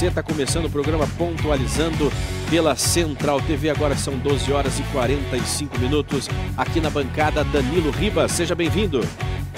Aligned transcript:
a 0.00 0.04
você. 0.04 0.06
Está 0.06 0.22
começando 0.22 0.64
o 0.64 0.70
programa 0.70 1.06
Pontualizando 1.18 2.10
pela 2.48 2.74
Central 2.74 3.40
TV. 3.42 3.68
Agora 3.68 3.94
são 3.96 4.16
12 4.18 4.52
horas 4.52 4.78
e 4.78 4.82
45 4.84 5.78
minutos. 5.78 6.28
Aqui 6.56 6.80
na 6.80 6.88
bancada, 6.88 7.44
Danilo 7.44 7.90
Ribas. 7.90 8.32
Seja 8.32 8.54
bem-vindo. 8.54 9.00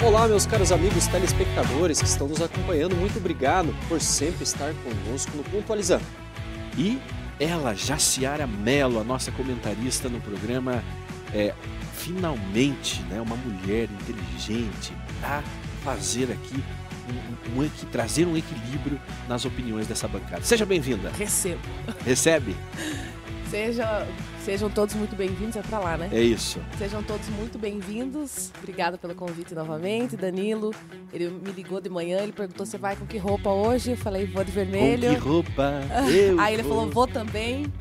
Olá, 0.03 0.27
meus 0.27 0.45
caros 0.45 0.71
amigos 0.71 1.07
telespectadores 1.07 2.01
que 2.01 2.07
estão 2.07 2.27
nos 2.27 2.41
acompanhando. 2.41 2.95
Muito 2.95 3.17
obrigado 3.17 3.73
por 3.87 4.01
sempre 4.01 4.43
estar 4.43 4.73
conosco 4.83 5.35
no 5.37 5.43
Pontualizando. 5.43 6.03
E 6.77 6.99
ela, 7.39 7.73
Jaciara 7.73 8.45
Mello, 8.45 8.99
a 8.99 9.03
nossa 9.03 9.31
comentarista 9.31 10.09
no 10.09 10.19
programa, 10.19 10.83
é 11.33 11.53
finalmente 11.95 13.01
né, 13.03 13.21
uma 13.21 13.35
mulher 13.35 13.87
inteligente 14.01 14.93
para 15.21 15.41
fazer 15.83 16.31
aqui 16.31 16.61
um, 17.55 17.61
um, 17.61 17.69
trazer 17.91 18.25
um 18.25 18.37
equilíbrio 18.37 18.99
nas 19.27 19.45
opiniões 19.45 19.87
dessa 19.87 20.07
bancada. 20.07 20.43
Seja 20.43 20.65
bem-vinda. 20.65 21.09
Recebo. 21.17 21.61
Recebe? 22.05 22.55
Seja, 23.53 24.07
sejam 24.43 24.67
todos 24.67 24.95
muito 24.95 25.15
bem-vindos, 25.15 25.55
é 25.55 25.61
pra 25.61 25.77
lá, 25.77 25.95
né? 25.95 26.09
É 26.11 26.19
isso. 26.19 26.59
Sejam 26.75 27.03
todos 27.03 27.29
muito 27.29 27.59
bem-vindos. 27.59 28.51
Obrigada 28.57 28.97
pelo 28.97 29.13
convite 29.13 29.53
novamente, 29.53 30.17
Danilo. 30.17 30.73
Ele 31.13 31.29
me 31.29 31.51
ligou 31.51 31.79
de 31.79 31.87
manhã, 31.87 32.17
ele 32.23 32.31
perguntou 32.31 32.65
se 32.65 32.75
vai 32.79 32.95
com 32.95 33.05
que 33.05 33.19
roupa 33.19 33.51
hoje. 33.51 33.91
Eu 33.91 33.97
falei, 33.97 34.25
vou 34.25 34.43
de 34.43 34.51
vermelho. 34.51 35.09
Com 35.09 35.13
que 35.13 35.21
roupa? 35.21 35.71
Eu 36.11 36.39
Aí 36.39 36.55
ele 36.55 36.63
vou. 36.63 36.71
falou, 36.77 36.89
vou 36.89 37.07
também. 37.07 37.71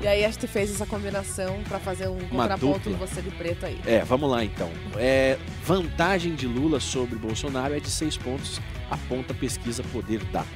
E 0.00 0.06
aí 0.06 0.24
a 0.24 0.30
gente 0.30 0.46
fez 0.46 0.70
essa 0.70 0.86
combinação 0.86 1.62
para 1.68 1.78
fazer 1.78 2.08
um 2.08 2.16
Uma 2.30 2.48
contraponto 2.48 2.88
dupla. 2.88 3.06
você 3.06 3.20
de 3.20 3.30
preto 3.30 3.66
aí. 3.66 3.78
É, 3.84 4.00
vamos 4.02 4.30
lá 4.30 4.42
então. 4.42 4.70
É, 4.96 5.36
vantagem 5.62 6.34
de 6.34 6.46
Lula 6.46 6.80
sobre 6.80 7.16
Bolsonaro 7.16 7.74
é 7.74 7.80
de 7.80 7.90
seis 7.90 8.16
pontos, 8.16 8.58
aponta 8.90 9.34
pesquisa 9.34 9.82
Poder 9.92 10.24
Data. 10.32 10.46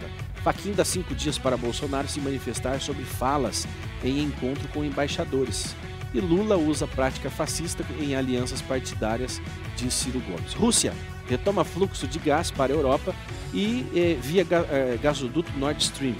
Faquinha 0.42 0.74
dá 0.74 0.84
cinco 0.84 1.14
dias 1.14 1.36
para 1.36 1.58
Bolsonaro 1.58 2.08
se 2.08 2.20
manifestar 2.20 2.80
sobre 2.80 3.04
falas 3.04 3.66
em 4.02 4.22
encontro 4.22 4.66
com 4.68 4.82
embaixadores. 4.82 5.76
E 6.14 6.20
Lula 6.20 6.56
usa 6.56 6.86
prática 6.86 7.28
fascista 7.28 7.84
em 8.00 8.14
alianças 8.14 8.62
partidárias 8.62 9.42
de 9.76 9.90
Ciro 9.90 10.20
Gomes. 10.20 10.54
Rússia 10.54 10.94
retoma 11.28 11.64
fluxo 11.64 12.06
de 12.06 12.18
gás 12.18 12.50
para 12.50 12.72
a 12.72 12.76
Europa 12.76 13.14
e 13.52 13.84
eh, 13.94 14.16
via 14.20 14.46
eh, 14.70 14.98
gasoduto 15.02 15.50
Nord 15.58 15.82
Stream. 15.82 16.14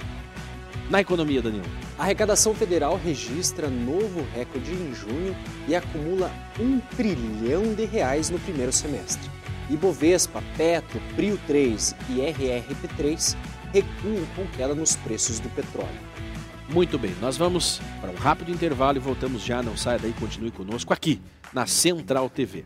Na 0.89 1.01
economia, 1.01 1.41
Danilo. 1.41 1.65
A 1.97 2.03
arrecadação 2.03 2.53
federal 2.53 2.99
registra 3.01 3.69
novo 3.69 4.25
recorde 4.33 4.71
em 4.71 4.93
junho 4.93 5.35
e 5.67 5.73
acumula 5.73 6.29
um 6.59 6.79
trilhão 6.95 7.73
de 7.73 7.85
reais 7.85 8.29
no 8.29 8.37
primeiro 8.39 8.71
semestre. 8.71 9.29
Ibovespa, 9.69 10.43
Petro, 10.57 11.01
Prio 11.15 11.39
3 11.47 11.95
e 12.09 12.17
RRP3 12.17 13.35
recuam 13.73 14.25
com 14.35 14.45
queda 14.57 14.75
nos 14.75 14.95
preços 14.97 15.39
do 15.39 15.49
petróleo. 15.49 16.15
Muito 16.69 16.99
bem, 16.99 17.15
nós 17.21 17.37
vamos 17.37 17.79
para 18.01 18.11
um 18.11 18.15
rápido 18.15 18.51
intervalo 18.51 18.97
e 18.97 19.01
voltamos 19.01 19.41
já. 19.41 19.63
Não 19.63 19.77
saia 19.77 19.99
daí, 19.99 20.13
continue 20.13 20.51
conosco 20.51 20.93
aqui 20.93 21.21
na 21.53 21.65
Central 21.65 22.29
TV. 22.29 22.65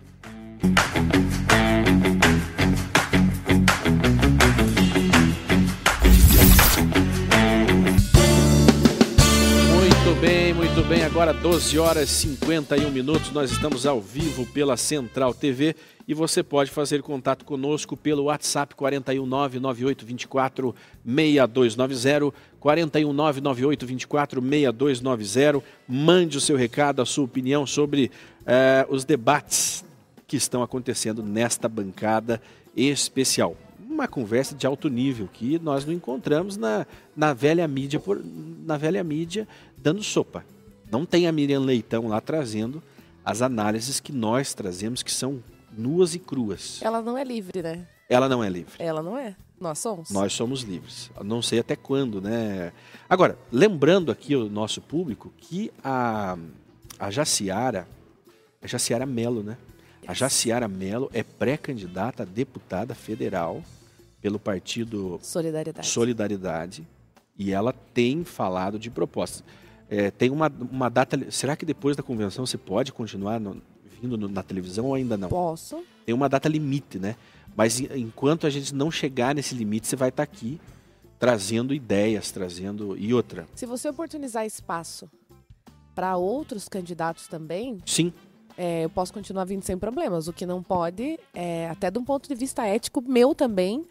Muito 10.79 10.87
bem. 10.87 11.03
Agora 11.03 11.33
12 11.33 11.77
horas 11.77 12.09
e 12.09 12.13
51 12.13 12.89
minutos. 12.89 13.31
Nós 13.31 13.51
estamos 13.51 13.85
ao 13.85 13.99
vivo 13.99 14.45
pela 14.45 14.77
Central 14.77 15.33
TV 15.33 15.75
e 16.07 16.13
você 16.13 16.41
pode 16.41 16.71
fazer 16.71 17.01
contato 17.01 17.43
conosco 17.43 17.97
pelo 17.97 18.23
WhatsApp 18.25 18.73
4199824 18.75 20.73
6290, 21.05 22.33
4199824 22.61 24.41
6290. 24.41 25.61
Mande 25.85 26.37
o 26.37 26.41
seu 26.41 26.55
recado, 26.55 27.01
a 27.01 27.05
sua 27.05 27.25
opinião 27.25 27.67
sobre 27.67 28.09
uh, 28.41 28.85
os 28.93 29.03
debates 29.03 29.83
que 30.25 30.37
estão 30.37 30.63
acontecendo 30.63 31.21
nesta 31.21 31.67
bancada 31.67 32.41
especial 32.73 33.57
uma 33.89 34.07
conversa 34.07 34.55
de 34.55 34.65
alto 34.65 34.87
nível 34.87 35.27
que 35.33 35.59
nós 35.59 35.83
não 35.83 35.91
encontramos 35.91 36.55
na, 36.55 36.87
na 37.17 37.33
velha 37.33 37.67
mídia 37.67 37.99
por, 37.99 38.23
na 38.23 38.77
velha 38.77 39.03
mídia 39.03 39.45
dando 39.77 40.01
sopa. 40.01 40.45
Não 40.91 41.05
tem 41.05 41.27
a 41.27 41.31
Miriam 41.31 41.61
Leitão 41.61 42.07
lá 42.07 42.19
trazendo 42.19 42.81
as 43.23 43.41
análises 43.41 43.99
que 43.99 44.11
nós 44.11 44.53
trazemos 44.53 45.03
que 45.03 45.11
são 45.11 45.43
nuas 45.77 46.15
e 46.15 46.19
cruas. 46.19 46.81
Ela 46.81 47.01
não 47.01 47.17
é 47.17 47.23
livre, 47.23 47.61
né? 47.61 47.87
Ela 48.09 48.27
não 48.27 48.43
é 48.43 48.49
livre. 48.49 48.73
Ela 48.79 49.03
não 49.03 49.17
é. 49.17 49.35
Nós 49.59 49.77
somos. 49.79 50.09
Nós 50.09 50.33
somos 50.33 50.61
livres. 50.61 51.11
Não 51.23 51.41
sei 51.41 51.59
até 51.59 51.75
quando, 51.75 52.21
né? 52.21 52.71
Agora, 53.07 53.37
lembrando 53.51 54.11
aqui 54.11 54.35
o 54.35 54.49
nosso 54.49 54.81
público 54.81 55.31
que 55.37 55.71
a, 55.83 56.37
a 56.97 57.11
Jaciara, 57.11 57.87
a 58.61 58.67
Jaciara 58.67 59.05
Melo, 59.05 59.43
né? 59.43 59.57
A 60.07 60.13
Jaciara 60.13 60.67
Melo 60.67 61.09
é 61.13 61.21
pré-candidata 61.21 62.23
a 62.23 62.25
deputada 62.25 62.95
federal 62.95 63.61
pelo 64.21 64.39
partido 64.39 65.19
Solidariedade. 65.21 65.87
Solidariedade 65.87 66.87
e 67.37 67.53
ela 67.53 67.71
tem 67.71 68.25
falado 68.25 68.77
de 68.77 68.89
propostas. 68.89 69.43
É, 69.89 70.11
tem 70.11 70.29
uma, 70.29 70.51
uma 70.71 70.89
data. 70.89 71.31
Será 71.31 71.55
que 71.55 71.65
depois 71.65 71.97
da 71.97 72.03
convenção 72.03 72.45
você 72.45 72.57
pode 72.57 72.93
continuar 72.93 73.39
no, 73.39 73.61
vindo 73.99 74.17
no, 74.17 74.27
na 74.27 74.43
televisão 74.43 74.85
ou 74.85 74.93
ainda 74.93 75.17
não? 75.17 75.29
Posso. 75.29 75.83
Tem 76.05 76.13
uma 76.13 76.29
data 76.29 76.47
limite, 76.47 76.99
né? 76.99 77.15
Mas 77.55 77.79
enquanto 77.79 78.45
a 78.45 78.49
gente 78.49 78.73
não 78.73 78.91
chegar 78.91 79.33
nesse 79.33 79.55
limite, 79.55 79.87
você 79.87 79.95
vai 79.95 80.09
estar 80.09 80.25
tá 80.25 80.31
aqui 80.31 80.61
trazendo 81.17 81.73
ideias, 81.73 82.31
trazendo. 82.31 82.95
E 82.97 83.13
outra. 83.13 83.47
Se 83.55 83.65
você 83.65 83.89
oportunizar 83.89 84.45
espaço 84.45 85.09
para 85.93 86.15
outros 86.15 86.69
candidatos 86.69 87.27
também. 87.27 87.79
Sim. 87.85 88.13
É, 88.57 88.83
eu 88.83 88.89
posso 88.89 89.13
continuar 89.13 89.45
vindo 89.45 89.63
sem 89.63 89.77
problemas. 89.77 90.27
O 90.27 90.33
que 90.33 90.45
não 90.45 90.61
pode, 90.61 91.17
é, 91.33 91.69
até 91.69 91.89
de 91.89 91.97
um 91.97 92.03
ponto 92.03 92.27
de 92.27 92.35
vista 92.35 92.65
ético 92.65 93.01
meu 93.01 93.33
também, 93.33 93.85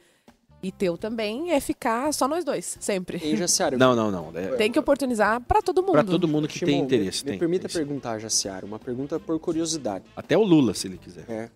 e 0.63 0.73
teu 0.73 0.99
também 0.99 1.53
é 1.53 1.61
ficar 1.61 2.13
só 2.13 2.27
nós 2.27 2.45
dois, 2.45 2.77
sempre. 2.81 3.21
E 3.23 3.37
Jaciara, 3.37 3.79
não, 3.79 3.95
não, 3.95 4.11
não. 4.11 4.33
É... 4.35 4.57
Tem 4.57 4.73
que 4.73 4.79
oportunizar 4.79 5.41
para 5.43 5.63
todo 5.63 5.83
mundo. 5.83 5.93
Para 5.93 6.05
todo 6.05 6.27
mundo 6.27 6.49
que 6.49 6.59
Shimon, 6.59 6.71
tem 6.71 6.81
interesse. 6.81 7.25
Me, 7.25 7.31
tem, 7.31 7.39
permita 7.39 7.69
tem 7.69 7.77
perguntar, 7.77 8.19
Jaciara, 8.19 8.67
uma 8.67 8.79
pergunta 8.79 9.21
por 9.21 9.39
curiosidade. 9.39 10.05
Até 10.17 10.37
o 10.37 10.43
Lula, 10.43 10.75
se 10.75 10.89
ele 10.89 10.99
quiser. 10.99 11.25
É. 11.29 11.49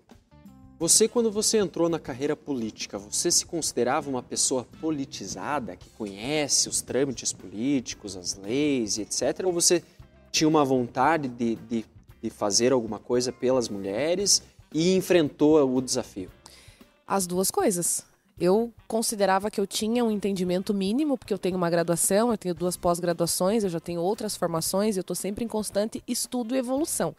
Você, 0.79 1.09
quando 1.09 1.31
você 1.31 1.59
entrou 1.59 1.89
na 1.89 1.99
carreira 1.99 2.35
política, 2.35 2.99
você 2.99 3.31
se 3.31 3.47
considerava 3.47 4.09
uma 4.09 4.23
pessoa 4.23 4.67
politizada, 4.81 5.77
que 5.77 5.89
conhece 5.91 6.69
os 6.69 6.81
trâmites 6.81 7.33
políticos, 7.33 8.17
as 8.17 8.37
leis 8.37 8.99
e 8.99 9.03
etc? 9.03 9.45
Ou 9.45 9.53
você 9.53 9.83
tinha 10.31 10.49
uma 10.49 10.65
vontade 10.65 11.29
de, 11.29 11.57
de, 11.57 11.85
de 12.21 12.31
fazer 12.31 12.73
alguma 12.73 12.99
coisa 12.99 13.33
pelas 13.33 13.69
mulheres 13.69 14.43
e 14.73 14.95
enfrentou 14.95 15.77
o 15.77 15.81
desafio? 15.81 16.31
As 17.07 17.27
duas 17.27 17.51
coisas 17.51 18.05
eu 18.39 18.73
considerava 18.89 19.51
que 19.51 19.61
eu 19.61 19.67
tinha 19.67 20.05
um 20.05 20.11
entendimento 20.11 20.73
mínimo, 20.73 21.17
porque 21.17 21.33
eu 21.33 21.39
tenho 21.39 21.57
uma 21.57 21.71
graduação, 21.71 22.31
eu 22.31 22.39
tenho 22.39 22.55
duas 22.55 22.77
pós-graduações, 22.77 23.65
eu 23.65 23.71
já 23.71 23.81
tenho 23.81 24.01
outras 24.01 24.37
formações, 24.37 24.97
eu 24.97 25.03
estou 25.03 25.17
sempre 25.17 25.45
em 25.45 25.49
constante 25.49 26.03
estudo 26.07 26.55
e 26.55 26.59
evolução. 26.59 27.15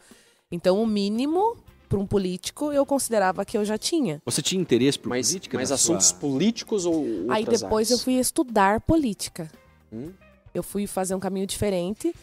Então, 0.52 0.82
o 0.82 0.86
mínimo 0.86 1.58
para 1.94 2.00
um 2.00 2.08
político 2.08 2.72
eu 2.72 2.86
considerava 2.86 3.46
que 3.46 3.56
eu 3.56 3.64
já 3.64 3.78
tinha. 3.78 4.20
Você 4.26 4.42
tinha 4.42 4.60
interesse 4.60 4.98
por 4.98 5.10
mas, 5.10 5.28
política? 5.28 5.58
Mas 5.58 5.72
assuntos 5.72 6.08
sua... 6.08 6.18
políticos 6.18 6.86
ou 6.86 6.96
outras 6.96 7.30
Aí 7.30 7.46
depois 7.46 7.88
áreas? 7.88 7.92
eu 7.92 7.98
fui 8.00 8.14
estudar 8.14 8.82
política. 8.82 9.52
Hum? 9.92 10.12
Eu 10.54 10.64
fui 10.64 10.88
fazer 10.88 11.14
um 11.14 11.20
caminho 11.20 11.46
diferente, 11.46 12.14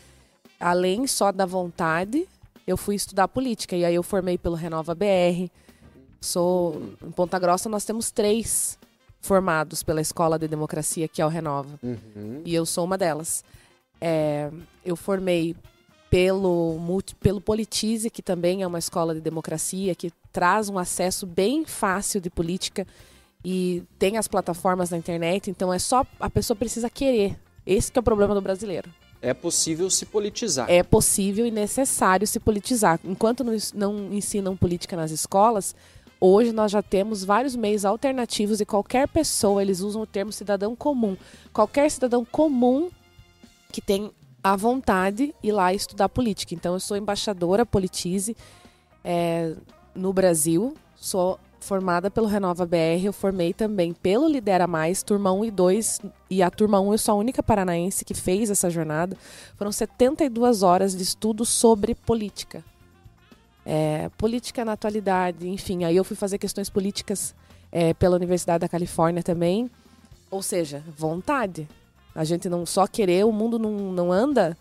além 0.59 1.06
só 1.06 1.31
da 1.31 1.47
vontade, 1.47 2.29
eu 2.67 2.76
fui 2.76 2.97
estudar 2.97 3.29
política. 3.29 3.76
E 3.76 3.85
aí 3.85 3.94
eu 3.94 4.03
formei 4.03 4.37
pelo 4.37 4.56
Renova 4.56 4.94
BR. 4.94 5.49
Sou 6.20 6.82
em 7.05 7.11
Ponta 7.11 7.38
Grossa 7.38 7.69
nós 7.69 7.85
temos 7.85 8.11
três 8.11 8.79
formados 9.20 9.82
pela 9.82 10.00
Escola 10.00 10.38
de 10.38 10.49
Democracia, 10.49 11.06
que 11.06 11.20
é 11.20 11.26
o 11.26 11.28
Renova. 11.28 11.78
Uhum. 11.82 12.43
E 12.44 12.55
eu 12.55 12.64
sou 12.64 12.84
uma 12.84 12.96
delas. 12.96 13.44
É, 14.00 14.50
eu 14.84 14.96
formei 14.96 15.55
pelo, 16.11 16.78
pelo 17.20 17.40
Politize, 17.40 18.11
que 18.11 18.22
também 18.22 18.62
é 18.62 18.67
uma 18.67 18.78
escola 18.78 19.14
de 19.14 19.20
democracia, 19.20 19.94
que 19.94 20.12
traz 20.32 20.69
um 20.69 20.78
acesso 20.78 21.26
bem 21.26 21.64
fácil 21.64 22.20
de 22.20 22.31
política 22.31 22.87
e 23.44 23.82
tem 23.99 24.17
as 24.19 24.28
plataformas 24.28 24.90
na 24.90 24.99
internet, 24.99 25.50
então 25.50 25.73
é 25.73 25.78
só 25.78 26.05
a 26.19 26.28
pessoa 26.28 26.56
precisa 26.56 26.90
querer. 26.90 27.38
Esse 27.64 27.90
que 27.90 27.99
é 27.99 28.00
o 28.00 28.02
problema 28.02 28.34
do 28.34 28.40
brasileiro. 28.40 28.90
É 29.23 29.34
possível 29.34 29.88
se 29.90 30.06
politizar. 30.06 30.70
É 30.70 30.82
possível 30.82 31.46
e 31.46 31.50
necessário 31.50 32.26
se 32.26 32.40
politizar. 32.40 32.99
Enquanto 33.05 33.44
não, 33.44 33.56
não 33.75 34.12
ensinam 34.12 34.56
política 34.56 34.96
nas 34.96 35.11
escolas, 35.11 35.75
Hoje 36.20 36.52
nós 36.52 36.70
já 36.70 36.82
temos 36.82 37.25
vários 37.25 37.56
meios 37.56 37.84
alternativos 37.84 38.61
e 38.61 38.67
qualquer 38.67 39.08
pessoa, 39.08 39.62
eles 39.62 39.81
usam 39.81 40.02
o 40.02 40.06
termo 40.06 40.31
cidadão 40.31 40.76
comum. 40.76 41.17
Qualquer 41.50 41.90
cidadão 41.90 42.25
comum 42.25 42.90
que 43.72 43.81
tem 43.81 44.11
a 44.43 44.55
vontade 44.55 45.34
ir 45.43 45.52
lá 45.52 45.72
estudar 45.72 46.11
política. 46.11 46.55
Então 46.55 46.75
eu 46.75 46.81
sou 46.81 46.96
embaixadora 46.96 47.64
Politize 47.64 48.37
é, 49.02 49.55
no 49.94 50.12
Brasil, 50.12 50.75
sou 50.94 51.38
formada 51.58 52.11
pelo 52.11 52.26
Renova 52.26 52.66
BR, 52.66 53.05
eu 53.05 53.12
formei 53.12 53.52
também 53.52 53.93
pelo 53.93 54.28
Lidera 54.28 54.66
Mais, 54.66 55.02
turma 55.02 55.32
1 55.32 55.44
e 55.44 55.50
2, 55.50 56.00
e 56.31 56.43
a 56.43 56.50
turma 56.50 56.81
1 56.81 56.93
eu 56.93 56.99
sou 56.99 57.12
a 57.12 57.19
única 57.19 57.43
paranaense 57.43 58.05
que 58.05 58.14
fez 58.14 58.50
essa 58.50 58.69
jornada. 58.70 59.16
Foram 59.56 59.70
72 59.73 60.62
horas 60.62 60.94
de 60.94 61.02
estudo 61.02 61.44
sobre 61.44 61.94
política. 61.94 62.64
É, 63.65 64.11
política 64.17 64.65
na 64.65 64.73
atualidade, 64.73 65.49
enfim. 65.49 65.85
Aí 65.85 65.97
eu 65.97 66.05
fui 66.05 66.17
fazer 66.17 66.39
questões 66.39 66.71
políticas 66.71 67.35
é, 67.71 67.95
pela 67.95 68.17
Universidade 68.17 68.61
da 68.61 68.69
Califórnia 68.69 69.23
também. 69.23 69.71
Ou 70.31 70.43
seja, 70.43 70.83
vontade. 70.97 71.69
A 72.15 72.25
gente 72.25 72.49
não 72.49 72.65
só 72.67 72.87
querer, 72.87 73.25
o 73.25 73.33
mundo 73.33 73.59
não, 73.59 73.71
não 73.93 74.12
anda 74.12 74.57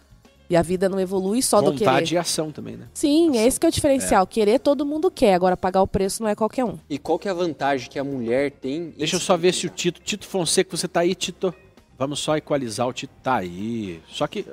e 0.50 0.56
a 0.56 0.62
vida 0.64 0.90
não 0.90 1.00
evolui 1.00 1.44
só 1.44 1.62
Vontade 1.62 1.78
do 1.78 1.86
querer. 1.86 2.16
e 2.16 2.18
ação 2.18 2.52
também, 2.52 2.76
né? 2.76 2.88
Sim, 2.94 3.38
é 3.38 3.46
esse 3.46 3.60
que 3.60 3.68
é 3.68 3.70
o 3.70 3.72
diferencial. 3.72 4.26
Querer 4.26 4.60
todo 4.60 4.84
mundo 4.84 5.12
quer, 5.12 5.36
agora 5.36 5.56
pagar 5.56 5.82
o 5.84 5.88
preço 5.88 6.24
não 6.24 6.30
é 6.30 6.34
qualquer 6.34 6.66
um. 6.66 6.78
E 6.90 6.98
qual 6.98 7.20
que 7.20 7.28
é 7.28 7.32
a 7.32 7.36
vantagem 7.36 7.88
que 7.88 8.00
a 8.00 8.04
mulher 8.04 8.52
tem? 8.52 8.90
Deixa 8.98 9.16
eu 9.16 9.20
só 9.20 9.38
ver 9.38 9.54
se 9.54 9.68
o 9.68 9.70
Tito. 9.70 10.02
Tito 10.02 10.28
Fonseca, 10.28 10.76
você 10.76 10.88
tá 10.88 11.02
aí, 11.02 11.14
Tito? 11.14 11.54
Vamos 12.00 12.20
só 12.20 12.36
equalizar 12.36 12.88
o 12.88 12.94
Tito. 12.94 13.14
Tá 13.22 13.36
aí. 13.36 14.02
Só 14.08 14.26
que. 14.26 14.44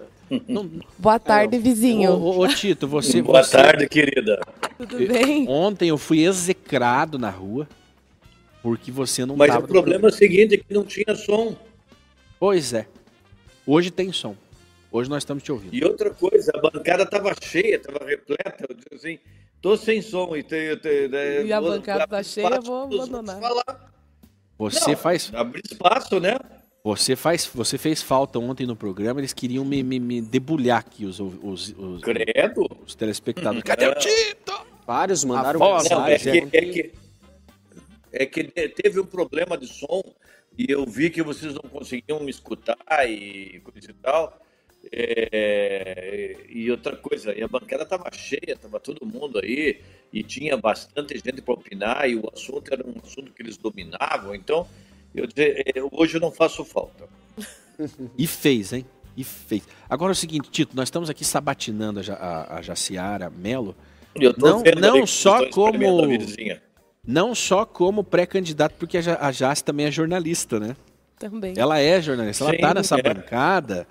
Não, 0.49 0.69
Boa 0.99 1.19
tarde, 1.20 1.58
vizinho. 1.58 2.11
ô, 2.12 2.37
ô, 2.37 2.38
ô, 2.44 2.49
Tito, 2.49 2.88
você. 2.88 3.23
Boa 3.23 3.43
você- 3.44 3.52
tarde, 3.56 3.88
querida. 3.88 4.40
Tudo 4.76 4.99
bem? 5.06 5.49
Ontem 5.49 5.88
eu 5.88 5.99
fui 5.99 6.25
execrado 6.25 7.19
na 7.19 7.31
rua 7.31 7.69
porque 8.62 8.90
você 8.90 9.25
não 9.25 9.37
Mas 9.37 9.49
tava 9.49 9.61
o 9.61 9.62
no 9.62 9.69
problema 9.69 10.08
é 10.08 10.11
o 10.11 10.12
seguinte, 10.12 10.55
é 10.55 10.58
que 10.58 10.75
não 10.75 10.84
tinha 10.84 11.14
som. 11.14 11.55
Pois 12.40 12.73
é. 12.73 12.87
Hoje 13.64 13.90
tem 13.90 14.12
som. 14.12 14.34
Hoje 14.90 15.08
nós 15.11 15.19
estamos 15.23 15.43
te 15.43 15.52
ouvindo. 15.52 15.75
E 15.75 15.84
outra 15.84 16.11
coisa, 16.11 16.50
a 16.55 16.61
bancada 16.61 17.05
estava 17.05 17.32
cheia, 17.40 17.76
estava 17.76 18.05
repleta. 18.05 18.67
Eu 18.69 18.75
disse 18.75 18.94
assim, 18.94 19.19
tô 19.61 19.76
sem 19.76 20.02
som. 20.02 20.34
E, 20.37 20.43
te, 20.43 20.76
te, 20.76 21.08
te- 21.08 21.44
E 21.44 21.52
a 21.52 21.61
vou 21.61 21.70
bancada 21.70 22.05
abrir 22.05 22.17
tá 22.17 22.23
cheia, 22.23 22.46
espaço 22.46 22.62
vou 22.67 22.82
abandonar. 22.84 23.40
falar. 23.40 23.90
Você 24.58 24.90
Não, 24.90 24.96
faz. 24.96 25.31
Abrir 25.34 25.62
espaço, 25.70 26.19
né? 26.19 26.37
Você 26.87 27.17
faz. 27.17 27.44
Você 27.47 27.77
fez 27.77 28.00
falta 28.00 28.38
ontem 28.38 28.65
no 28.65 28.77
programa. 28.77 29.19
Eles 29.19 29.33
queriam 29.33 29.65
me, 29.65 29.83
me, 29.83 29.99
me 29.99 30.21
debulhar 30.23 30.79
aqui 30.79 31.05
os, 31.05 31.19
os, 31.19 31.75
os, 31.77 32.00
Credo. 32.00 32.65
os 32.87 32.94
telespectadores. 32.94 33.65
Cadê 33.65 33.88
o 33.88 33.94
Tito? 33.97 34.53
Vários 34.87 35.25
mandaram 35.25 35.59
voz, 35.59 35.91
Não, 35.91 36.06
é 36.06 36.11
mensagem. 36.11 36.49
que, 36.49 36.56
é, 36.56 36.61
que, 36.61 36.93
é 38.12 38.27
que 38.27 38.44
te- 38.44 38.69
teve 38.69 39.00
um 39.00 39.05
problema 39.05 39.59
de 39.59 39.67
som 39.67 40.00
e 40.56 40.71
eu 40.71 40.87
vi 40.87 41.11
que 41.11 41.25
vocês 41.25 41.55
não 41.55 41.62
conseguiam 41.62 42.21
me 42.21 42.31
escutar 42.31 42.79
e 43.11 43.61
coisa 43.65 43.91
e 43.91 43.94
tal. 43.94 44.41
É, 44.93 46.37
e 46.49 46.71
outra 46.71 46.94
coisa, 46.97 47.33
a 47.33 47.49
bancada 47.49 47.83
estava 47.83 48.09
cheia, 48.12 48.53
estava 48.53 48.79
todo 48.79 49.05
mundo 49.05 49.41
aí 49.43 49.81
e 50.12 50.23
tinha 50.23 50.56
bastante 50.56 51.15
gente 51.15 51.43
para 51.43 51.55
opinar 51.55 52.09
e 52.09 52.15
o 52.15 52.31
assunto 52.33 52.73
era 52.73 52.87
um 52.87 52.94
assunto 53.03 53.33
que 53.33 53.43
eles 53.43 53.56
dominavam. 53.56 54.37
Então, 54.37 54.69
eu 55.17 55.27
dizer, 55.27 55.63
é, 55.67 55.81
hoje 55.93 56.17
eu 56.17 56.21
não 56.21 56.31
faço 56.31 56.65
falta. 56.65 57.05
E 58.17 58.27
fez, 58.27 58.73
hein? 58.73 58.87
E 59.17 59.25
fez. 59.25 59.63
Agora 59.89 60.11
é 60.11 60.15
o 60.15 60.17
seguinte, 60.17 60.49
Tito, 60.51 60.75
nós 60.77 60.87
estamos 60.89 61.09
aqui 61.11 61.25
sabatinando 61.25 62.01
a, 62.01 62.15
a, 62.15 62.59
a 62.59 62.63
Jaciara 62.63 63.31
Melo, 63.31 63.75
Eu 64.15 64.33
tô 64.33 64.47
Não- 64.47 64.63
vendo 64.63 64.81
não 64.81 65.07
só 65.07 65.49
como- 65.51 65.79
não 67.07 67.35
só 67.35 67.65
como 67.67 68.03
pré-candidato, 68.03 68.75
porque 68.79 68.99
a, 68.99 69.01
Ja- 69.03 69.19
a 69.21 69.31
Jace 69.31 69.63
também 69.63 69.87
é 69.87 69.91
jornalista, 69.91 70.59
né? 70.59 70.75
Também. 71.19 71.55
Ela 71.57 71.79
é 71.79 72.01
jornalista, 72.01 72.45
ela 72.45 72.53
Sim, 72.53 72.59
tá 72.59 72.75
nessa 72.75 72.99
é. 72.99 73.03
bancada. 73.03 73.87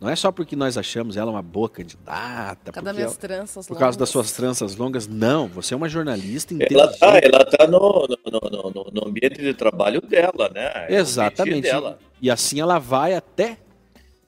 Não 0.00 0.08
é 0.08 0.14
só 0.14 0.30
porque 0.30 0.54
nós 0.54 0.78
achamos 0.78 1.16
ela 1.16 1.28
uma 1.30 1.42
boa 1.42 1.68
candidata, 1.68 2.70
Cada 2.70 2.92
minhas 2.92 3.10
ela- 3.12 3.20
tranças 3.20 3.66
por 3.66 3.76
causa 3.76 3.98
das 3.98 4.08
suas 4.08 4.30
tranças 4.30 4.76
longas. 4.76 5.08
Não, 5.08 5.48
você 5.48 5.74
é 5.74 5.76
uma 5.76 5.88
jornalista 5.88 6.54
Ela 6.54 6.64
inteligente. 6.64 6.98
tá, 7.00 7.20
ela 7.20 7.44
tá 7.44 7.66
no, 7.66 8.06
no, 8.06 8.50
no, 8.50 8.70
no- 8.70 8.90
no 8.92 9.08
ambiente 9.08 9.40
de 9.42 9.52
trabalho 9.54 10.00
dela, 10.00 10.48
né? 10.54 10.86
É 10.88 10.94
Exatamente. 10.94 11.62
Dela. 11.62 11.98
E 12.22 12.30
assim 12.30 12.60
ela 12.60 12.78
vai 12.78 13.14
até 13.14 13.58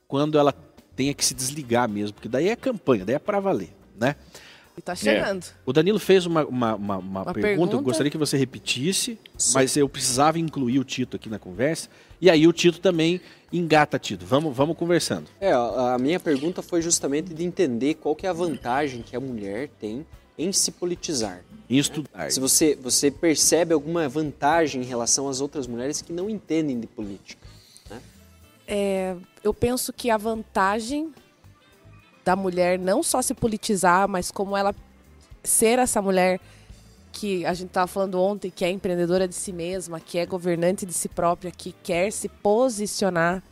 quando 0.08 0.38
ela 0.38 0.52
tenha 0.96 1.14
que 1.14 1.24
se 1.24 1.34
desligar 1.34 1.88
mesmo, 1.88 2.14
porque 2.14 2.28
daí 2.28 2.48
é 2.48 2.56
campanha, 2.56 3.04
daí 3.04 3.14
é 3.14 3.18
para 3.20 3.38
valer, 3.38 3.70
né? 3.96 4.16
E 4.80 4.82
tá 4.82 4.94
chegando. 4.94 5.44
O 5.66 5.74
Danilo 5.74 5.98
fez 5.98 6.24
uma, 6.24 6.42
uma, 6.46 6.74
uma- 6.74 6.96
uma 6.98 7.22
Uma 7.22 7.24
pergunta, 7.34 7.50
eu 7.50 7.56
pergunta? 7.66 7.82
gostaria 7.82 8.10
que 8.10 8.16
você 8.16 8.38
repetisse, 8.38 9.18
mas 9.52 9.76
eu 9.76 9.86
precisava 9.88 10.38
incluir 10.38 10.78
o 10.78 10.84
Tito 10.84 11.16
aqui 11.16 11.28
na 11.28 11.38
conversa. 11.38 11.90
E 12.18 12.30
aí 12.30 12.46
o 12.46 12.52
Tito 12.52 12.80
também 12.80 13.20
engata, 13.52 13.98
Tito. 13.98 14.24
Vamos, 14.24 14.56
vamos 14.56 14.76
conversando. 14.78 15.26
É, 15.38 15.52
a 15.52 15.98
minha 16.00 16.18
pergunta 16.18 16.62
foi 16.62 16.80
justamente 16.80 17.34
de 17.34 17.44
entender 17.44 17.94
qual 17.94 18.16
que 18.16 18.26
é 18.26 18.30
a 18.30 18.32
vantagem 18.32 19.02
que 19.02 19.14
a 19.14 19.20
mulher 19.20 19.68
tem 19.78 20.06
em 20.38 20.50
se 20.50 20.70
politizar. 20.70 21.42
Em 21.68 21.76
estudar. 21.76 22.30
Se 22.32 22.40
você, 22.40 22.74
você 22.74 23.10
percebe 23.10 23.74
alguma 23.74 24.08
vantagem 24.08 24.80
em 24.80 24.84
relação 24.86 25.28
às 25.28 25.42
outras 25.42 25.66
mulheres 25.66 26.00
que 26.00 26.10
não 26.12 26.30
entendem 26.30 26.80
de 26.80 26.86
política. 26.86 27.46
É, 28.66 29.16
eu 29.44 29.52
penso 29.52 29.92
que 29.92 30.10
a 30.10 30.16
vantagem 30.16 31.12
da 32.24 32.36
mulher 32.36 32.78
não 32.78 33.02
só 33.02 33.22
se 33.22 33.34
politizar, 33.34 34.08
mas 34.08 34.30
como 34.30 34.56
ela 34.56 34.74
ser 35.42 35.78
essa 35.78 36.00
mulher 36.02 36.40
que 37.12 37.44
a 37.44 37.52
gente 37.54 37.68
estava 37.68 37.86
falando 37.86 38.20
ontem, 38.20 38.50
que 38.50 38.64
é 38.64 38.70
empreendedora 38.70 39.26
de 39.26 39.34
si 39.34 39.52
mesma, 39.52 39.98
que 39.98 40.18
é 40.18 40.26
governante 40.26 40.86
de 40.86 40.92
si 40.92 41.08
própria, 41.08 41.50
que 41.50 41.72
quer 41.82 42.12
se 42.12 42.28
posicionar, 42.28 43.42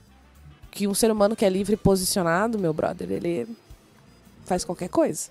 que 0.70 0.86
um 0.86 0.94
ser 0.94 1.10
humano 1.10 1.34
que 1.34 1.44
é 1.44 1.48
livre 1.48 1.76
posicionado, 1.76 2.58
meu 2.58 2.72
brother, 2.72 3.10
ele 3.10 3.48
faz 4.44 4.64
qualquer 4.64 4.88
coisa. 4.88 5.30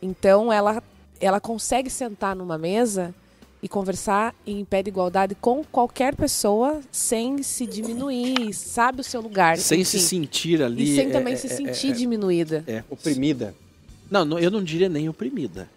Então 0.00 0.52
ela 0.52 0.82
ela 1.18 1.40
consegue 1.40 1.88
sentar 1.88 2.36
numa 2.36 2.58
mesa 2.58 3.14
e 3.62 3.68
conversar 3.68 4.34
em 4.46 4.64
pé 4.64 4.82
de 4.82 4.90
igualdade 4.90 5.34
com 5.34 5.64
qualquer 5.64 6.14
pessoa 6.14 6.80
sem 6.90 7.42
se 7.42 7.66
diminuir, 7.66 8.52
sabe 8.52 9.00
o 9.00 9.04
seu 9.04 9.20
lugar. 9.20 9.56
Sem 9.58 9.80
enfim. 9.80 9.98
se 9.98 10.00
sentir 10.00 10.62
ali. 10.62 10.92
E 10.92 10.96
sem 10.96 11.08
é, 11.08 11.10
também 11.10 11.34
é, 11.34 11.36
se 11.36 11.46
é, 11.46 11.50
sentir 11.50 11.90
é, 11.90 11.94
diminuída. 11.94 12.64
é. 12.66 12.84
Oprimida. 12.90 13.54
Não, 14.10 14.24
não, 14.24 14.38
eu 14.38 14.50
não 14.50 14.62
diria 14.62 14.88
nem 14.88 15.08
oprimida. 15.08 15.68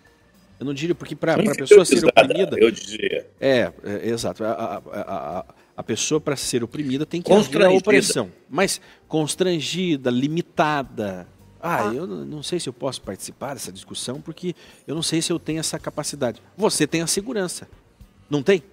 Eu 0.59 0.65
não 0.65 0.73
diria, 0.73 0.93
porque 0.93 1.15
para 1.15 1.35
a 1.35 1.55
pessoa 1.55 1.85
ser 1.85 2.05
oprimida. 2.05 2.59
Eu 2.59 2.69
dizia. 2.69 3.25
É, 3.39 3.71
é, 3.83 4.09
exato. 4.09 4.43
A, 4.43 4.51
a, 4.51 4.77
a, 5.01 5.45
a- 5.77 5.83
pessoa, 5.83 6.19
para 6.19 6.35
ser 6.35 6.61
oprimida, 6.61 7.05
tem 7.05 7.21
que 7.21 7.31
haver 7.31 7.63
a 7.65 7.71
opressão. 7.71 8.29
Mas 8.49 8.81
constrangida, 9.07 10.11
limitada. 10.11 11.25
Ah, 11.61 11.85
eu 11.94 12.07
não 12.07 12.42
sei 12.42 12.59
se 12.59 12.69
eu 12.69 12.73
posso 12.73 13.01
participar 13.01 13.54
dessa 13.54 13.71
discussão, 13.71 14.21
porque 14.21 14.56
eu 14.87 14.95
não 14.95 15.01
sei 15.04 15.21
se 15.21 15.31
eu 15.31 15.37
tenho 15.39 15.59
essa 15.59 15.78
capacidade. 15.78 16.42
Você 16.57 16.87
tem 16.87 17.01
a 17.01 17.07
segurança. 17.07 17.68
Não 18.30 18.42
tem? 18.42 18.63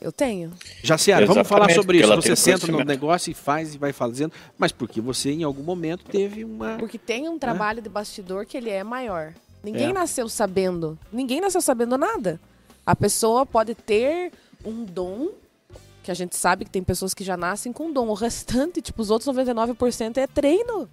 Eu 0.00 0.12
tenho. 0.12 0.52
Jaciara, 0.82 1.24
vamos 1.24 1.48
falar 1.48 1.70
sobre 1.70 1.98
isso. 1.98 2.14
Você 2.16 2.36
senta 2.36 2.66
no 2.66 2.84
negócio 2.84 3.30
e 3.30 3.34
faz 3.34 3.74
e 3.74 3.78
vai 3.78 3.92
fazendo, 3.92 4.32
mas 4.58 4.72
porque 4.72 5.00
você 5.00 5.30
em 5.30 5.42
algum 5.44 5.62
momento 5.62 6.04
teve 6.04 6.44
uma. 6.44 6.76
Porque 6.76 6.98
tem 6.98 7.28
um 7.28 7.38
trabalho 7.38 7.80
de 7.80 7.88
bastidor 7.88 8.44
que 8.44 8.56
ele 8.56 8.68
é 8.68 8.84
maior. 8.84 9.32
Ninguém 9.62 9.90
É. 9.90 9.92
nasceu 9.94 10.28
sabendo. 10.28 10.98
Ninguém 11.10 11.40
nasceu 11.40 11.62
sabendo 11.62 11.96
nada. 11.96 12.38
A 12.84 12.94
pessoa 12.94 13.46
pode 13.46 13.74
ter 13.74 14.30
um 14.62 14.84
dom, 14.84 15.30
que 16.02 16.10
a 16.10 16.14
gente 16.14 16.36
sabe 16.36 16.66
que 16.66 16.70
tem 16.70 16.82
pessoas 16.82 17.14
que 17.14 17.24
já 17.24 17.34
nascem 17.36 17.72
com 17.72 17.90
dom. 17.90 18.08
O 18.08 18.14
restante, 18.14 18.82
tipo, 18.82 19.00
os 19.00 19.08
outros 19.10 19.34
99% 19.34 20.18
é 20.18 20.26
treino. 20.26 20.86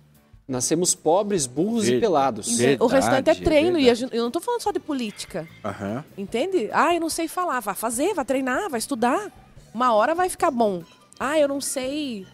Nascemos 0.51 0.93
pobres, 0.93 1.48
burros 1.48 1.86
Ver- 1.86 1.98
e 1.98 2.00
pelados. 2.01 2.58
Verdade, 2.58 2.84
o 2.84 2.88
restante 2.88 3.29
é 3.29 3.31
é 3.31 3.36
treino. 3.36 3.77
e 3.79 3.84
a 3.84 3.93
verdade. 3.93 4.00
gente- 4.01 4.15
eu 4.15 4.24
não 4.24 4.31
tô 4.31 4.41
falando 4.41 4.62
só 4.62 4.72
de 4.72 4.79
política. 4.79 5.48
Aham. 5.63 6.03
Entende? 6.17 6.70
Ah, 6.74 6.93
eu 6.93 7.00
não 7.00 7.10
sei 7.10 7.27
falar. 7.27 7.62
Vai 7.62 7.74
fazer, 7.74 8.13
vai 8.13 8.25
treinar, 8.25 8.70
vai 8.70 8.77
estudar. 8.79 9.31
Uma 9.74 9.93
hora 9.93 10.13
vai 10.13 10.27
ficar 10.27 10.51
bom. 10.51 10.84
Ah, 11.17 11.39
eu 11.39 11.48
não 11.48 11.62
sei 11.62 12.27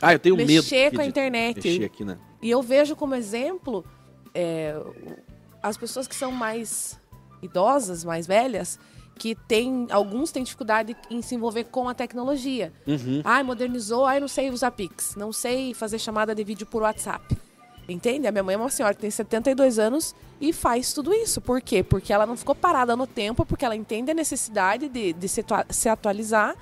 Ah, 0.00 0.12
eu 0.12 0.18
tenho 0.20 0.36
medo. 0.36 0.46
mexer 0.52 0.92
com 0.94 1.00
a 1.00 1.04
internet. 1.06 1.56
Mexer 1.56 1.84
aqui, 1.84 2.04
né? 2.04 2.16
E 2.40 2.48
eu 2.50 2.62
vejo 2.62 2.94
como 2.94 3.14
exemplo 3.14 3.84
é, 4.34 4.74
as 5.62 5.76
pessoas 5.76 6.06
que 6.06 6.14
são 6.14 6.30
mais 6.32 6.96
idosas, 7.42 8.04
mais 8.04 8.26
velhas, 8.26 8.78
que 9.18 9.34
tem 9.34 9.86
alguns 9.90 10.32
têm 10.32 10.42
dificuldade 10.42 10.96
em 11.10 11.22
se 11.22 11.34
envolver 11.34 11.64
com 11.64 11.88
a 11.88 11.94
tecnologia. 11.94 12.72
Uhum. 12.86 13.20
Ai, 13.24 13.42
modernizou, 13.42 14.04
ai, 14.04 14.18
não 14.18 14.28
sei 14.28 14.50
usar 14.50 14.70
Pix, 14.70 15.14
não 15.16 15.32
sei 15.32 15.74
fazer 15.74 15.98
chamada 15.98 16.34
de 16.34 16.42
vídeo 16.42 16.66
por 16.66 16.82
WhatsApp. 16.82 17.36
Entende? 17.88 18.26
A 18.26 18.32
minha 18.32 18.42
mãe 18.42 18.54
é 18.54 18.58
uma 18.58 18.70
senhora 18.70 18.94
que 18.94 19.00
tem 19.00 19.10
72 19.10 19.78
anos 19.78 20.14
e 20.40 20.52
faz 20.52 20.92
tudo 20.92 21.12
isso. 21.12 21.40
Por 21.40 21.60
quê? 21.60 21.82
Porque 21.82 22.12
ela 22.12 22.26
não 22.26 22.36
ficou 22.36 22.54
parada 22.54 22.96
no 22.96 23.06
tempo, 23.06 23.44
porque 23.44 23.64
ela 23.64 23.74
entende 23.74 24.10
a 24.10 24.14
necessidade 24.14 24.88
de, 24.88 25.12
de 25.12 25.28
se, 25.28 25.44
se 25.70 25.88
atualizar. 25.88 26.56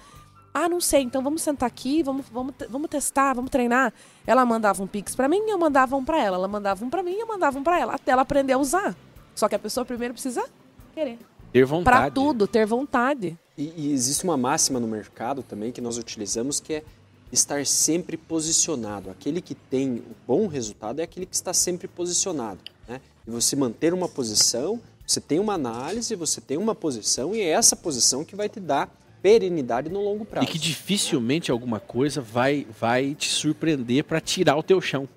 Ah, 0.53 0.69
não 0.69 0.81
sei, 0.81 1.03
então 1.03 1.23
vamos 1.23 1.43
sentar 1.43 1.67
aqui, 1.69 2.03
vamos, 2.03 2.27
vamos, 2.33 2.55
vamos 2.69 2.91
testar, 2.91 3.35
vamos 3.35 3.51
treinar. 3.51 3.93
Ela 4.27 4.45
mandava 4.45 4.83
um 4.83 4.87
Pix 4.87 5.15
pra 5.15 5.29
mim, 5.29 5.43
eu 5.49 5.59
mandava 5.59 5.95
um 5.95 6.05
pra 6.05 6.19
ela. 6.21 6.37
Ela 6.37 6.49
mandava 6.49 6.85
um 6.85 6.91
pra 6.91 7.03
mim, 7.03 7.15
eu 7.15 7.27
mandava 7.27 7.59
um 7.59 7.63
pra 7.63 7.79
ela. 7.79 7.95
Até 7.95 8.13
ela 8.13 8.23
aprender 8.23 8.55
a 8.55 8.59
usar. 8.59 8.97
Só 9.35 9.49
que 9.49 9.55
a 9.55 9.59
pessoa 9.59 9.85
primeiro 9.85 10.15
precisa 10.15 10.45
querer. 10.93 11.19
Ter 11.53 11.65
vontade. 11.65 11.97
Pra 11.97 12.11
tudo, 12.11 12.47
ter 12.47 12.67
vontade. 12.67 13.39
E, 13.57 13.73
e 13.77 13.93
existe 13.93 14.25
uma 14.25 14.37
máxima 14.37 14.79
no 14.79 14.87
mercado 14.87 15.43
também 15.43 15.73
que 15.73 15.81
nós 15.81 15.99
utilizamos 15.99 16.61
que 16.61 16.75
é 16.75 16.85
estar 17.33 17.65
sempre 17.67 18.17
posicionado. 18.17 19.11
Aquele 19.11 19.41
que 19.41 19.55
tem 19.55 19.97
o 19.97 20.17
bom 20.27 20.47
resultado 20.47 21.01
é 21.01 21.03
aquele 21.03 21.27
que 21.27 21.35
está 21.35 21.53
sempre 21.53 21.87
posicionado. 21.89 22.61
Né? 22.89 23.01
E 23.27 23.31
você 23.31 23.55
manter 23.57 23.93
uma 23.95 24.09
posição, 24.09 24.81
Você 25.11 25.21
tem 25.21 25.41
uma 25.41 25.55
análise, 25.55 26.15
você 26.15 26.41
tem 26.41 26.57
uma 26.57 26.73
posição 26.73 27.35
e 27.35 27.41
é 27.41 27.49
essa 27.49 27.75
posição 27.75 28.25
que 28.25 28.37
vai 28.37 28.49
te 28.49 28.61
dar 28.61 28.89
perenidade 29.21 29.89
no 29.89 30.01
longo 30.01 30.25
prazo. 30.25 30.47
E 30.47 30.49
que 30.49 30.57
dificilmente 30.57 31.51
alguma 31.51 31.81
coisa 31.81 32.21
vai, 32.21 32.65
vai 32.79 33.17
te 33.17 33.29
surpreender 33.29 34.05
para 34.05 34.21
tirar 34.21 34.57
o 34.57 34.63
teu 34.63 34.81
chão. 34.81 35.09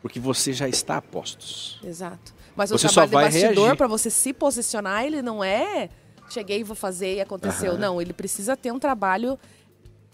Porque 0.00 0.18
você 0.18 0.54
já 0.54 0.66
está 0.66 0.96
a 0.96 1.02
postos. 1.02 1.78
Exato. 1.84 2.34
Mas 2.56 2.70
Você 2.70 2.86
o 2.86 2.88
só 2.88 3.06
trabalho 3.06 3.30
vai 3.30 3.30
de 3.30 3.40
bastidor, 3.42 3.76
para 3.76 3.86
você 3.86 4.10
se 4.10 4.32
posicionar, 4.32 5.04
ele 5.04 5.20
não 5.22 5.42
é 5.42 5.88
cheguei 6.30 6.60
e 6.60 6.64
vou 6.64 6.74
fazer 6.76 7.16
e 7.16 7.20
aconteceu. 7.20 7.72
Aham. 7.72 7.80
Não, 7.80 8.00
ele 8.02 8.12
precisa 8.12 8.56
ter 8.56 8.72
um 8.72 8.78
trabalho 8.78 9.38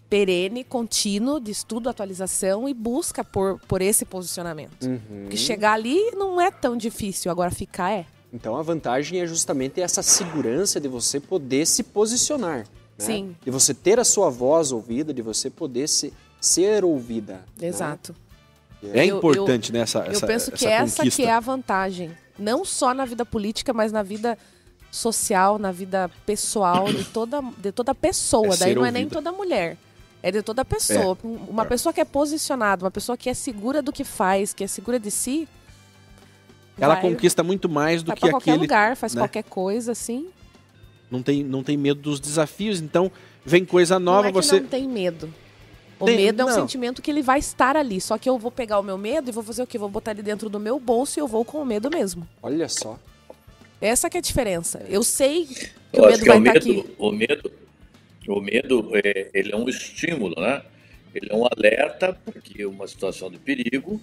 perene, 0.09 0.65
contínuo, 0.65 1.39
de 1.41 1.53
estudo, 1.53 1.89
atualização 1.89 2.69
e 2.69 2.75
busca 2.75 3.23
por, 3.23 3.61
por 3.69 3.81
esse 3.81 4.05
posicionamento. 4.05 4.85
Uhum. 4.87 4.99
Porque 5.23 5.37
chegar 5.37 5.75
ali 5.75 5.99
não 6.17 6.41
é 6.41 6.51
tão 6.51 6.77
difícil, 6.77 7.31
agora 7.31 7.51
ficar 7.51 7.93
é. 7.93 8.07
Então 8.33 8.57
a 8.57 8.63
vantagem 8.63 9.21
é 9.21 9.27
justamente 9.27 9.81
essa 9.81 10.03
segurança 10.03 10.81
de 10.81 10.89
você 10.89 11.21
poder 11.21 11.67
se 11.67 11.83
posicionar. 11.85 12.59
né? 12.59 12.65
Sim. 12.99 13.37
De 13.45 13.51
você 13.51 13.73
ter 13.73 14.01
a 14.01 14.05
sua 14.05 14.31
voz 14.31 14.73
ouvida, 14.73 15.15
de 15.15 15.23
você 15.23 15.49
poder 15.49 15.89
se, 15.89 16.13
ser 16.41 16.85
ouvida. 16.85 17.45
né? 17.61 17.69
Exato. 17.69 18.15
É 18.83 19.07
Eu- 19.07 19.19
importante 19.19 19.73
nessa 19.73 20.01
Eu 20.01 20.13
essa, 20.13 20.27
penso 20.27 20.51
que 20.53 20.67
essa 20.67 21.03
essa 21.03 21.11
que 21.11 21.25
é 21.25 21.31
a 21.33 21.41
vantagem. 21.41 22.11
Não 22.41 22.65
só 22.65 22.95
na 22.95 23.05
vida 23.05 23.25
política, 23.25 23.73
mas 23.73 23.93
na 23.93 24.03
vida 24.03 24.37
social, 24.91 25.59
na 25.59 25.71
vida 25.71 26.11
pessoal 26.27 26.93
de 26.93 27.05
toda, 27.05 27.41
de 27.59 27.71
toda 27.71 27.95
pessoa. 27.95 28.55
É 28.55 28.57
Daí 28.57 28.75
não 28.75 28.85
é 28.85 28.91
nem 28.91 29.09
toda 29.09 29.31
mulher. 29.31 29.77
É 30.23 30.31
de 30.31 30.43
toda 30.43 30.65
pessoa. 30.65 31.17
Uma 31.23 31.63
É. 31.63 31.67
pessoa 31.67 31.93
que 31.93 32.01
é 32.01 32.05
posicionada, 32.05 32.85
uma 32.85 32.91
pessoa 32.91 33.17
que 33.17 33.31
é 33.31 33.35
segura 33.35 33.81
do 33.81 33.93
que 33.93 34.05
faz, 34.05 34.53
que 34.53 34.65
é 34.65 34.67
segura 34.67 34.99
de 34.99 35.11
si. 35.11 35.49
Ela 36.79 36.95
vai, 36.95 37.03
conquista 37.03 37.43
muito 37.43 37.69
mais 37.69 38.03
do 38.03 38.09
vai 38.09 38.17
que 38.17 38.21
pra 38.21 38.31
qualquer 38.31 38.53
aquele. 38.53 38.63
lugar, 38.65 38.97
faz 38.97 39.15
né? 39.15 39.21
qualquer 39.21 39.45
coisa, 39.45 39.93
assim. 39.93 40.29
Não 41.11 41.23
tem, 41.23 41.43
não 41.45 41.63
tem 41.63 41.77
medo 41.77 42.01
dos 42.01 42.19
desafios, 42.21 42.81
então 42.81 43.11
vem 43.45 43.65
coisa 43.65 43.99
não 43.99 44.13
nova, 44.15 44.29
é 44.29 44.33
que 44.33 44.37
você. 44.37 44.61
não 44.61 44.69
tem 44.69 44.89
medo. 44.89 45.33
O 46.01 46.07
Tem- 46.07 46.17
medo 46.17 46.41
é 46.41 46.45
um 46.45 46.49
não. 46.49 46.55
sentimento 46.55 47.03
que 47.03 47.11
ele 47.11 47.23
vai 47.23 47.39
estar 47.39 47.77
ali. 47.77 48.01
Só 48.01 48.17
que 48.17 48.29
eu 48.29 48.39
vou 48.39 48.51
pegar 48.51 48.79
o 48.79 48.83
meu 48.83 48.97
medo 48.97 49.29
e 49.29 49.33
vou 49.33 49.43
fazer 49.45 49.63
o 49.63 49.67
quê? 49.67 49.77
Vou 49.79 49.89
botar 49.89 50.13
ele 50.13 50.23
dentro 50.23 50.49
do 50.49 50.59
meu 50.59 50.81
bolso 50.81 51.19
e 51.19 51.21
eu 51.21 51.29
vou 51.29 51.45
com 51.45 51.59
o 51.61 51.67
medo 51.67 51.91
mesmo. 51.91 52.27
Olha 52.43 52.69
só. 52.69 52.99
Essa 53.81 54.09
que 54.11 54.17
é 54.17 54.21
a 54.21 54.23
diferença. 54.23 54.83
Eu 54.89 55.03
sei 55.03 55.45
que 55.47 55.71
Eu 55.93 56.03
o 56.03 56.07
acho 56.07 56.13
medo 56.19 56.23
que 56.23 56.29
vai 56.29 56.39
o 56.39 56.41
estar 56.41 56.53
medo, 56.55 56.81
aqui. 56.81 56.95
o 56.99 57.13
medo, 57.13 57.53
o 58.29 58.41
medo 58.41 58.91
é, 58.95 59.31
ele 59.35 59.53
é 59.53 59.57
um 59.57 59.69
estímulo, 59.69 60.35
né? 60.41 60.63
Ele 61.15 61.29
é 61.31 61.35
um 61.35 61.45
alerta 61.47 62.17
porque 62.25 62.63
é 62.63 62.67
uma 62.67 62.87
situação 62.87 63.31
de 63.31 63.39
perigo, 63.39 64.01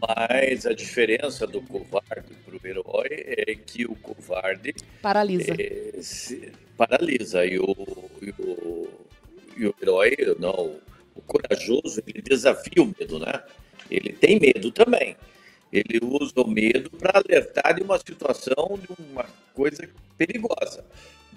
mas 0.00 0.64
a 0.66 0.72
diferença 0.72 1.46
do 1.46 1.60
covarde 1.60 2.32
para 2.44 2.54
o 2.56 2.60
herói 2.66 3.08
é 3.10 3.54
que 3.54 3.84
o 3.84 3.94
covarde 3.96 4.74
Paralisa. 5.02 5.54
se 6.00 6.52
paralisa 6.76 7.44
e 7.44 7.58
o, 7.58 7.76
e 8.22 8.30
o, 8.40 8.88
e 9.56 9.66
o 9.66 9.74
herói, 9.82 10.16
não, 10.38 10.76
o 11.20 11.22
corajoso, 11.22 12.02
ele 12.06 12.22
desafia 12.22 12.82
o 12.82 12.86
medo, 12.98 13.18
né? 13.18 13.42
Ele 13.90 14.12
tem 14.12 14.38
medo 14.40 14.70
também. 14.70 15.16
Ele 15.72 16.00
usa 16.02 16.32
o 16.36 16.48
medo 16.48 16.90
para 16.90 17.20
alertar 17.20 17.74
de 17.74 17.82
uma 17.82 17.98
situação, 17.98 18.78
de 18.80 18.88
uma 19.12 19.24
coisa 19.54 19.88
perigosa. 20.18 20.84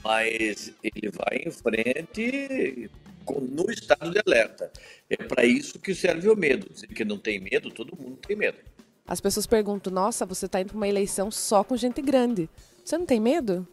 Mas 0.04 0.74
ele 0.84 1.10
vai 1.12 1.44
em 1.46 1.52
frente 1.52 2.90
com- 3.26 3.40
no 3.40 3.70
estado 3.72 4.12
de 4.12 4.20
alerta. 4.26 4.72
É 5.10 5.16
para 5.18 5.46
isso 5.46 5.80
que 5.80 5.94
serve 5.96 6.28
o 6.30 6.36
medo. 6.36 6.68
Dizer 6.74 6.88
que 6.88 7.06
não 7.06 7.18
tem 7.18 7.40
medo, 7.40 7.70
todo 7.72 7.96
mundo 7.98 8.18
tem 8.18 8.36
medo. 8.36 8.58
As 9.08 9.22
pessoas 9.22 9.46
perguntam: 9.46 9.94
Nossa, 9.94 10.26
você 10.26 10.48
tá 10.48 10.60
indo 10.62 10.70
pra 10.70 10.78
uma 10.78 10.88
eleição 10.88 11.30
só 11.32 11.64
com 11.64 11.78
gente 11.78 12.02
grande. 12.02 12.50
Você 12.84 12.98
não 12.98 13.06
tem 13.06 13.20
medo? 13.20 13.68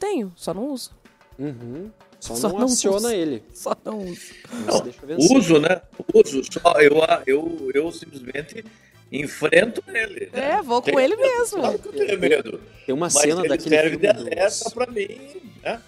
Tenho, 0.00 0.32
só 0.36 0.52
não 0.54 0.68
uso. 0.72 0.90
Uhum. 1.38 1.90
Só, 2.20 2.34
Só 2.34 2.48
não 2.48 2.58
não 2.58 2.66
aciona 2.66 2.96
usa. 2.96 3.14
ele. 3.14 3.42
Só 3.54 3.76
não 3.84 3.98
uso. 4.00 4.20
Não, 4.52 4.60
Não, 4.66 4.80
deixa 4.82 4.98
eu 5.02 5.06
vencer. 5.08 5.36
uso, 5.36 5.60
né? 5.60 5.80
Uso. 6.12 6.42
Só 6.52 6.72
eu, 6.80 6.96
eu, 7.26 7.70
eu 7.74 7.92
simplesmente 7.92 8.64
enfrento 9.10 9.82
ele. 9.88 10.28
né? 10.32 10.50
É, 10.58 10.62
vou 10.62 10.82
com 10.82 10.86
Tenho 10.86 11.00
ele 11.00 11.16
mesmo. 11.16 11.58
Claro 11.60 11.78
que 11.78 11.88
eu 11.88 11.92
tenho 11.92 12.18
medo. 12.20 12.60
Tem 12.84 12.94
uma 12.94 13.06
Mas 13.06 13.12
cena 13.14 13.40
ele 13.40 13.48
daquele 13.48 13.70
serve 13.76 13.90
filme 13.98 14.06
de 14.06 14.12
dos- 14.12 14.22
alerta 14.26 14.70
pra 14.70 14.86
mim, 14.86 15.36
né? 15.62 15.80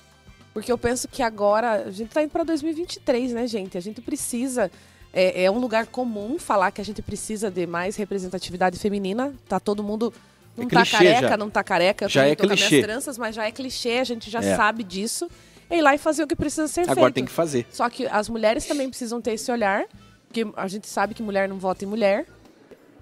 Porque 0.55 0.71
eu 0.73 0.79
penso 0.79 1.07
que 1.09 1.23
agora, 1.23 1.85
a 1.87 1.91
gente 1.91 2.11
tá 2.11 2.23
indo 2.23 2.31
pra 2.31 2.43
2023, 2.45 3.33
né, 3.33 3.47
gente? 3.47 3.77
A 3.77 3.81
gente 3.81 4.01
precisa. 4.01 4.71
É, 5.13 5.45
é 5.45 5.51
um 5.51 5.59
lugar 5.59 5.87
comum 5.87 6.39
falar 6.39 6.71
que 6.71 6.81
a 6.81 6.85
gente 6.85 7.03
precisa 7.03 7.51
de 7.51 7.67
mais 7.67 7.97
representatividade 7.97 8.79
feminina. 8.79 9.35
Tá 9.49 9.59
todo 9.61 9.83
mundo. 9.83 10.13
Não 10.57 10.65
É 10.65 10.69
tá 10.69 10.83
clichê 10.83 10.97
careca, 10.97 11.29
já. 11.29 11.37
não 11.37 11.51
tá 11.51 11.63
careca. 11.65 12.05
Eu 12.05 12.09
Já 12.09 12.27
é 12.27 12.35
tô 12.35 12.47
com 12.47 12.53
as 12.53 12.59
clichê. 12.61 12.75
minhas 12.77 12.87
tranças, 12.87 13.19
mas 13.19 13.35
já 13.35 13.47
é 13.47 13.51
clichê, 13.53 13.99
a 14.01 14.05
gente 14.05 14.29
já 14.31 14.41
É. 14.41 14.57
sabe 14.57 14.83
disso. 14.85 15.29
É 15.71 15.79
ir 15.79 15.83
lá 15.83 15.95
e 15.95 15.99
fazer 15.99 16.25
o 16.25 16.27
que 16.27 16.35
precisa 16.37 16.67
ser 16.69 16.83
Agora 16.83 17.01
feito. 17.03 17.15
tem 17.15 17.25
que 17.25 17.31
fazer. 17.31 17.65
Só 17.71 17.89
que 17.89 18.07
as 18.07 18.29
mulheres 18.29 18.67
também 18.67 18.89
precisam 18.89 19.21
ter 19.21 19.33
esse 19.35 19.51
olhar, 19.53 19.85
porque 20.27 20.45
a 20.57 20.67
gente 20.67 20.89
sabe 20.89 21.15
que 21.15 21.23
mulher 21.23 21.49
não 21.49 21.59
vota 21.59 21.85
em 21.85 21.89
mulher. 21.89 22.27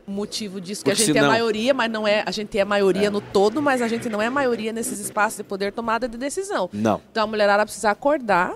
O 0.07 0.11
motivo 0.11 0.61
disso 0.61 0.83
que 0.85 0.91
a 0.91 0.95
Porque 0.95 1.05
gente 1.07 1.17
é 1.17 1.21
senão- 1.21 1.33
maioria, 1.33 1.75
mas 1.75 1.91
não 1.91 2.07
é. 2.07 2.23
A 2.27 2.31
gente 2.31 2.59
é 2.59 2.65
maioria 2.65 3.11
no 3.11 3.21
todo, 3.21 3.61
mas 3.61 3.83
a 3.83 3.89
gente 3.89 4.09
não 4.09 4.21
é 4.23 4.31
maioria 4.31 4.73
nesses 4.73 4.99
espaços 4.99 5.37
de 5.39 5.45
poder 5.45 5.73
tomada 5.73 6.07
de 6.09 6.17
decisão. 6.17 6.69
Não. 6.73 7.01
Então 7.11 7.25
a 7.25 7.27
mulherada 7.27 7.65
precisa 7.65 7.91
acordar. 7.91 8.55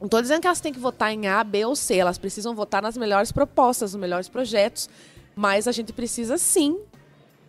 Não 0.00 0.08
tô 0.08 0.20
dizendo 0.22 0.40
que 0.40 0.46
elas 0.46 0.60
têm 0.60 0.72
que 0.72 0.78
votar 0.78 1.12
em 1.12 1.26
A, 1.26 1.42
B 1.42 1.64
ou 1.64 1.74
C, 1.76 1.96
elas 1.96 2.18
precisam 2.18 2.54
votar 2.54 2.80
nas 2.82 2.96
melhores 2.96 3.32
propostas, 3.32 3.92
nos 3.94 4.00
melhores 4.00 4.28
projetos, 4.28 4.88
mas 5.34 5.66
a 5.68 5.72
gente 5.72 5.92
precisa 5.92 6.38
sim 6.38 6.78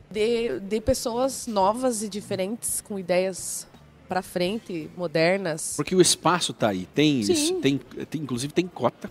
de, 0.09 0.59
de 0.59 0.81
pessoas 0.81 1.45
novas 1.45 2.01
e 2.01 2.09
diferentes, 2.09 2.81
com 2.81 2.97
ideias 2.97 3.67
para 4.09 4.21
frente, 4.21 4.89
modernas. 4.97 5.75
Porque 5.77 5.95
o 5.95 6.01
espaço 6.01 6.51
tá 6.53 6.69
aí. 6.69 6.85
Tem 6.93 7.23
Sim. 7.23 7.31
isso. 7.31 7.53
Tem, 7.61 7.77
tem, 8.09 8.21
inclusive 8.21 8.51
tem 8.51 8.67
cota, 8.67 9.09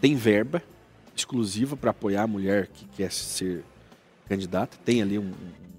tem 0.00 0.14
verba 0.14 0.62
exclusiva 1.14 1.76
para 1.76 1.90
apoiar 1.90 2.22
a 2.22 2.26
mulher 2.26 2.68
que 2.68 2.86
quer 2.96 3.12
ser 3.12 3.62
candidata. 4.28 4.78
Tem 4.84 5.02
ali 5.02 5.18
um, 5.18 5.32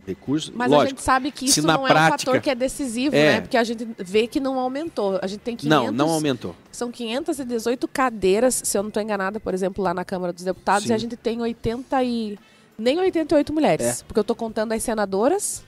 recurso. 0.05 0.51
Mas 0.55 0.71
a 0.71 0.75
Lógico. 0.75 0.89
gente 0.97 1.03
sabe 1.03 1.31
que 1.31 1.45
isso 1.45 1.65
não 1.65 1.73
é 1.73 1.77
um 1.77 1.87
prática- 1.87 2.17
fator 2.31 2.41
que 2.41 2.49
é 2.49 2.55
decisivo, 2.55 3.15
É. 3.15 3.35
né? 3.35 3.41
Porque 3.41 3.57
a 3.57 3.63
gente 3.63 3.87
vê 3.97 4.27
que 4.27 4.39
não 4.39 4.59
aumentou. 4.59 5.17
A 5.21 5.27
gente 5.27 5.39
tem 5.41 5.55
500, 5.55 5.69
Não, 5.85 5.91
não 5.91 6.09
aumentou. 6.13 6.55
São 6.71 6.91
518 6.91 7.87
cadeiras, 7.87 8.61
se 8.63 8.77
eu 8.77 8.83
não 8.83 8.89
estou 8.89 9.01
enganada, 9.01 9.39
por 9.39 9.53
exemplo, 9.53 9.83
lá 9.83 9.93
na 9.93 10.03
Câmara 10.03 10.33
dos 10.33 10.43
Deputados, 10.43 10.83
Sim. 10.85 10.91
e 10.91 10.95
a 10.95 10.97
gente 10.97 11.15
tem 11.15 11.39
80 11.41 12.03
e... 12.03 12.37
nem 12.77 12.99
88 12.99 13.53
mulheres. 13.53 14.01
É. 14.01 14.03
Porque 14.03 14.19
eu 14.19 14.23
estou 14.23 14.35
contando 14.35 14.71
as 14.73 14.83
senadoras, 14.83 15.63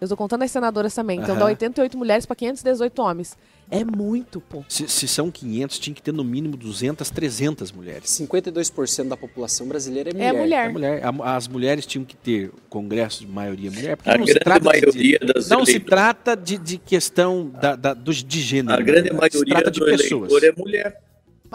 eu 0.00 0.04
estou 0.04 0.16
contando 0.16 0.42
as 0.42 0.50
senadoras 0.50 0.94
também. 0.94 1.18
Então 1.20 1.36
dá 1.36 1.46
88 1.46 1.96
mulheres 1.96 2.26
para 2.26 2.36
518 2.36 3.02
homens. 3.02 3.36
É 3.68 3.82
muito, 3.84 4.40
pô. 4.40 4.64
Se, 4.68 4.86
se 4.86 5.08
são 5.08 5.28
500, 5.30 5.78
tinha 5.80 5.92
que 5.94 6.00
ter 6.02 6.12
no 6.12 6.22
mínimo 6.22 6.56
200, 6.56 7.10
300 7.10 7.72
mulheres. 7.72 8.08
52% 8.10 9.08
da 9.08 9.16
população 9.16 9.66
brasileira 9.66 10.10
é 10.10 10.12
mulher. 10.12 10.28
É 10.34 10.38
mulher. 10.38 10.66
A 10.66 10.70
mulher- 10.72 11.04
a- 11.30 11.36
as 11.36 11.48
mulheres 11.48 11.84
tinham 11.86 12.04
que 12.04 12.14
ter 12.14 12.50
congresso 12.68 13.20
de 13.20 13.26
maioria 13.26 13.70
mulher, 13.70 13.96
porque 13.96 14.10
A 14.10 14.16
não 14.18 14.26
se 14.26 14.34
grande 14.34 14.44
trata 14.44 14.60
de- 14.60 14.66
maioria 14.66 15.18
das 15.18 15.48
não 15.48 15.66
se 15.66 15.80
trata 15.80 16.36
de, 16.36 16.58
de 16.58 16.78
questão 16.78 17.48
da, 17.60 17.74
da- 17.74 17.94
dos- 17.94 18.22
de 18.22 18.40
gênero. 18.40 18.78
A 18.78 18.82
grande 18.82 19.08
se 19.08 19.14
maioria 19.14 19.54
trata 19.54 19.70
de 19.70 19.80
do 19.80 19.86
pessoas. 19.86 20.30
eleitor 20.30 20.44
é 20.44 20.52
mulher. 20.62 21.00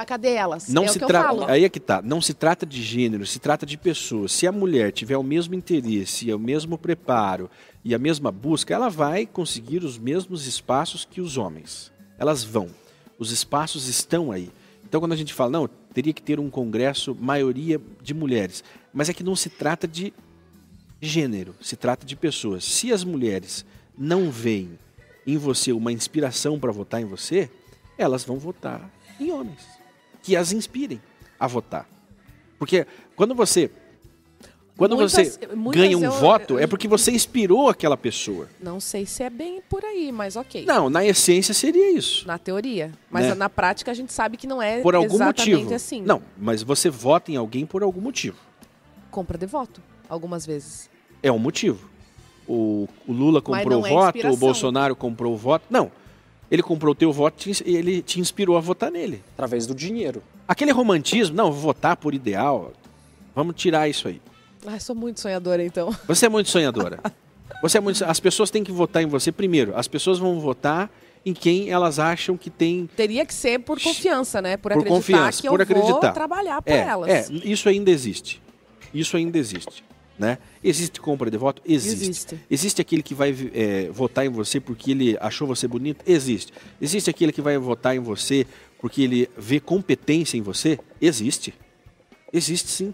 Mas 0.01 0.07
cadê 0.07 0.33
elas? 0.33 0.67
Não 0.67 0.85
é 0.85 0.87
se 0.87 0.97
trata. 0.99 1.51
Aí 1.51 1.63
é 1.63 1.69
que 1.69 1.79
tá. 1.79 2.01
Não 2.01 2.19
se 2.19 2.33
trata 2.33 2.65
de 2.65 2.81
gênero, 2.81 3.23
se 3.23 3.37
trata 3.37 3.67
de 3.67 3.77
pessoas. 3.77 4.31
Se 4.31 4.47
a 4.47 4.51
mulher 4.51 4.91
tiver 4.91 5.15
o 5.15 5.21
mesmo 5.21 5.53
interesse, 5.53 6.33
o 6.33 6.39
mesmo 6.39 6.75
preparo 6.75 7.51
e 7.85 7.93
a 7.93 7.99
mesma 7.99 8.31
busca, 8.31 8.73
ela 8.73 8.89
vai 8.89 9.27
conseguir 9.27 9.83
os 9.83 9.99
mesmos 9.99 10.47
espaços 10.47 11.05
que 11.05 11.21
os 11.21 11.37
homens. 11.37 11.91
Elas 12.17 12.43
vão. 12.43 12.69
Os 13.19 13.31
espaços 13.31 13.87
estão 13.87 14.31
aí. 14.31 14.49
Então, 14.83 14.99
quando 14.99 15.11
a 15.13 15.15
gente 15.15 15.35
fala, 15.35 15.51
não, 15.51 15.69
teria 15.93 16.13
que 16.13 16.21
ter 16.23 16.39
um 16.39 16.49
congresso 16.49 17.15
maioria 17.19 17.79
de 18.01 18.15
mulheres. 18.15 18.63
Mas 18.91 19.07
é 19.07 19.13
que 19.13 19.23
não 19.23 19.35
se 19.35 19.51
trata 19.51 19.87
de 19.87 20.11
gênero, 20.99 21.55
se 21.61 21.75
trata 21.75 22.07
de 22.07 22.15
pessoas. 22.15 22.63
Se 22.65 22.91
as 22.91 23.03
mulheres 23.03 23.63
não 23.95 24.31
veem 24.31 24.79
em 25.27 25.37
você 25.37 25.71
uma 25.71 25.91
inspiração 25.91 26.59
para 26.59 26.71
votar 26.71 26.99
em 26.99 27.05
você, 27.05 27.51
elas 27.99 28.23
vão 28.23 28.39
votar 28.39 28.89
em 29.19 29.31
homens 29.31 29.80
que 30.21 30.35
as 30.35 30.51
inspirem 30.51 31.01
a 31.39 31.47
votar. 31.47 31.87
Porque 32.59 32.85
quando 33.15 33.33
você 33.35 33.71
quando 34.77 34.95
Muitas- 34.95 35.11
você 35.37 35.47
muitas 35.55 35.81
ganha 35.81 35.95
um 35.97 36.03
eu- 36.05 36.11
voto, 36.11 36.57
é 36.57 36.65
porque 36.65 36.87
você 36.87 37.11
inspirou 37.11 37.69
aquela 37.69 37.95
pessoa. 37.95 38.47
Não 38.59 38.79
sei 38.79 39.05
se 39.05 39.21
é 39.21 39.29
bem 39.29 39.61
por 39.69 39.85
aí, 39.85 40.11
mas 40.11 40.35
ok. 40.35 40.65
Não, 40.65 40.89
na 40.89 41.05
essência 41.05 41.53
seria 41.53 41.91
isso. 41.95 42.25
Na 42.25 42.39
teoria. 42.39 42.91
Mas 43.09 43.27
Né? 43.27 43.35
na 43.35 43.47
prática 43.47 43.91
a 43.91 43.93
gente 43.93 44.11
sabe 44.11 44.37
que 44.37 44.47
não 44.47 44.59
é 44.59 44.81
Por 44.81 44.95
algum 44.95 45.13
exatamente 45.15 45.51
motivo. 45.55 45.73
assim. 45.75 46.01
Não, 46.01 46.23
mas 46.35 46.63
você 46.63 46.89
vota 46.89 47.31
em 47.31 47.35
alguém 47.35 47.63
por 47.63 47.83
algum 47.83 48.01
motivo. 48.01 48.37
Compra 49.11 49.37
de 49.37 49.45
voto, 49.45 49.81
algumas 50.09 50.45
vezes. 50.47 50.89
É 51.21 51.31
um 51.31 51.37
motivo. 51.37 51.87
O, 52.47 52.87
o 53.07 53.11
Lula 53.13 53.39
comprou 53.39 53.83
o 53.83 53.85
é 53.85 53.89
voto, 53.89 54.05
o 54.05 54.17
inspiração. 54.17 54.39
Bolsonaro 54.39 54.95
comprou 54.95 55.33
o 55.33 55.37
voto. 55.37 55.65
Não. 55.69 55.91
Ele 56.51 56.61
comprou 56.61 56.91
o 56.91 56.95
teu 56.95 57.13
voto 57.13 57.49
e 57.65 57.75
ele 57.77 58.01
te 58.01 58.19
inspirou 58.19 58.57
a 58.57 58.59
votar 58.59 58.91
nele. 58.91 59.23
Através 59.33 59.65
do 59.65 59.73
dinheiro. 59.73 60.21
Aquele 60.45 60.71
romantismo, 60.71 61.33
não, 61.35 61.49
vou 61.51 61.61
votar 61.61 61.95
por 61.95 62.13
ideal. 62.13 62.73
Vamos 63.33 63.55
tirar 63.55 63.87
isso 63.87 64.09
aí. 64.09 64.21
Ai, 64.67 64.79
sou 64.79 64.93
muito 64.93 65.21
sonhadora, 65.21 65.63
então. 65.63 65.95
Você 66.05 66.25
é 66.25 66.29
muito 66.29 66.49
sonhadora. 66.49 66.99
Você 67.61 67.77
é 67.77 67.81
muito, 67.81 68.03
as 68.03 68.19
pessoas 68.19 68.49
têm 68.51 68.63
que 68.63 68.71
votar 68.71 69.01
em 69.03 69.05
você 69.05 69.31
primeiro. 69.31 69.77
As 69.77 69.87
pessoas 69.87 70.17
vão 70.17 70.39
votar 70.39 70.89
em 71.23 71.31
quem 71.33 71.69
elas 71.69 71.99
acham 71.99 72.35
que 72.35 72.49
tem 72.49 72.89
Teria 72.95 73.23
que 73.25 73.33
ser 73.33 73.59
por 73.59 73.79
confiança, 73.79 74.41
né? 74.41 74.57
Por, 74.57 74.71
Por 74.71 74.79
acreditar 74.79 74.95
confiança, 74.95 75.41
que 75.41 75.47
por 75.47 75.61
eu 75.61 75.65
vou 75.67 75.77
acreditar. 75.77 76.11
trabalhar 76.11 76.61
para 76.61 76.73
é, 76.73 76.79
elas. 76.79 77.29
é, 77.29 77.33
isso 77.45 77.69
ainda 77.69 77.91
existe. 77.91 78.41
Isso 78.93 79.15
ainda 79.15 79.37
existe, 79.37 79.83
né? 80.17 80.37
Existe 80.63 80.99
compra 80.99 81.31
de 81.31 81.37
voto? 81.37 81.61
Existe. 81.65 82.03
Existe. 82.03 82.39
Existe 82.49 82.81
aquele 82.81 83.01
que 83.01 83.13
vai 83.13 83.35
é, 83.53 83.89
votar 83.89 84.25
em 84.25 84.29
você 84.29 84.59
porque 84.59 84.91
ele 84.91 85.17
achou 85.19 85.47
você 85.47 85.67
bonito? 85.67 86.03
Existe. 86.05 86.53
Existe 86.79 87.09
aquele 87.09 87.31
que 87.31 87.41
vai 87.41 87.57
votar 87.57 87.95
em 87.95 87.99
você 87.99 88.45
porque 88.79 89.01
ele 89.03 89.29
vê 89.37 89.59
competência 89.59 90.37
em 90.37 90.41
você? 90.41 90.79
Existe. 91.01 91.53
Existe 92.31 92.69
sim. 92.69 92.93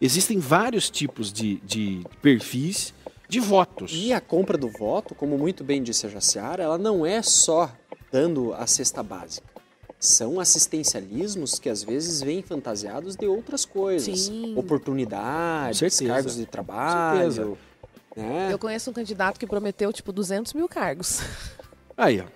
Existem 0.00 0.38
vários 0.38 0.90
tipos 0.90 1.32
de, 1.32 1.56
de 1.64 2.04
perfis 2.20 2.92
de 3.28 3.40
votos. 3.40 3.92
E 3.94 4.12
a 4.12 4.20
compra 4.20 4.56
do 4.56 4.68
voto, 4.68 5.14
como 5.14 5.36
muito 5.38 5.64
bem 5.64 5.82
disse 5.82 6.06
a 6.06 6.08
Jaciara, 6.08 6.62
ela 6.62 6.78
não 6.78 7.04
é 7.04 7.22
só 7.22 7.70
dando 8.12 8.52
a 8.54 8.66
cesta 8.66 9.02
básica. 9.02 9.53
São 10.04 10.38
assistencialismos 10.38 11.58
que 11.58 11.70
às 11.70 11.82
vezes 11.82 12.20
vêm 12.20 12.42
fantasiados 12.42 13.16
de 13.16 13.26
outras 13.26 13.64
coisas. 13.64 14.20
Sim. 14.20 14.54
Oportunidades, 14.54 15.98
cargos 15.98 16.36
de 16.36 16.44
trabalho. 16.44 17.56
Né? 18.14 18.52
Eu 18.52 18.58
conheço 18.58 18.90
um 18.90 18.92
candidato 18.92 19.40
que 19.40 19.46
prometeu, 19.46 19.90
tipo, 19.94 20.12
200 20.12 20.52
mil 20.52 20.68
cargos. 20.68 21.22
Aí, 21.96 22.20
ó. 22.20 22.26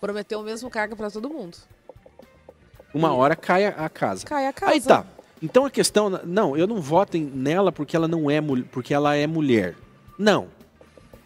prometeu 0.00 0.40
o 0.40 0.42
mesmo 0.42 0.70
cargo 0.70 0.96
para 0.96 1.10
todo 1.10 1.28
mundo. 1.28 1.58
Uma 2.94 3.12
hora 3.12 3.36
cai 3.36 3.66
a, 3.66 3.90
casa. 3.90 4.24
Cai 4.24 4.46
a 4.46 4.52
casa. 4.54 4.72
Aí 4.72 4.80
tá. 4.80 5.04
Então 5.42 5.66
a 5.66 5.70
questão, 5.70 6.08
não, 6.24 6.56
eu 6.56 6.66
não 6.66 6.80
voto 6.80 7.18
nela 7.18 7.70
porque 7.70 7.94
ela 7.94 8.08
não 8.08 8.30
é 8.30 8.40
porque 8.72 8.94
ela 8.94 9.14
é 9.14 9.26
mulher. 9.26 9.76
Não. 10.18 10.48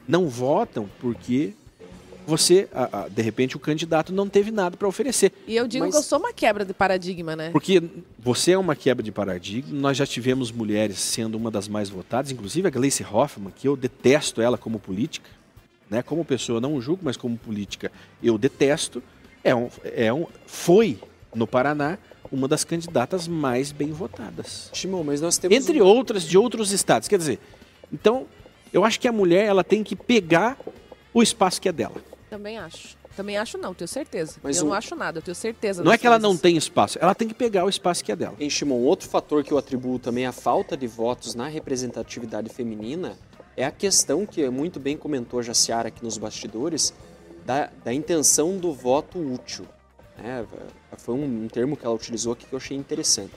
Não 0.09 0.29
votam 0.29 0.91
porque 0.99 1.55
você, 2.27 2.69
a- 2.73 3.03
a- 3.05 3.09
de 3.09 3.23
repente, 3.23 3.57
o 3.57 3.61
candidato 3.61 4.12
não 4.12 4.29
teve 4.29 4.50
nada 4.50 4.77
para 4.77 4.87
oferecer. 4.87 5.33
E 5.47 5.57
eu 5.57 5.67
digo 5.67 5.85
Mas- 5.85 5.95
que 5.95 5.99
eu 5.99 6.03
sou 6.03 6.19
uma 6.19 6.33
quebra 6.33 6.65
de 6.65 6.73
paradigma, 6.73 7.35
né? 7.35 7.50
Porque 7.50 7.83
você 8.19 8.53
é 8.53 8.59
uma 8.59 8.77
quebra 8.77 9.03
de 9.03 9.11
paradigma. 9.12 9.79
Nós 9.79 9.97
já 9.97 10.07
tivemos 10.07 10.50
mulheres 10.53 10.99
sendo 10.99 11.37
uma 11.37 11.50
das 11.50 11.69
mais 11.69 11.89
votadas, 11.89 12.31
inclusive 12.31 12.67
a 12.69 12.71
Gleice 12.71 13.05
Hoffmann, 13.05 13.53
que 13.55 13.67
eu 13.67 13.77
detesto 13.77 14.41
ela 14.41 14.57
como 14.59 14.79
política, 14.79 15.29
né? 15.89 16.03
Como 16.03 16.25
pessoa 16.25 16.61
não 16.61 16.81
julgo, 16.81 17.03
mas 17.05 17.17
como 17.17 17.37
política 17.37 17.91
eu 18.23 18.37
detesto. 18.39 19.03
É 19.43 19.55
um, 19.55 19.69
é 19.85 20.12
um, 20.12 20.27
foi 20.47 20.99
no 21.35 21.47
Paraná 21.47 21.99
uma 22.31 22.47
das 22.47 22.62
candidatas 22.62 23.27
mais 23.27 23.73
bem 23.73 23.91
votadas. 23.91 24.71
Shimon, 24.73 25.03
mas 25.03 25.21
nós 25.21 25.39
temos 25.39 25.57
Entre 25.57 25.81
um- 25.83 25.85
outras 25.87 26.23
de 26.25 26.37
outros 26.39 26.71
estados. 26.73 27.09
Quer 27.09 27.19
dizer, 27.19 27.39
então 27.93 28.27
eu 28.73 28.85
acho 28.85 29.00
que 29.00 29.09
a 29.09 29.12
mulher 29.12 29.47
ela 29.47 29.65
tem 29.65 29.83
que 29.83 29.97
pegar 29.97 30.57
o 31.12 31.23
espaço 31.23 31.61
que 31.61 31.69
é 31.69 31.73
dela. 31.73 31.97
Também 32.31 32.57
acho. 32.59 32.97
Também 33.17 33.37
acho 33.37 33.59
não, 33.59 33.75
tenho 33.75 33.89
certeza. 33.89 34.39
Mas 34.43 34.57
eu 34.59 34.65
o- 34.65 34.67
não 34.69 34.75
acho 34.75 34.95
nada, 34.95 35.19
eu 35.19 35.23
tenho 35.23 35.35
certeza. 35.35 35.83
Não 35.83 35.93
é 35.93 35.99
que 35.99 36.07
ela 36.07 36.19
não 36.19 36.37
tem 36.37 36.57
espaço, 36.57 36.97
ela 37.01 37.15
tem 37.15 37.27
que 37.29 37.35
pegar 37.35 37.65
o 37.65 37.69
espaço 37.69 38.03
que 38.05 38.13
é 38.13 38.17
dela. 38.17 38.37
Em 38.39 38.49
Shimon, 38.49 38.77
outro 38.79 39.09
fator 39.09 39.43
que 39.43 39.53
eu 39.53 39.59
atribuo 39.59 39.99
também 39.99 40.25
à 40.27 40.33
falta 40.33 40.77
de 40.77 40.87
votos 40.87 41.35
na 41.35 41.49
representatividade 41.49 42.49
feminina 42.49 43.19
é 43.57 43.65
a 43.65 43.71
questão 43.73 44.25
que 44.25 44.49
muito 44.49 44.79
bem 44.79 44.97
comentou 44.97 45.41
a 45.41 45.43
Jaciara 45.43 45.89
aqui 45.89 46.03
nos 46.05 46.17
bastidores, 46.17 46.95
da, 47.45 47.69
da 47.85 47.93
intenção 47.93 48.57
do 48.59 48.73
voto 48.73 49.19
útil. 49.19 49.67
né? 50.17 50.47
Foi 50.99 51.15
um, 51.17 51.45
um 51.45 51.49
termo 51.49 51.77
que 51.77 51.85
ela 51.85 51.95
utilizou 51.95 52.33
aqui 52.35 52.47
que 52.47 52.53
eu 52.53 52.59
achei 52.59 52.77
interessante. 52.77 53.33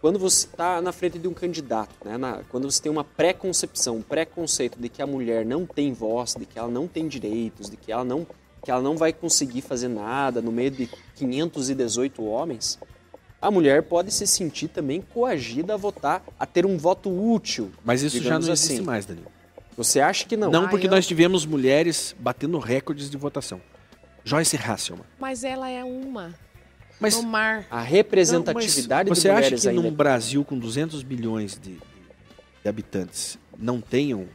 Quando 0.00 0.18
você 0.18 0.46
está 0.46 0.80
na 0.80 0.92
frente 0.92 1.18
de 1.18 1.26
um 1.26 1.34
candidato, 1.34 1.92
né? 2.04 2.16
na- 2.16 2.40
quando 2.50 2.70
você 2.70 2.80
tem 2.80 2.90
uma 2.90 3.02
pré-concepção, 3.02 3.96
um 3.96 4.02
pré-conceito 4.02 4.78
de 4.80 4.88
que 4.88 5.02
a 5.02 5.06
mulher 5.06 5.44
não 5.44 5.66
tem 5.66 5.92
voz, 5.92 6.34
de 6.38 6.46
que 6.46 6.58
ela 6.58 6.68
não 6.68 6.86
tem 6.86 7.08
direitos, 7.08 7.68
de 7.68 7.76
que 7.76 7.90
ela 7.90 8.04
não, 8.04 8.24
que 8.64 8.70
ela 8.70 8.80
não 8.80 8.96
vai 8.96 9.12
conseguir 9.12 9.60
fazer 9.60 9.88
nada 9.88 10.40
no 10.40 10.52
meio 10.52 10.70
de 10.70 10.88
518 11.16 12.24
homens, 12.24 12.78
a 13.42 13.50
mulher 13.50 13.82
pode 13.84 14.12
se 14.12 14.26
sentir 14.26 14.68
também 14.68 15.00
coagida 15.00 15.74
a 15.74 15.76
votar, 15.76 16.22
a 16.38 16.46
ter 16.46 16.64
um 16.64 16.76
voto 16.76 17.10
útil. 17.10 17.70
Mas 17.84 18.02
isso 18.02 18.22
já 18.22 18.38
não 18.38 18.52
existe 18.52 18.74
assim. 18.74 18.82
mais, 18.82 19.04
Danilo. 19.04 19.26
Você 19.76 20.00
acha 20.00 20.24
que 20.26 20.36
não? 20.36 20.50
Não, 20.50 20.64
Ah, 20.64 20.68
porque 20.68 20.86
eu- 20.86 20.90
nós 20.90 21.06
tivemos 21.06 21.46
mulheres 21.46 22.14
batendo 22.18 22.58
recordes 22.58 23.10
de 23.10 23.16
votação. 23.16 23.60
Joyce 24.24 24.56
Hasselman. 24.56 25.04
Mas 25.18 25.44
ela 25.44 25.68
é 25.70 25.82
uma. 25.84 26.34
Mas, 27.00 27.16
no 27.16 27.22
mar. 27.22 27.66
A 27.70 27.80
representatividade 27.80 29.08
não, 29.08 29.10
mas 29.10 29.18
de 29.18 29.22
você 29.22 29.28
acha 29.30 29.36
mulheres 29.40 29.62
que 29.62 29.68
ainda 29.68 29.82
num 29.82 29.92
Brasil 29.92 30.44
com 30.44 30.58
200 30.58 31.02
bilhões 31.02 31.58
de, 31.58 31.74
de- 32.62 32.68
habitantes 32.68 33.38
não 33.56 33.80
tenham 33.80 34.26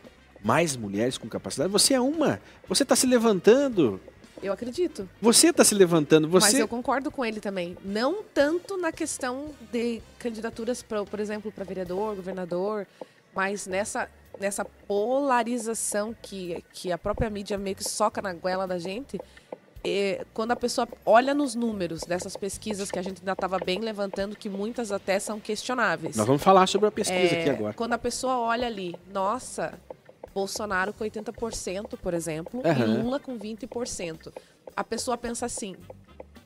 mais 0.43 0.75
mulheres 0.75 1.17
com 1.17 1.27
capacidade? 1.27 1.71
Você 1.71 1.93
é 1.93 1.99
uma. 2.01 2.39
Você 2.67 2.83
está 2.83 2.95
se 2.95 3.05
levantando. 3.05 3.99
Eu 4.41 4.51
acredito. 4.51 5.07
Você 5.21 5.47
está 5.47 5.63
se 5.63 5.73
levantando. 5.73 6.27
Mas 6.29 6.45
Você 6.45 6.61
eu 6.61 6.67
concordo 6.67 7.09
com 7.09 7.23
ele 7.23 7.39
também. 7.39 7.77
Não 7.83 8.21
tanto 8.33 8.75
na 8.77 8.91
questão 8.91 9.51
de 9.71 10.01
candidaturas, 10.19 10.81
pra, 10.83 11.05
por 11.05 11.19
exemplo, 11.19 11.49
para 11.51 11.63
vereador, 11.63 12.15
governador, 12.15 12.85
mas 13.33 13.65
nessa, 13.67 14.09
nessa 14.39 14.65
polarização 14.65 16.13
que, 16.21 16.63
que 16.73 16.91
a 16.91 16.97
própria 16.97 17.29
mídia 17.29 17.57
meio 17.57 17.75
que 17.75 17.83
soca 17.87 18.21
na 18.21 18.33
goela 18.33 18.67
da 18.67 18.77
gente. 18.77 19.17
É, 19.83 20.25
quando 20.33 20.51
a 20.51 20.55
pessoa 20.55 20.87
olha 21.05 21.33
nos 21.33 21.55
números 21.55 22.01
dessas 22.03 22.37
pesquisas 22.37 22.89
que 22.89 22.97
a 22.97 23.01
gente 23.01 23.19
ainda 23.19 23.33
estava 23.33 23.59
bem 23.59 23.79
levantando, 23.79 24.35
que 24.35 24.49
muitas 24.49 24.91
até 24.91 25.19
são 25.19 25.39
questionáveis. 25.39 26.15
Nós 26.15 26.25
vamos 26.25 26.41
falar 26.41 26.67
sobre 26.67 26.87
a 26.87 26.91
pesquisa 26.91 27.35
É, 27.35 27.41
aqui 27.41 27.49
agora. 27.49 27.73
Quando 27.73 27.93
a 27.93 27.97
pessoa 27.97 28.39
olha 28.39 28.65
ali, 28.67 28.95
nossa, 29.11 29.77
Bolsonaro 30.33 30.93
com 30.93 31.03
80%, 31.03 31.97
por 32.01 32.13
exemplo, 32.13 32.61
Aham. 32.65 32.85
e 32.85 33.03
Lula 33.03 33.19
com 33.19 33.37
20%. 33.37 34.31
A 34.75 34.83
pessoa 34.83 35.17
pensa 35.17 35.45
assim: 35.45 35.75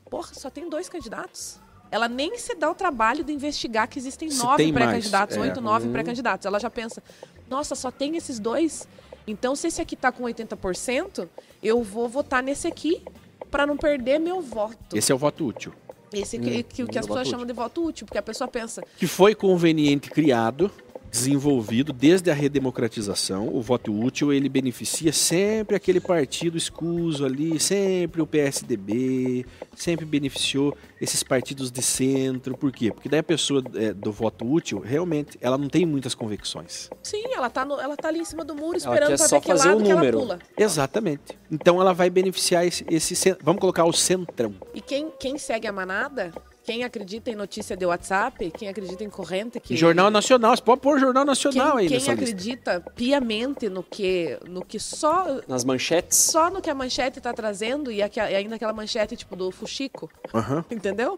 porra, 0.10 0.34
só 0.34 0.50
tem 0.50 0.70
dois 0.70 0.90
candidatos? 0.90 1.60
Ela 1.90 2.10
nem 2.10 2.38
se 2.38 2.54
dá 2.56 2.70
o 2.70 2.76
trabalho 2.76 3.24
de 3.24 3.32
investigar 3.32 3.88
que 3.88 3.98
existem 3.98 4.30
Se 4.30 4.44
nove 4.44 4.74
pré-candidatos, 4.74 5.38
é. 5.38 5.40
oito, 5.40 5.62
nove 5.62 5.86
Uhum. 5.86 5.94
pré-candidatos. 5.94 6.46
Ela 6.46 6.60
já 6.60 6.70
pensa: 6.70 7.02
nossa, 7.50 7.76
só 7.76 7.90
tem 7.92 8.18
esses 8.18 8.40
dois? 8.40 8.88
Então, 9.26 9.56
se 9.56 9.68
esse 9.68 9.82
aqui 9.82 9.96
tá 9.96 10.12
com 10.12 10.24
80%, 10.24 11.28
eu 11.64 11.84
vou 11.84 12.10
votar 12.10 12.42
nesse 12.44 12.68
aqui 12.68 13.04
para 13.50 13.66
não 13.66 13.78
perder 13.78 14.20
meu 14.20 14.42
voto. 14.42 14.96
Esse 14.96 15.12
é 15.12 15.16
o 15.16 15.18
voto 15.18 15.46
útil. 15.46 15.74
Esse 16.14 16.40
que, 16.40 16.64
que, 16.64 16.86
que 16.86 16.98
é 16.98 17.00
as 17.00 17.06
pessoas 17.06 17.22
útil. 17.22 17.32
chamam 17.32 17.46
de 17.46 17.54
voto 17.54 17.86
útil, 17.86 18.06
porque 18.06 18.18
a 18.18 18.22
pessoa 18.22 18.48
pensa: 18.48 18.82
que 18.98 19.08
foi 19.08 19.36
conveniente 19.36 20.10
criado, 20.10 20.72
desenvolvido 21.12 21.92
desde 21.94 22.30
a 22.30 22.34
redemocratização. 22.34 23.48
O 23.54 23.62
voto 23.62 23.94
útil 23.98 24.32
ele 24.34 24.50
beneficia 24.50 25.12
sempre 25.14 25.76
aquele 25.76 26.00
partido 26.00 26.58
escuso 26.58 27.26
ali, 27.26 27.60
sempre 27.60 28.22
o 28.22 28.28
PSDB, 28.28 29.46
sempre 29.76 30.06
beneficiou 30.06 30.76
esses 31.02 31.24
partidos 31.24 31.72
de 31.72 31.82
centro. 31.82 32.58
Por 32.58 32.72
quê? 32.72 32.92
Porque 32.92 33.10
daí 33.10 33.20
a 33.20 33.24
pessoa 33.24 33.64
é, 33.76 33.94
do 33.94 34.12
voto 34.12 34.46
útil 34.46 34.80
realmente 34.80 35.38
ela 35.42 35.58
não 35.58 35.68
tem 35.70 35.86
muitas 35.86 36.14
convicções. 36.14 36.90
Sim, 37.04 37.24
ela 37.34 37.50
tá, 37.50 37.64
no- 37.66 37.80
ela 37.80 37.96
tá 37.96 38.08
ali 38.10 38.20
em 38.20 38.26
cima 38.26 38.44
do 38.44 38.56
muro 38.56 38.78
esperando 38.78 39.18
só 39.18 39.40
ver 39.40 39.46
que 39.46 39.54
lado 39.54 39.80
o 39.80 39.84
que 39.84 39.90
ela 39.92 40.00
número. 40.00 40.20
pula. 40.20 40.40
Exatamente. 40.58 41.38
Então 41.52 41.80
ela 41.82 41.94
vai 41.94 42.10
beneficiar 42.10 42.66
esse, 42.66 42.86
esse 42.90 43.38
vamos 43.42 43.60
colocar 43.60 43.86
o 43.86 43.94
centrão. 43.94 44.54
E 44.74 44.82
quem, 44.82 45.12
quem 45.20 45.38
segue 45.38 45.68
a 45.68 45.72
manada, 45.72 46.32
quem 46.68 46.84
acredita 46.84 47.32
em 47.32 47.36
notícia 47.36 47.78
de 47.78 47.86
WhatsApp, 47.86 48.52
quem 48.52 48.68
acredita 48.68 49.02
em 49.02 49.10
corrente, 49.10 49.58
que 49.58 49.74
Jornal 49.74 50.12
Nacional, 50.12 50.54
você 50.54 50.62
pode 50.62 50.82
pôr 50.82 51.00
Jornal 51.00 51.24
quem, 51.24 51.28
Nacional 51.30 51.78
aí 51.78 51.88
quem 51.88 51.98
nessa 51.98 52.12
lista. 52.12 52.26
acredita 52.26 52.82
piamente 52.94 53.70
no 53.70 53.82
que, 53.82 54.38
no 54.46 54.66
que 54.66 54.78
só 54.78 55.40
nas 55.48 55.64
manchetes. 55.64 56.18
só 56.18 56.50
no 56.50 56.62
que 56.62 56.70
a 56.70 56.76
manchete 56.76 57.22
tá 57.22 57.32
trazendo 57.34 57.90
e, 57.90 58.02
aqua- 58.04 58.30
e 58.30 58.36
ainda 58.36 58.58
aquela 58.58 58.74
manchete 58.74 59.16
tipo 59.16 59.34
do 59.34 59.50
Fuxico, 59.50 60.12
Aham. 60.34 60.66
entendeu? 60.70 61.18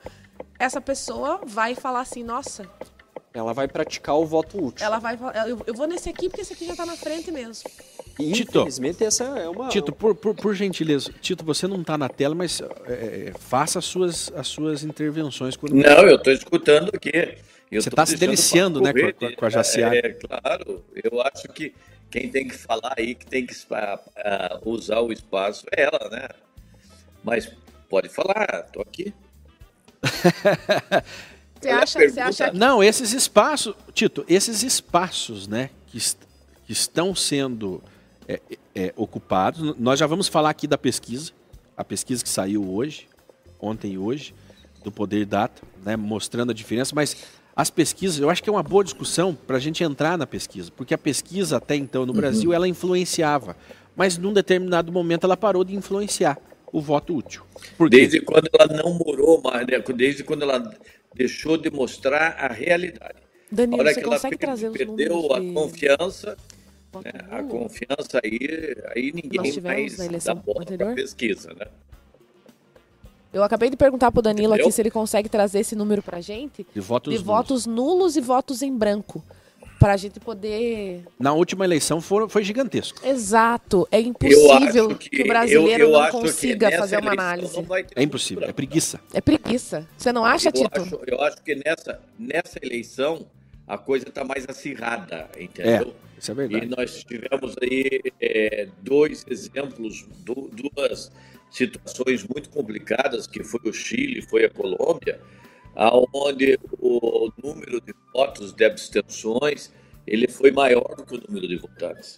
Essa 0.59 0.79
pessoa 0.79 1.41
vai 1.43 1.73
falar 1.73 2.01
assim, 2.01 2.23
nossa, 2.23 2.69
Ela 3.33 3.51
vai 3.51 3.67
praticar 3.67 4.17
o 4.17 4.27
voto 4.27 4.63
útil. 4.63 4.85
ela 4.85 4.99
vai 4.99 5.17
falar, 5.17 5.47
eu, 5.49 5.59
eu 5.65 5.73
vou 5.73 5.87
nesse 5.87 6.09
aqui 6.09 6.29
porque 6.29 6.41
esse 6.41 6.53
aqui 6.53 6.67
já 6.67 6.75
tá 6.75 6.85
na 6.85 6.95
frente 6.95 7.31
mesmo. 7.31 7.67
E, 8.19 8.33
Tito. 8.33 8.59
infelizmente, 8.59 9.03
essa 9.03 9.23
é 9.23 9.47
uma. 9.47 9.69
Tito, 9.69 9.93
por, 9.93 10.13
por, 10.13 10.35
por 10.35 10.53
gentileza, 10.53 11.11
Tito, 11.21 11.45
você 11.45 11.67
não 11.67 11.79
está 11.81 11.97
na 11.97 12.09
tela, 12.09 12.35
mas 12.35 12.59
é, 12.61 12.65
é, 13.29 13.33
faça 13.39 13.79
as 13.79 13.85
suas, 13.85 14.29
as 14.35 14.47
suas 14.47 14.83
intervenções. 14.83 15.55
Quando... 15.55 15.73
Não, 15.73 16.01
eu 16.05 16.17
estou 16.17 16.33
escutando 16.33 16.91
aqui. 16.93 17.37
Eu 17.71 17.81
Você 17.81 17.89
tô 17.89 17.95
tá 17.95 18.05
se 18.05 18.17
deliciando, 18.17 18.81
né, 18.81 18.91
com 18.91 19.25
a- 19.25 19.35
com 19.35 19.45
a 19.45 19.49
Jaciara. 19.49 19.95
É, 19.95 20.09
claro. 20.13 20.83
Eu 21.01 21.21
acho 21.21 21.47
que 21.49 21.73
quem 22.11 22.27
tem 22.29 22.47
que 22.47 22.55
falar 22.57 22.93
aí, 22.97 23.13
que 23.15 23.25
tem 23.25 23.45
que 23.45 23.55
ah, 24.17 24.59
usar 24.65 24.99
o 24.99 25.13
espaço 25.13 25.65
é 25.71 25.83
ela, 25.83 26.09
né? 26.09 26.27
Mas 27.23 27.49
pode 27.87 28.09
falar, 28.09 28.63
tô 28.73 28.81
aqui. 28.81 29.13
Você 31.61 31.69
acha, 31.69 31.99
você 32.09 32.19
acha 32.21 32.53
Não, 32.53 32.81
esses 32.81 33.11
espaços, 33.11 33.75
Tito, 33.93 34.23
esses 34.29 34.63
espaços, 34.63 35.45
né, 35.45 35.69
que, 35.87 35.97
est- 35.97 36.21
que 36.65 36.71
estão 36.71 37.13
sendo 37.13 37.83
é, 38.29 38.39
é, 38.75 38.93
ocupados, 38.95 39.75
nós 39.77 39.99
já 39.99 40.05
vamos 40.05 40.27
falar 40.27 40.51
aqui 40.51 40.67
da 40.67 40.77
pesquisa, 40.77 41.31
a 41.75 41.83
pesquisa 41.83 42.23
que 42.23 42.29
saiu 42.29 42.63
hoje, 42.71 43.07
ontem 43.59 43.93
e 43.93 43.97
hoje, 43.97 44.33
do 44.83 44.91
Poder 44.91 45.25
Data, 45.25 45.61
né, 45.83 45.95
mostrando 45.95 46.51
a 46.51 46.53
diferença, 46.53 46.93
mas 46.95 47.17
as 47.55 47.69
pesquisas, 47.69 48.19
eu 48.19 48.29
acho 48.29 48.41
que 48.43 48.49
é 48.49 48.53
uma 48.53 48.63
boa 48.63 48.83
discussão 48.83 49.33
para 49.35 49.57
a 49.57 49.59
gente 49.59 49.83
entrar 49.83 50.17
na 50.17 50.27
pesquisa, 50.27 50.71
porque 50.75 50.93
a 50.93 50.97
pesquisa 50.97 51.57
até 51.57 51.75
então 51.75 52.05
no 52.05 52.13
Brasil 52.13 52.53
ela 52.53 52.67
influenciava, 52.67 53.57
mas 53.95 54.17
num 54.17 54.31
determinado 54.31 54.91
momento 54.91 55.25
ela 55.25 55.35
parou 55.35 55.63
de 55.63 55.75
influenciar 55.75 56.37
o 56.71 56.79
voto 56.79 57.15
útil. 57.17 57.41
Por 57.77 57.89
quê? 57.89 57.97
Desde 57.97 58.21
quando 58.21 58.47
ela 58.53 58.71
não 58.81 58.93
morou 58.93 59.41
mais, 59.41 59.65
né? 59.67 59.79
desde 59.95 60.23
quando 60.23 60.43
ela 60.43 60.71
deixou 61.13 61.57
de 61.57 61.69
mostrar 61.71 62.37
a 62.39 62.47
realidade. 62.47 63.15
Danilo, 63.51 63.81
a 63.81 63.83
hora 63.83 63.93
você 63.93 63.99
que 63.99 64.05
ela 64.05 64.15
consegue 64.15 64.37
per- 64.37 64.47
trazer 64.47 64.69
os 64.69 64.77
perdeu 64.77 65.15
números 65.15 65.31
a 65.35 65.39
de 65.39 65.51
confiança, 65.51 66.37
né? 66.95 67.11
a 67.31 67.43
confiança 67.43 68.19
aí, 68.23 68.75
aí 68.95 69.11
Nós 69.13 69.23
ninguém 69.23 69.51
tivemos 69.51 69.63
mais 69.63 69.91
na 69.97 70.03
dá 70.03 70.05
eleição 70.05 70.35
bola 70.35 70.55
para 70.65 70.73
anterior? 70.75 70.95
pesquisa, 70.95 71.53
né? 71.53 71.67
Eu 73.31 73.43
acabei 73.43 73.69
de 73.69 73.77
perguntar 73.77 74.11
pro 74.11 74.21
Danilo 74.23 74.47
Entendeu? 74.53 74.65
aqui 74.65 74.73
se 74.73 74.81
ele 74.81 74.89
consegue 74.89 75.29
trazer 75.29 75.59
esse 75.59 75.75
número 75.75 76.01
pra 76.01 76.19
gente 76.19 76.65
De 76.73 76.79
votos, 76.79 77.13
de 77.13 77.19
nulos. 77.19 77.27
votos 77.37 77.65
nulos 77.67 78.15
e 78.15 78.21
votos 78.21 78.61
em 78.63 78.75
branco. 78.75 79.23
Pra 79.79 79.95
gente 79.95 80.19
poder. 80.19 81.05
Na 81.17 81.31
última 81.31 81.63
eleição 81.63 82.01
foram, 82.01 82.27
foi 82.27 82.43
gigantesco. 82.43 82.99
Exato. 83.07 83.87
É 83.89 84.01
impossível 84.01 84.93
que, 84.97 85.09
que 85.09 85.21
o 85.21 85.27
brasileiro 85.27 85.83
eu, 85.85 85.89
eu 85.91 85.99
não 86.01 86.09
consiga 86.11 86.69
fazer 86.71 86.97
uma 86.97 87.13
análise. 87.13 87.55
É 87.95 88.03
impossível, 88.03 88.43
é 88.45 88.51
preguiça. 88.51 88.99
É 89.13 89.21
preguiça. 89.21 89.87
Você 89.97 90.11
não 90.11 90.25
acha, 90.25 90.49
Eu 90.49 90.53
Tito? 90.53 90.81
acho, 90.81 90.99
eu 91.07 91.21
acho 91.21 91.41
que 91.43 91.55
nessa, 91.55 91.97
nessa 92.17 92.59
eleição 92.61 93.25
a 93.69 93.77
coisa 93.77 94.09
está 94.09 94.23
mais 94.23 94.45
acirrada, 94.49 95.29
entendeu? 95.39 95.93
Isso 96.17 96.31
é 96.31 96.33
E 96.33 96.37
verdade. 96.37 96.65
nós 96.75 97.03
tivemos 97.03 97.55
aí 97.61 98.01
é, 98.19 98.67
dois 98.81 99.23
exemplos, 99.29 100.05
du- 100.25 100.49
duas 100.51 101.11
situações 101.51 102.25
muito 102.27 102.49
complicadas, 102.49 103.27
que 103.27 103.43
foi 103.43 103.61
o 103.65 103.71
Chile, 103.73 104.21
foi 104.23 104.43
a 104.45 104.49
Colômbia, 104.49 105.21
aonde 105.75 106.57
o 106.79 107.31
número 107.43 107.79
de 107.79 107.93
votos 108.13 108.51
de 108.53 108.65
abstenções 108.65 109.71
ele 110.07 110.27
foi 110.27 110.51
maior 110.51 110.95
do 110.97 111.05
que 111.05 111.15
o 111.15 111.21
número 111.27 111.47
de 111.47 111.55
votantes. 111.57 112.17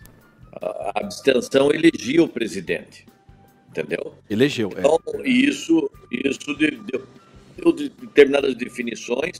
A 0.53 0.91
abstenção 0.95 1.69
elegia 1.71 2.23
o 2.23 2.27
presidente, 2.29 3.05
entendeu? 3.69 4.15
Elegeu. 4.29 4.69
é. 4.75 4.79
Então, 4.79 4.99
isso, 5.25 5.89
isso 6.09 6.55
de- 6.57 6.71
deu, 6.89 7.05
deu 7.57 7.71
de- 7.73 7.89
determinadas 7.89 8.55
definições 8.55 9.39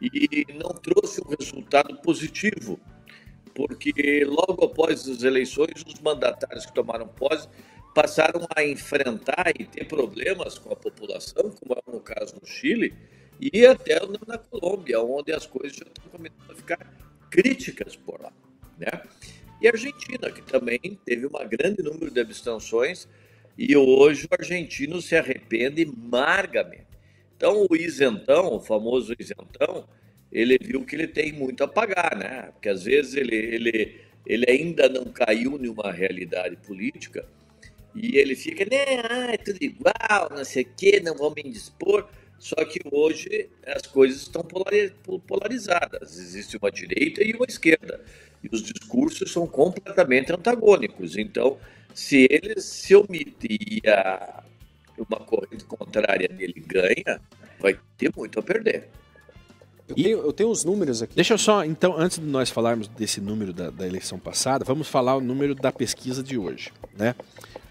e 0.00 0.46
não 0.54 0.70
trouxe 0.70 1.20
um 1.20 1.28
resultado 1.28 1.96
positivo, 2.02 2.78
porque 3.54 4.24
logo 4.24 4.64
após 4.64 5.08
as 5.08 5.22
eleições, 5.22 5.82
os 5.86 6.00
mandatários 6.00 6.66
que 6.66 6.74
tomaram 6.74 7.08
posse 7.08 7.48
passaram 7.94 8.46
a 8.54 8.64
enfrentar 8.64 9.52
e 9.58 9.64
ter 9.64 9.84
problemas 9.86 10.58
com 10.58 10.72
a 10.72 10.76
população, 10.76 11.50
como 11.50 11.74
é 11.74 11.92
no 11.92 12.00
caso 12.00 12.36
no 12.40 12.46
Chile, 12.46 12.94
e 13.40 13.66
até 13.66 13.98
na 14.26 14.38
Colômbia, 14.38 15.00
onde 15.00 15.32
as 15.32 15.46
coisas 15.46 15.76
já 15.76 15.84
estão 15.84 16.04
começando 16.10 16.50
a 16.50 16.54
ficar 16.54 16.78
críticas 17.30 17.96
por 17.96 18.20
lá. 18.20 18.32
Né? 18.78 18.88
E 19.60 19.66
a 19.66 19.72
Argentina, 19.72 20.30
que 20.30 20.42
também 20.42 20.78
teve 21.04 21.26
um 21.26 21.30
grande 21.48 21.82
número 21.82 22.10
de 22.10 22.20
abstenções, 22.20 23.08
e 23.56 23.76
hoje 23.76 24.28
o 24.30 24.34
argentino 24.34 25.02
se 25.02 25.16
arrepende 25.16 25.82
amargamente. 25.82 26.87
Então, 27.38 27.68
o 27.70 27.76
isentão, 27.76 28.54
o 28.56 28.60
famoso 28.60 29.14
isentão, 29.16 29.86
ele 30.32 30.58
viu 30.60 30.84
que 30.84 30.96
ele 30.96 31.06
tem 31.06 31.32
muito 31.32 31.62
a 31.62 31.68
pagar, 31.68 32.16
né? 32.16 32.50
Porque 32.52 32.68
às 32.68 32.82
vezes 32.82 33.14
ele, 33.14 33.36
ele, 33.36 34.00
ele 34.26 34.44
ainda 34.50 34.88
não 34.88 35.04
caiu 35.04 35.56
em 35.56 35.68
uma 35.68 35.92
realidade 35.92 36.56
política 36.56 37.24
e 37.94 38.18
ele 38.18 38.34
fica, 38.34 38.64
né, 38.64 39.02
ah, 39.08 39.32
é 39.32 39.36
tudo 39.36 39.58
igual, 39.62 40.30
não 40.30 40.44
sei 40.44 40.64
o 40.64 40.68
quê, 40.76 41.00
não 41.00 41.14
vou 41.14 41.32
me 41.32 41.42
indispor. 41.44 42.08
Só 42.40 42.56
que 42.64 42.80
hoje 42.90 43.48
as 43.64 43.82
coisas 43.82 44.22
estão 44.22 44.42
polari- 44.42 44.92
polarizadas. 45.26 46.18
Existe 46.18 46.56
uma 46.56 46.72
direita 46.72 47.22
e 47.22 47.32
uma 47.34 47.46
esquerda. 47.48 48.00
E 48.42 48.48
os 48.52 48.62
discursos 48.62 49.32
são 49.32 49.46
completamente 49.46 50.32
antagônicos. 50.32 51.16
Então, 51.16 51.56
se 51.94 52.26
ele 52.30 52.60
se 52.60 52.96
omite 52.96 53.46
e 53.50 53.88
a, 53.88 54.44
uma 55.00 55.18
corrente 55.20 55.64
contrária 55.64 56.28
dele 56.28 56.62
ganha, 56.66 57.20
vai 57.60 57.78
ter 57.96 58.12
muito 58.16 58.38
a 58.38 58.42
perder. 58.42 58.88
Eu 59.88 59.94
tenho, 59.94 60.18
eu 60.18 60.32
tenho 60.32 60.50
os 60.50 60.64
números 60.64 61.00
aqui. 61.02 61.14
Deixa 61.14 61.32
eu 61.32 61.38
só, 61.38 61.64
então, 61.64 61.96
antes 61.96 62.18
de 62.18 62.26
nós 62.26 62.50
falarmos 62.50 62.88
desse 62.88 63.20
número 63.20 63.54
da, 63.54 63.70
da 63.70 63.86
eleição 63.86 64.18
passada, 64.18 64.64
vamos 64.64 64.86
falar 64.86 65.16
o 65.16 65.20
número 65.20 65.54
da 65.54 65.72
pesquisa 65.72 66.22
de 66.22 66.36
hoje. 66.36 66.70
Né? 66.96 67.14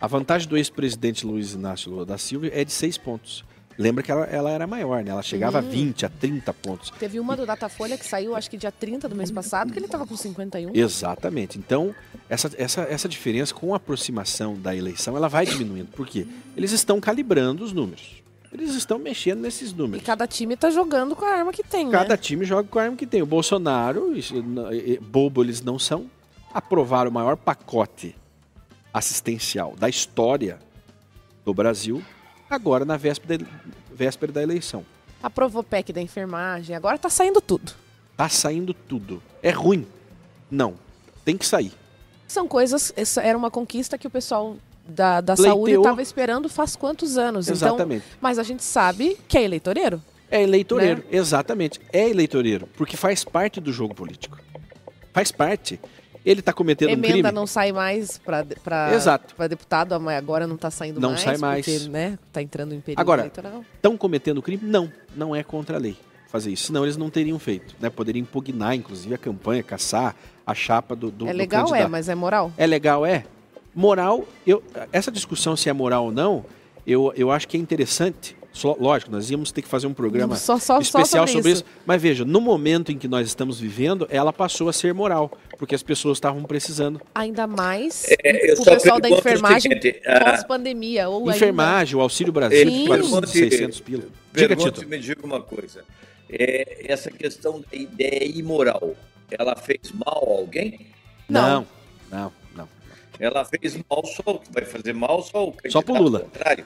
A 0.02 0.08
vantagem 0.08 0.48
do 0.48 0.58
ex-presidente 0.58 1.26
Luiz 1.26 1.54
Inácio 1.54 1.92
Lula 1.92 2.06
da 2.06 2.18
Silva 2.18 2.48
é 2.52 2.64
de 2.66 2.72
seis 2.72 2.98
pontos. 2.98 3.46
Lembra 3.78 4.04
que 4.04 4.12
ela, 4.12 4.26
ela 4.26 4.50
era 4.50 4.66
maior, 4.66 5.04
né? 5.04 5.12
Ela 5.12 5.22
chegava 5.22 5.60
a 5.60 5.62
20, 5.62 6.06
a 6.06 6.10
30 6.10 6.52
pontos. 6.54 6.90
Teve 6.98 7.20
uma 7.20 7.36
do 7.38 7.46
Datafolha 7.46 7.98
que 7.98 8.06
saiu, 8.06 8.36
acho 8.36 8.50
que 8.50 8.58
dia 8.58 8.72
30 8.72 9.08
do 9.08 9.16
mês 9.16 9.30
passado, 9.30 9.72
que 9.72 9.78
ele 9.78 9.88
tava 9.88 10.06
com 10.08 10.18
51. 10.18 10.72
Exatamente. 10.76 11.60
Então, 11.60 11.94
essa, 12.28 12.50
essa, 12.58 12.82
essa 12.82 13.08
diferença 13.08 13.54
com 13.54 13.74
a 13.74 13.78
aproximação 13.78 14.56
da 14.56 14.76
eleição, 14.76 15.16
ela 15.16 15.28
vai 15.30 15.46
diminuindo. 15.46 15.90
Por 15.92 16.08
quê? 16.08 16.26
Eles 16.56 16.72
estão 16.72 17.00
calibrando 17.00 17.64
os 17.64 17.72
números. 17.72 18.24
Eles 18.52 18.74
estão 18.74 18.98
mexendo 18.98 19.42
nesses 19.42 19.72
E 19.72 19.76
números. 19.76 20.06
cada 20.06 20.26
time 20.26 20.56
tá 20.58 20.72
jogando 20.72 21.16
com 21.16 21.26
a 21.26 21.30
arma 21.30 21.52
que 21.54 21.62
tem, 21.64 21.90
Cada 21.92 22.10
né? 22.16 22.18
time 22.18 22.46
joga 22.46 22.68
com 22.68 22.80
a 22.80 22.84
arma 22.84 22.96
que 22.98 23.06
tem. 23.06 23.22
O 23.22 23.26
Bolsonaro, 23.28 24.18
isso, 24.18 24.34
e- 24.72 24.98
bobo 25.00 25.44
eles 25.44 25.62
não 25.62 25.78
são, 25.78 26.10
aprovaram 26.52 27.12
o 27.12 27.14
maior 27.14 27.36
pacote 27.38 28.16
assistencial 28.94 29.76
da 29.78 29.90
história 29.90 30.58
do 31.46 31.54
Brasil, 31.54 32.02
agora 32.50 32.86
na 32.86 32.98
véspera, 32.98 33.38
da- 33.40 33.46
véspera 33.94 34.32
da 34.32 34.42
eleição. 34.44 34.86
Aprovou 35.22 35.64
PEC 35.64 35.92
da 35.94 36.02
enfermagem, 36.02 36.76
agora 36.76 36.98
tá 36.98 37.10
saindo 37.10 37.42
tudo. 37.42 37.74
Tá 38.16 38.30
saindo 38.30 38.74
tudo. 38.74 39.22
É 39.42 39.50
ruim? 39.52 39.86
Não. 40.50 40.76
Tem 41.26 41.38
que 41.38 41.46
sair. 41.46 41.72
São 42.28 42.48
coisas, 42.48 42.92
essa 42.96 43.22
era 43.22 43.38
uma 43.38 43.50
conquista 43.52 43.98
que 43.98 44.08
o 44.08 44.10
pessoal 44.10 44.58
da, 44.88 45.22
da 45.22 45.36
Pleiteou. 45.36 45.56
saúde 45.58 45.72
estava 45.78 46.02
esperando 46.02 46.50
faz 46.50 46.76
quantos 46.76 47.18
anos. 47.18 47.48
Então, 47.48 47.56
Exatamente. 47.70 48.06
mas 48.22 48.38
a 48.40 48.44
gente 48.44 48.64
sabe 48.64 49.18
que 49.28 49.38
é 49.38 49.44
eleitoreiro. 49.44 50.02
É 50.30 50.42
eleitoreiro, 50.42 51.02
Né? 51.02 51.08
exatamente. 51.12 51.80
É 51.92 52.10
eleitoreiro, 52.10 52.68
porque 52.78 52.98
faz 52.98 53.24
parte 53.24 53.60
do 53.62 53.72
jogo 53.72 53.94
político. 53.96 54.38
Faz 55.14 55.32
parte. 55.32 55.80
Ele 56.26 56.42
tá 56.42 56.52
cometendo 56.54 56.90
um 56.90 56.94
Emenda 56.94 57.14
crime. 57.14 57.32
não 57.32 57.48
sai 57.48 57.72
mais 57.72 58.18
para 58.18 58.94
Exato. 58.94 59.36
deputado, 59.48 59.94
agora 59.94 60.46
não 60.46 60.58
tá 60.58 60.70
saindo 60.70 61.00
Não 61.00 61.10
mais. 61.12 61.22
sai 61.22 61.38
mais. 61.38 61.66
Porque, 61.66 61.90
né, 61.90 62.18
tá 62.32 62.42
entrando 62.42 62.74
em 62.74 62.82
período 62.82 63.00
Agora, 63.00 63.22
eleitoral. 63.22 63.64
Estão 63.76 63.98
cometendo 63.98 64.42
crime? 64.42 64.62
Não, 64.66 64.92
não 65.16 65.36
é 65.36 65.44
contra 65.44 65.78
a 65.78 65.80
lei 65.80 65.98
fazer 66.28 66.52
isso. 66.52 66.68
Senão 66.68 66.84
eles 66.84 66.98
não 66.98 67.10
teriam 67.10 67.40
feito. 67.40 67.76
Né? 67.80 67.90
Poderiam 67.90 68.22
impugnar, 68.22 68.76
inclusive, 68.76 69.14
a 69.16 69.18
campanha, 69.18 69.64
caçar 69.64 70.16
a 70.46 70.54
chapa 70.54 70.96
do, 70.96 71.10
do 71.10 71.28
É 71.28 71.32
do 71.32 71.38
legal, 71.38 71.66
é, 71.66 71.70
candidato. 71.70 71.92
mas 71.92 72.10
é 72.10 72.16
moral. 72.16 72.52
É 72.58 72.68
legal, 72.68 73.06
é. 73.06 73.24
Moral, 73.74 74.26
eu, 74.46 74.64
essa 74.92 75.12
discussão 75.12 75.56
se 75.56 75.70
é 75.70 75.74
moral 75.74 76.06
ou 76.06 76.12
não, 76.12 76.46
eu, 76.86 77.14
eu 77.16 77.32
acho 77.32 77.48
que 77.48 77.56
é 77.58 77.60
interessante. 77.60 78.36
Só- 78.58 78.76
lógico, 78.80 79.12
nós 79.12 79.30
íamos 79.30 79.52
ter 79.52 79.62
que 79.62 79.68
fazer 79.68 79.86
um 79.88 79.94
programa 79.94 80.36
Só- 80.36 80.58
só- 80.58 80.76
só 80.76 80.80
especial 80.82 81.28
sobre 81.28 81.32
sobre 81.42 81.52
isso. 81.52 81.64
isso. 81.64 81.80
Mas 81.86 82.02
veja, 82.02 82.26
no 82.26 82.42
momento 82.42 82.92
em 82.92 82.98
que 82.98 83.08
nós 83.08 83.28
estamos 83.28 83.60
vivendo, 83.60 84.08
ela 84.10 84.34
passou 84.34 84.68
a 84.68 84.74
ser 84.74 84.94
moral, 84.94 85.32
porque 85.58 85.76
as 85.76 85.84
pessoas 85.84 86.18
estavam 86.18 86.44
precisando. 86.44 87.00
Ainda 87.14 87.46
mais 87.46 88.06
É, 88.24 88.50
eu 88.52 88.54
o 88.56 88.58
só 88.64 88.72
pessoal 88.72 89.00
da 89.00 89.10
enfermagem 89.10 89.72
ah, 90.06 90.32
pós-pandemia. 90.32 91.08
Ou 91.10 91.20
ainda- 91.22 91.36
Enfermagem, 91.36 91.96
o 91.96 92.02
Auxílio 92.02 92.34
Brasil, 92.34 92.66
pergunte- 92.66 92.88
400, 93.10 93.30
600 93.32 93.80
pila. 93.80 94.04
Diga, 94.34 94.56
Tito. 94.56 94.88
me 94.88 94.98
diga 95.00 95.26
uma 95.26 95.42
coisa. 95.42 95.84
É, 96.30 96.86
essa 96.92 97.10
questão 97.12 97.62
da 97.72 97.78
ideia 97.78 98.26
imoral, 98.26 98.96
ela 99.32 99.56
fez 99.56 99.92
mal 99.94 100.24
a 100.28 100.40
alguém? 100.42 100.80
Não. 101.30 101.42
Não, 101.42 101.68
não, 102.12 102.32
não. 102.56 102.70
Ela 103.20 103.46
fez 103.46 103.78
mal 103.90 104.04
só, 104.06 104.42
vai 104.52 104.66
fazer 104.66 104.94
mal 104.94 105.22
só 105.24 105.48
o 105.50 105.54
Só 105.70 105.82
pro 105.82 105.94
candidato 105.94 106.04
Lula. 106.04 106.20
contrário. 106.22 106.66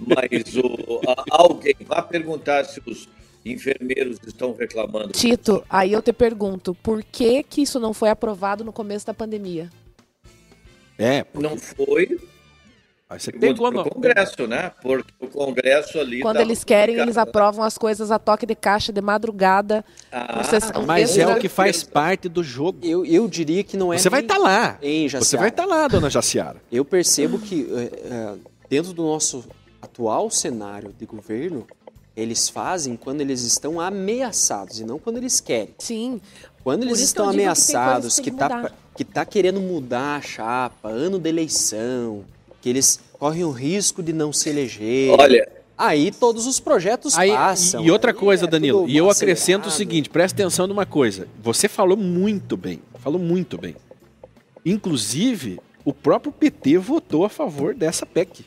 Mas 0.00 0.56
o, 0.56 1.00
a- 1.08 1.24
alguém 1.30 1.74
vai 1.86 2.02
perguntar 2.06 2.64
se 2.64 2.80
os 2.86 3.08
enfermeiros 3.44 4.18
estão 4.26 4.54
reclamando. 4.54 5.12
Tito, 5.12 5.64
aí 5.70 5.92
eu 5.92 6.02
te 6.02 6.12
pergunto, 6.12 6.74
por 6.82 7.02
que 7.02 7.42
que 7.42 7.62
isso 7.62 7.78
não 7.78 7.94
foi 7.94 8.08
aprovado 8.08 8.64
no 8.64 8.72
começo 8.72 9.06
da 9.06 9.14
pandemia? 9.14 9.70
É, 10.98 11.24
Não 11.34 11.56
foi 11.58 12.18
aí 13.08 13.20
você 13.20 13.30
pegou 13.30 13.70
no... 13.70 13.84
Congresso, 13.84 14.46
né? 14.46 14.72
Porque 14.82 15.12
o 15.20 15.28
Congresso 15.28 16.00
ali. 16.00 16.20
Quando 16.20 16.40
eles 16.40 16.64
querem, 16.64 16.94
eles 16.96 17.08
complicado, 17.14 17.28
aprovam 17.28 17.64
as 17.64 17.78
coisas 17.78 18.10
a 18.10 18.18
toque 18.18 18.46
de 18.46 18.54
caixa 18.54 18.92
de 18.92 19.00
madrugada. 19.00 19.84
Ah. 20.10 20.40
Mas 20.86 21.16
é 21.16 21.26
o 21.26 21.38
que 21.38 21.48
faz 21.48 21.82
parte 21.84 22.28
do 22.28 22.42
jogo. 22.42 22.78
Eu, 22.82 23.04
eu 23.04 23.28
diria 23.28 23.62
que 23.62 23.76
não 23.76 23.92
é. 23.92 23.98
Você 23.98 24.10
vai 24.10 24.22
estar 24.22 24.38
lá. 24.38 24.78
Hein, 24.82 25.08
Você 25.08 25.36
vai 25.36 25.50
estar 25.50 25.66
lá, 25.66 25.86
dona 25.86 26.10
Jaciara. 26.10 26.60
Eu 26.72 26.84
percebo 26.84 27.38
que 27.38 27.68
é, 27.74 27.82
é, 28.12 28.34
dentro 28.68 28.92
do 28.92 29.02
nosso 29.04 29.44
atual 29.80 30.30
cenário 30.30 30.94
de 30.98 31.06
governo, 31.06 31.66
eles 32.16 32.48
fazem 32.48 32.96
quando 32.96 33.20
eles 33.20 33.42
estão 33.42 33.80
ameaçados 33.80 34.80
e 34.80 34.84
não 34.84 34.98
quando 34.98 35.18
eles 35.18 35.40
querem. 35.40 35.74
Sim, 35.78 36.20
Quando 36.64 36.82
eles 36.84 36.98
que 36.98 37.04
estão 37.04 37.26
que 37.28 37.34
ameaçados, 37.34 38.16
que 38.16 38.22
que, 38.22 38.30
tem 38.30 38.38
tá, 38.38 38.48
que 38.48 38.56
mudar. 38.56 38.74
que 38.96 39.04
tá 39.04 39.24
querendo 39.24 39.60
mudar 39.60 40.16
a 40.16 40.20
chapa, 40.22 40.88
ano 40.88 41.18
da 41.18 41.28
eleição, 41.28 42.24
que 42.60 42.68
eles 42.68 42.98
correm 43.12 43.44
o 43.44 43.50
risco 43.50 44.02
de 44.02 44.12
não 44.12 44.32
se 44.32 44.48
eleger. 44.48 45.14
Olha, 45.18 45.56
Aí 45.78 46.10
todos 46.10 46.46
os 46.46 46.58
projetos 46.58 47.18
Aí, 47.18 47.30
passam. 47.30 47.84
e 47.84 47.90
outra 47.90 48.14
coisa, 48.14 48.46
é 48.46 48.48
Danilo, 48.48 48.88
e 48.88 48.96
eu 48.96 49.10
acrescento 49.10 49.68
o 49.68 49.70
seguinte, 49.70 50.08
presta 50.08 50.40
atenção 50.42 50.66
numa 50.66 50.86
coisa. 50.86 51.28
Você 51.42 51.68
falou 51.68 51.98
muito 51.98 52.56
bem, 52.56 52.80
falou 52.98 53.20
muito 53.20 53.58
bem. 53.58 53.76
Inclusive, 54.64 55.60
o 55.84 55.92
próprio 55.92 56.32
PT 56.32 56.78
votou 56.78 57.24
a 57.24 57.28
favor 57.28 57.74
dessa 57.74 58.06
PEC. 58.06 58.44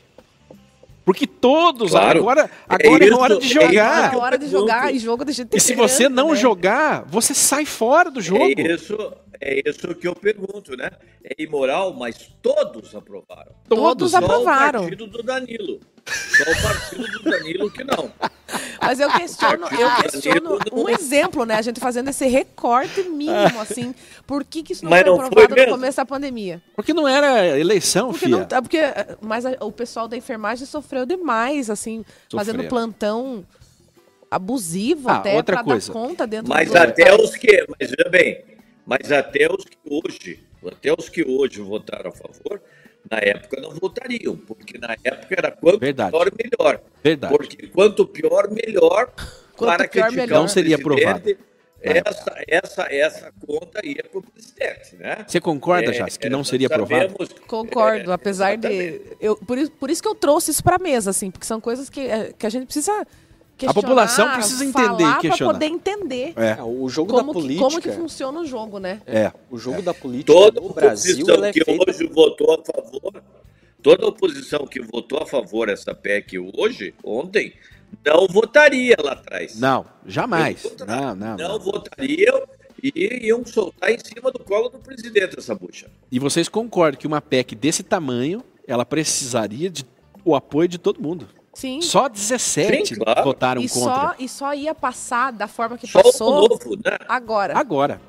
Porque 1.04 1.26
todos, 1.26 1.90
Claro. 1.92 2.20
agora, 2.20 2.50
agora 2.68 3.04
é, 3.04 3.08
isso, 3.08 3.18
hora 3.18 3.38
de 3.38 3.46
é 3.46 3.62
jogar. 3.62 4.14
É 4.14 4.16
hora 4.16 4.38
de 4.38 4.48
jogar 4.48 4.94
e 4.94 4.98
jogo 4.98 5.24
de 5.24 5.32
gente 5.32 5.56
E 5.56 5.60
se 5.60 5.74
você 5.74 6.08
não 6.08 6.36
jogar, 6.36 7.04
você 7.06 7.34
sai 7.34 7.64
fora 7.64 8.10
do 8.10 8.20
jogo. 8.20 8.44
É 8.44 8.74
isso, 8.74 9.12
é 9.40 9.62
isso 9.68 9.94
que 9.94 10.06
eu 10.06 10.14
pergunto, 10.14 10.76
né? 10.76 10.90
É 11.24 11.42
imoral, 11.42 11.94
mas 11.94 12.30
todos 12.42 12.94
aprovaram. 12.94 13.52
Todos 13.68 14.10
Só 14.12 14.18
aprovaram. 14.18 14.80
o 14.80 14.82
partido 14.84 15.06
do 15.06 15.22
Danilo. 15.22 15.80
Só 16.10 16.50
o 16.50 16.62
partido 16.62 17.06
do 17.06 17.30
Danilo 17.30 17.70
que 17.70 17.84
não. 17.84 18.10
Mas 18.82 18.98
eu 18.98 19.08
questiono, 19.12 19.66
eu 19.66 20.02
questiono 20.02 20.58
um 20.72 20.88
exemplo, 20.88 21.44
né? 21.44 21.54
A 21.56 21.62
gente 21.62 21.78
fazendo 21.78 22.08
esse 22.08 22.26
recorte 22.26 23.02
mínimo, 23.04 23.60
assim. 23.60 23.94
Por 24.26 24.44
que, 24.44 24.62
que 24.62 24.72
isso 24.72 24.84
não 24.84 24.90
Mas 24.90 25.02
foi 25.02 25.10
não 25.10 25.16
foi 25.18 25.26
aprovado 25.26 25.50
no 25.50 25.56
mesmo? 25.56 25.72
começo 25.72 25.96
da 25.98 26.04
pandemia? 26.06 26.62
Porque 26.74 26.92
não 26.92 27.06
era 27.06 27.58
eleição, 27.58 28.08
Porque 28.10 28.24
filha. 28.26 28.38
não, 28.38 28.44
tá- 28.46 28.60
porque, 28.60 28.78
eh, 28.78 29.16
mas 29.20 29.46
a- 29.46 29.56
o 29.60 29.70
pessoal 29.70 30.08
da 30.08 30.16
enfermagem 30.16 30.66
sofreu 30.66 31.06
demais, 31.06 31.70
assim, 31.70 32.04
fazendo 32.32 32.64
plantão 32.64 33.44
abusivo 34.30 35.08
Ah, 35.08 35.16
até 35.16 35.34
outra 35.36 35.56
pra 35.56 35.64
coisa. 35.64 35.86
dar 35.88 35.92
conta 35.92 36.26
dentro 36.26 36.48
Mas 36.48 36.70
do 36.70 36.76
até 36.78 37.14
os 37.14 37.36
que, 37.36 37.66
mas 37.68 37.90
veja 37.90 38.08
bem, 38.10 38.44
mas 38.86 39.10
até 39.12 39.48
os 39.52 39.64
que 39.64 39.76
hoje, 39.88 40.44
até 40.66 40.92
os 40.96 41.08
que 41.08 41.22
hoje 41.28 41.60
votaram 41.60 42.10
a 42.10 42.12
favor, 42.12 42.60
na 43.10 43.18
época 43.18 43.60
não 43.60 43.70
votariam, 43.70 44.36
porque 44.36 44.78
na 44.78 44.96
época 45.04 45.34
era 45.36 45.50
quanto 45.52 45.78
Verdade. 45.78 46.10
pior, 46.10 46.30
melhor. 46.36 46.80
Verdade. 47.02 47.36
Porque 47.36 47.66
quanto 47.68 48.06
pior, 48.06 48.50
melhor 48.50 49.12
Quanto 49.56 49.76
para 49.76 49.88
pior, 49.88 50.06
criticar 50.06 50.12
melhor. 50.12 50.40
Não 50.40 50.48
seria 50.48 50.76
aprovado. 50.76 51.36
Essa, 51.82 52.34
essa, 52.46 52.82
essa 52.94 53.32
conta 53.46 53.84
ia 53.84 54.04
para 54.04 54.18
o 54.18 54.22
presidente, 54.22 54.96
né? 54.96 55.24
Você 55.26 55.40
concorda, 55.40 55.90
É, 55.90 55.92
Jace, 55.94 56.18
que 56.18 56.26
é, 56.26 56.30
não 56.30 56.44
seria 56.44 56.66
aprovado? 56.66 57.14
Concordo, 57.46 58.10
é, 58.10 58.14
apesar 58.14 58.56
de. 58.56 58.68
exatamente. 58.68 59.16
Eu, 59.18 59.36
por, 59.36 59.56
isso, 59.56 59.70
por 59.72 59.90
isso 59.90 60.02
que 60.02 60.08
eu 60.08 60.14
trouxe 60.14 60.50
isso 60.50 60.62
pra 60.62 60.78
mesa, 60.78 61.08
assim, 61.08 61.30
porque 61.30 61.46
são 61.46 61.58
coisas 61.58 61.88
que, 61.88 62.00
eh, 62.00 62.34
que 62.38 62.46
a 62.46 62.50
gente 62.50 62.66
precisa. 62.66 63.06
Questionar, 63.60 63.74
população 63.74 64.32
precisa 64.34 64.64
entender 64.64 65.04
falar 65.04 65.20
questionar. 65.20 65.52
Poder 65.52 65.66
entender 65.66 66.32
É, 66.36 66.50
É, 66.58 66.62
o 66.62 66.88
jogo 66.88 67.12
como, 67.12 67.22
da 67.22 67.26
que, 67.26 67.32
política. 67.32 67.64
como 67.68 67.80
que 67.82 67.90
funciona 67.92 68.40
o 68.40 68.46
jogo, 68.46 68.78
né? 68.78 69.00
é. 69.06 69.32
O 69.50 69.58
jogo 69.58 69.82
da 69.82 69.92
política 69.94 70.32
Toda 70.32 70.60
no 70.60 70.72
Brasil 70.72 71.26
é 71.44 71.52
que 71.52 71.64
feita 71.64 71.90
hoje 71.90 72.06
votou 72.06 72.54
a 72.54 72.64
favor, 72.64 73.22
toda 73.82 74.06
oposição 74.06 74.66
que 74.66 74.80
votou 74.80 75.22
a 75.22 75.26
favor 75.26 75.66
dessa 75.66 75.94
PEC 75.94 76.38
hoje, 76.56 76.94
ontem, 77.04 77.52
não 78.04 78.26
votaria 78.26 78.96
lá 79.02 79.12
atrás. 79.12 79.58
Não, 79.58 79.84
jamais. 80.06 80.64
Não, 80.86 81.14
não, 81.14 81.36
não 81.36 81.36
não. 81.36 81.58
votariam 81.58 82.42
e 82.82 83.26
iam 83.26 83.44
soltar 83.44 83.90
em 83.90 83.98
cima 83.98 84.30
do 84.30 84.38
colo 84.38 84.68
do 84.70 84.78
presidente 84.78 85.38
essa 85.38 85.54
bucha. 85.54 85.90
E 86.10 86.18
vocês 86.18 86.48
concordam 86.48 86.98
que 86.98 87.06
uma 87.06 87.20
PEC 87.20 87.54
desse 87.54 87.82
tamanho, 87.82 88.42
ela 88.66 88.86
precisaria 88.86 89.68
de 89.68 89.84
o 90.24 90.34
apoio 90.34 90.68
de 90.68 90.78
todo 90.78 91.00
mundo. 91.00 91.28
Sim. 91.52 91.80
Só 91.80 92.08
17 92.08 92.94
Sim, 92.94 93.00
claro. 93.00 93.24
votaram 93.24 93.60
e, 93.60 93.68
contra. 93.68 93.94
só, 93.94 94.14
e 94.18 94.28
só 94.28 94.54
ia 94.54 94.74
passar 94.74 95.32
da 95.32 95.48
forma 95.48 95.76
que 95.76 95.86
Só 95.86 96.02
passou 96.02 96.48
novo, 96.48 96.76
né? 96.76 96.96
agora. 97.08 97.58
Agora. 97.58 98.00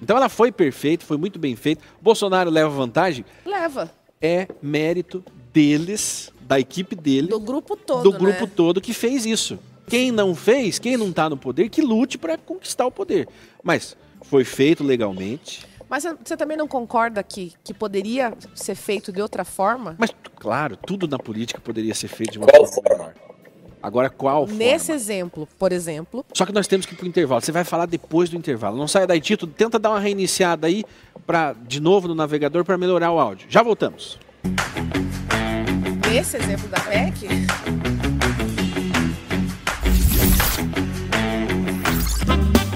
Então 0.00 0.16
ela 0.16 0.28
foi 0.28 0.52
perfeita, 0.52 1.04
foi 1.04 1.16
muito 1.16 1.38
bem 1.38 1.56
feita. 1.56 1.82
Bolsonaro 2.00 2.50
leva 2.50 2.68
vantagem. 2.68 3.24
Leva. 3.44 3.90
É 4.20 4.46
mérito 4.62 5.24
deles, 5.52 6.30
da 6.42 6.60
equipe 6.60 6.94
dele, 6.94 7.28
Do 7.28 7.40
grupo 7.40 7.76
todo. 7.76 8.02
do 8.02 8.18
grupo 8.18 8.44
né? 8.44 8.50
todo 8.54 8.80
que 8.80 8.92
fez 8.92 9.24
isso. 9.24 9.58
Quem 9.88 10.10
não 10.10 10.34
fez, 10.34 10.78
quem 10.78 10.96
não 10.96 11.08
está 11.10 11.30
no 11.30 11.36
poder, 11.36 11.68
que 11.70 11.80
lute 11.80 12.18
para 12.18 12.36
conquistar 12.36 12.86
o 12.86 12.90
poder. 12.90 13.28
Mas 13.62 13.96
foi 14.22 14.44
feito 14.44 14.82
legalmente. 14.84 15.64
Mas 15.88 16.04
você- 16.24 16.36
também 16.36 16.56
não 16.56 16.66
concorda 16.66 17.22
que, 17.22 17.52
que 17.62 17.72
poderia 17.72 18.32
ser 18.54 18.74
feito 18.74 19.12
de 19.12 19.22
outra 19.22 19.44
forma? 19.44 19.94
Mas, 19.98 20.10
claro, 20.36 20.76
tudo 20.76 21.06
na 21.06 21.18
política 21.18 21.60
poderia 21.60 21.94
ser 21.94 22.08
feito 22.08 22.32
de 22.32 22.38
uma 22.38 22.46
Qual 22.46 22.66
forma 22.66 22.82
forma? 22.88 23.04
melhor. 23.04 23.14
Agora, 23.82 24.10
qual 24.10 24.46
Nesse 24.48 24.86
forma? 24.86 24.96
exemplo, 25.00 25.48
por 25.58 25.70
exemplo, 25.70 26.24
Só 26.34 26.44
que 26.44 26.52
nós 26.52 26.66
temos 26.66 26.86
que 26.86 26.94
ir 26.94 26.96
pro 26.96 27.06
intervalo. 27.06 27.40
Você 27.40 27.52
vai 27.52 27.62
falar 27.62 27.86
depois 27.86 28.28
do 28.28 28.36
intervalo. 28.36 28.76
Não 28.76 28.88
saia 28.88 29.06
daí, 29.06 29.20
Tito. 29.20 29.46
Tenta 29.46 29.78
dar 29.78 29.90
uma 29.90 30.00
reiniciada 30.00 30.66
aí 30.66 30.84
pra, 31.24 31.52
de 31.52 31.78
novo 31.80 32.08
no 32.08 32.14
navegador 32.14 32.64
para 32.64 32.76
melhorar 32.76 33.12
o 33.12 33.20
áudio. 33.20 33.46
Já 33.48 33.62
voltamos. 33.62 34.18
nesse 36.10 36.36
exemplo 36.36 36.68
da 36.68 36.80
PEC, 36.80 37.28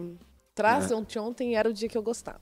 Traz 0.54 0.90
ontem 0.92 1.18
ontem 1.18 1.56
era 1.56 1.68
o 1.68 1.72
dia 1.72 1.88
que 1.88 1.98
eu 1.98 2.02
gostava. 2.02 2.40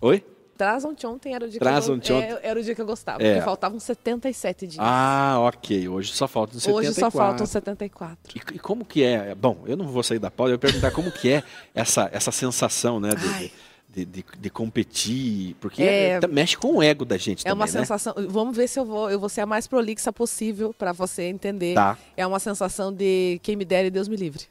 Oi? 0.00 0.24
Traz 0.56 0.84
ontem 0.84 1.06
ontem 1.06 1.34
era 1.34 1.44
o 1.44 1.48
dia 1.48 1.58
Traz 1.60 1.84
que 1.84 1.90
eu, 1.90 1.94
ontem 1.96 2.12
ontem. 2.14 2.32
é, 2.32 2.40
era 2.42 2.58
o 2.60 2.62
dia 2.62 2.74
que 2.74 2.80
eu 2.80 2.86
gostava. 2.86 3.22
É. 3.22 3.42
Faltavam 3.42 3.78
77 3.80 4.66
dias. 4.66 4.78
Ah, 4.80 5.36
ok. 5.40 5.88
Hoje 5.88 6.12
só 6.12 6.26
faltam 6.28 6.58
74. 6.58 6.88
Hoje 6.90 7.00
só 7.00 7.10
faltam 7.10 7.44
74. 7.46 8.34
E, 8.34 8.56
e 8.56 8.58
como 8.58 8.84
que 8.84 9.02
é? 9.02 9.34
Bom, 9.34 9.64
eu 9.66 9.76
não 9.76 9.86
vou 9.86 10.02
sair 10.02 10.18
da 10.18 10.30
pauta, 10.30 10.50
eu 10.50 10.54
ia 10.54 10.58
perguntar 10.58 10.90
como 10.92 11.10
que 11.10 11.30
é 11.32 11.42
essa, 11.74 12.08
essa 12.12 12.30
sensação, 12.32 13.00
né? 13.00 13.10
De. 13.10 13.52
De, 13.96 14.04
de, 14.04 14.24
de 14.38 14.50
competir. 14.50 15.54
Porque 15.60 15.82
É- 15.82 16.20
é- 16.22 16.26
mexe 16.26 16.56
com 16.56 16.76
o 16.76 16.82
ego 16.82 17.04
da 17.04 17.16
gente 17.16 17.40
É 17.40 17.50
também, 17.50 17.54
uma 17.54 17.64
né? 17.64 17.70
sensação. 17.72 18.14
Vamos 18.28 18.54
ver 18.54 18.68
se 18.68 18.78
eu 18.78 18.84
vou. 18.84 19.10
Eu 19.10 19.18
vou 19.18 19.28
ser 19.30 19.40
a 19.40 19.46
mais 19.46 19.66
prolixa 19.66 20.12
possível 20.12 20.74
para 20.74 20.92
você 20.92 21.22
entender. 21.24 21.74
Tá. 21.74 21.96
É 22.16 22.26
uma 22.26 22.38
sensação 22.38 22.92
de 22.92 23.40
quem 23.42 23.56
me 23.56 23.64
dera 23.64 23.86
e 23.88 23.90
Deus 23.90 24.06
me 24.08 24.16
livre. 24.16 24.44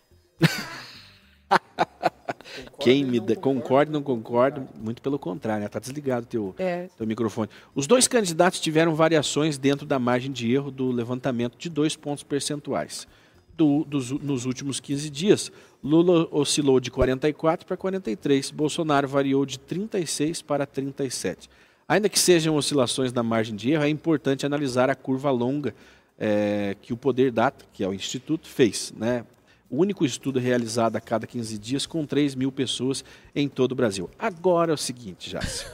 Quem 2.79 3.03
me 3.03 3.19
concorda, 3.35 3.91
não 3.91 4.01
concorda, 4.01 4.65
muito 4.79 5.01
pelo 5.01 5.19
contrário, 5.19 5.63
né? 5.63 5.67
Tá 5.67 5.79
desligado 5.79 6.25
teu, 6.25 6.55
É. 6.57 6.87
teu 6.97 7.05
microfone. 7.05 7.49
Os 7.73 7.85
dois 7.87 8.07
candidatos 8.07 8.59
tiveram 8.59 8.95
variações 8.95 9.57
dentro 9.57 9.85
da 9.85 9.99
margem 9.99 10.31
de 10.31 10.51
erro 10.53 10.71
do 10.71 10.91
levantamento 10.91 11.57
de 11.57 11.69
dois 11.69 11.95
pontos 11.95 12.23
percentuais. 12.23 13.07
Do- 13.57 13.85
dos- 13.85 14.11
nos 14.11 14.45
últimos 14.45 14.79
15 14.79 15.09
dias, 15.09 15.51
Lula 15.83 16.27
oscilou 16.31 16.79
de 16.79 16.91
44 16.91 17.65
para 17.65 17.77
43, 17.77 18.51
Bolsonaro 18.51 19.07
variou 19.07 19.45
de 19.45 19.57
36 19.59 20.41
para 20.41 20.65
37. 20.65 21.49
Ainda 21.87 22.09
que 22.09 22.19
sejam 22.19 22.55
oscilações 22.55 23.13
na 23.13 23.23
margem 23.23 23.55
de 23.55 23.71
erro, 23.71 23.83
é 23.83 23.89
importante 23.89 24.45
analisar 24.45 24.89
a 24.89 24.95
curva 24.95 25.29
longa 25.31 25.73
eh, 26.19 26.75
que 26.81 26.91
o 26.91 26.97
Poder 26.97 27.31
Data, 27.31 27.65
que 27.71 27.83
é 27.83 27.87
o 27.87 27.93
Instituto, 27.93 28.47
fez. 28.49 28.91
Né? 28.97 29.23
O 29.69 29.77
único 29.77 30.03
estudo 30.05 30.39
realizado 30.39 30.95
a 30.95 30.99
cada 31.01 31.25
15 31.27 31.57
dias 31.57 31.85
com 31.85 32.05
3 32.05 32.35
mil 32.35 32.51
pessoas 32.51 33.05
em 33.35 33.47
todo 33.47 33.71
o 33.71 33.75
Brasil. 33.75 34.09
Agora 34.17 34.71
é 34.71 34.73
o 34.73 34.77
seguinte, 34.77 35.29
Jássio. 35.29 35.67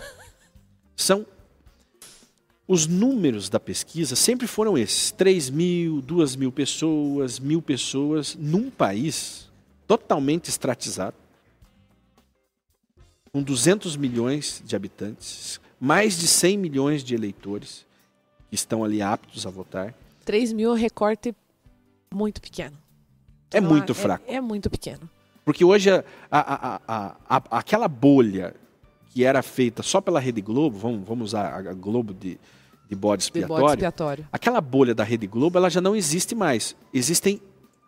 São 0.96 1.26
os 2.68 2.88
números 2.88 3.50
da 3.50 3.60
pesquisa 3.60 4.16
sempre 4.16 4.48
foram 4.48 4.78
esses: 4.78 5.12
3 5.12 5.50
mil, 5.50 6.02
2 6.02 6.36
mil 6.36 6.52
pessoas, 6.52 7.40
mil 7.40 7.62
pessoas, 7.62 8.36
num 8.40 8.70
país 8.70 9.50
totalmente 9.88 10.50
estratizado, 10.50 11.16
com 13.32 13.42
200 13.42 13.98
milhões 13.98 14.62
de 14.66 14.76
habitantes, 14.76 15.60
mais 15.80 16.18
de 16.18 16.28
100 16.28 16.58
milhões 16.58 17.04
de 17.04 17.16
eleitores 17.16 17.86
que 18.50 18.56
estão 18.56 18.84
ali 18.84 19.02
aptos 19.02 19.46
a 19.46 19.50
votar. 19.50 19.94
3 20.26 20.54
mil 20.54 20.70
é 20.70 20.74
um 20.74 20.78
recorte 20.78 21.36
muito 22.14 22.42
pequeno. 22.42 22.78
É 23.52 23.60
muito 23.60 23.94
fraco. 23.94 24.24
É, 24.28 24.36
é, 24.36 24.42
muito 24.42 24.70
pequeno. 24.70 25.10
Porque 25.44 25.66
hoje 25.66 25.90
a, 25.90 26.04
a, 26.32 26.82
a, 27.28 27.58
aquela 27.58 27.88
bolha 27.88 28.56
que 29.14 29.24
era 29.24 29.42
feita 29.42 29.84
só 29.84 30.00
pela 30.00 30.20
Rede 30.20 30.42
Globo, 30.42 30.78
vamos, 30.78 31.08
vamos 31.08 31.26
usar 31.30 31.68
a 31.68 31.74
Globo 31.74 32.14
de, 32.14 32.40
de 32.90 32.96
bode 32.96 33.24
expiatório, 33.24 33.56
de 33.56 33.62
bode 33.62 33.74
expiatório, 33.74 34.28
aquela 34.32 34.62
bolha 34.62 34.96
da 34.96 35.04
Rede 35.04 35.28
Globo 35.28 35.58
ela 35.58 35.70
já 35.70 35.82
não 35.82 35.96
existe 35.96 36.34
mais. 36.34 36.76
Existem 36.94 37.42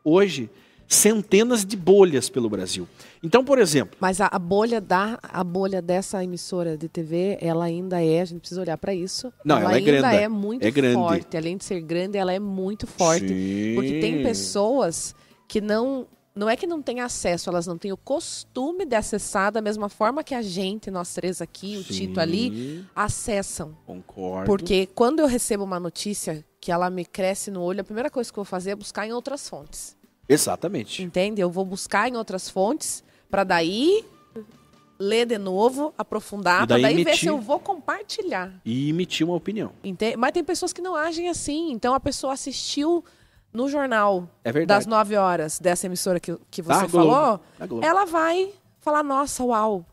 hoje 0.03 0.49
centenas 0.87 1.65
de 1.65 1.75
bolhas 1.75 2.29
pelo 2.29 2.49
Brasil. 2.49 2.87
Então, 3.21 3.43
por 3.43 3.57
exemplo. 3.57 3.97
Mas 3.99 4.19
a, 4.19 4.27
a, 4.27 4.37
bolha 4.37 4.81
da 4.81 5.17
a 5.21 5.43
bolha 5.43 5.81
dessa 5.81 6.23
emissora 6.23 6.77
de 6.77 6.87
TV, 6.89 7.37
ela 7.41 7.65
ainda 7.65 8.03
é, 8.03 8.21
a 8.21 8.25
gente 8.25 8.39
precisa 8.39 8.61
olhar 8.61 8.77
para 8.77 8.93
isso. 8.93 9.31
Não, 9.43 9.57
ela, 9.57 9.65
ela 9.65 9.73
é 9.73 9.77
ainda 9.77 9.91
grande. 9.91 10.15
é 10.17 10.27
muito 10.27 10.63
é 10.63 10.71
grande. 10.71 10.93
forte. 10.95 11.37
Além 11.37 11.57
de 11.57 11.63
ser 11.63 11.81
grande, 11.81 12.17
ela 12.17 12.33
é 12.33 12.39
muito 12.39 12.85
forte. 12.85 13.27
Sim. 13.27 13.75
Porque 13.75 13.99
tem 13.99 14.23
pessoas 14.23 15.15
que 15.47 15.61
não. 15.61 16.05
Não 16.35 16.49
é 16.49 16.55
que 16.55 16.65
não 16.65 16.81
têm 16.81 16.99
acesso, 16.99 17.49
elas 17.49 17.67
não 17.67 17.77
têm 17.77 17.91
o 17.91 17.97
costume 17.97 18.85
de 18.85 18.95
acessar 18.95 19.51
da 19.51 19.61
mesma 19.61 19.87
forma 19.87 20.23
que 20.23 20.33
a 20.33 20.41
gente, 20.41 20.89
nós 20.89 21.13
três 21.13 21.41
aqui, 21.41 21.77
o 21.77 21.83
Sim. 21.83 21.93
Tito 21.93 22.19
ali, 22.19 22.83
acessam. 22.95 23.77
Concordo. 23.85 24.45
Porque 24.45 24.87
quando 24.87 25.19
eu 25.19 25.27
recebo 25.27 25.63
uma 25.63 25.79
notícia 25.79 26.43
que 26.59 26.71
ela 26.71 26.89
me 26.89 27.05
cresce 27.05 27.51
no 27.51 27.61
olho, 27.61 27.81
a 27.81 27.83
primeira 27.83 28.09
coisa 28.09 28.31
que 28.33 28.39
eu 28.39 28.43
vou 28.43 28.49
fazer 28.49 28.71
é 28.71 28.75
buscar 28.75 29.05
em 29.05 29.13
outras 29.13 29.47
fontes. 29.47 29.95
Exatamente. 30.27 31.03
Entende? 31.03 31.39
Eu 31.39 31.51
vou 31.51 31.65
buscar 31.65 32.09
em 32.09 32.17
outras 32.17 32.49
fontes 32.49 33.03
para 33.29 33.43
daí 33.43 34.03
ler 34.97 35.25
de 35.25 35.37
novo, 35.37 35.93
aprofundar, 35.97 36.65
para 36.65 36.77
daí 36.77 36.81
daí 36.81 36.95
ver 36.95 37.01
emitir. 37.01 37.19
se 37.19 37.27
eu 37.27 37.37
vou 37.39 37.59
compartilhar. 37.59 38.59
E 38.65 38.89
emitir 38.89 39.27
uma 39.27 39.35
opinião. 39.35 39.73
Entende? 39.83 40.17
Mas 40.17 40.31
tem 40.31 40.43
pessoas 40.43 40.73
que 40.73 40.81
não 40.81 40.95
agem 40.95 41.29
assim. 41.29 41.71
Então 41.71 41.93
a 41.93 41.99
pessoa 41.99 42.33
assistiu 42.33 43.03
no 43.53 43.69
jornal 43.69 44.27
É 44.43 44.65
das 44.65 44.85
9 44.85 45.15
horas 45.15 45.59
dessa 45.59 45.85
emissora 45.85 46.19
que, 46.19 46.37
que 46.49 46.61
você 46.61 46.81
Da 46.81 46.89
falou, 46.89 47.39
ela 47.81 48.05
vai 48.05 48.51
falar, 48.79 49.03
nossa, 49.03 49.43
uau. 49.43 49.85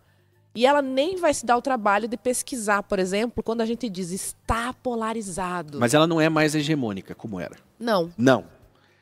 E 0.55 0.67
ela 0.67 0.83
nem 0.83 1.17
vai 1.17 1.33
se 1.33 1.47
dar 1.47 1.57
o 1.57 1.63
trabalho 1.63 2.09
de 2.09 2.17
pesquisar, 2.17 2.83
por 2.83 2.99
exemplo, 2.99 3.43
quando 3.43 3.61
a 3.61 3.67
gente 3.67 3.89
diz 3.89 4.11
está 4.11 4.73
polarizado. 4.73 5.79
Mas 5.79 5.95
ela 5.95 6.07
não 6.07 6.21
é 6.21 6.29
mais 6.29 6.55
hegemônica 6.55 7.15
como 7.15 7.39
era. 7.39 7.57
Não, 7.79 8.11
Não. 8.19 8.45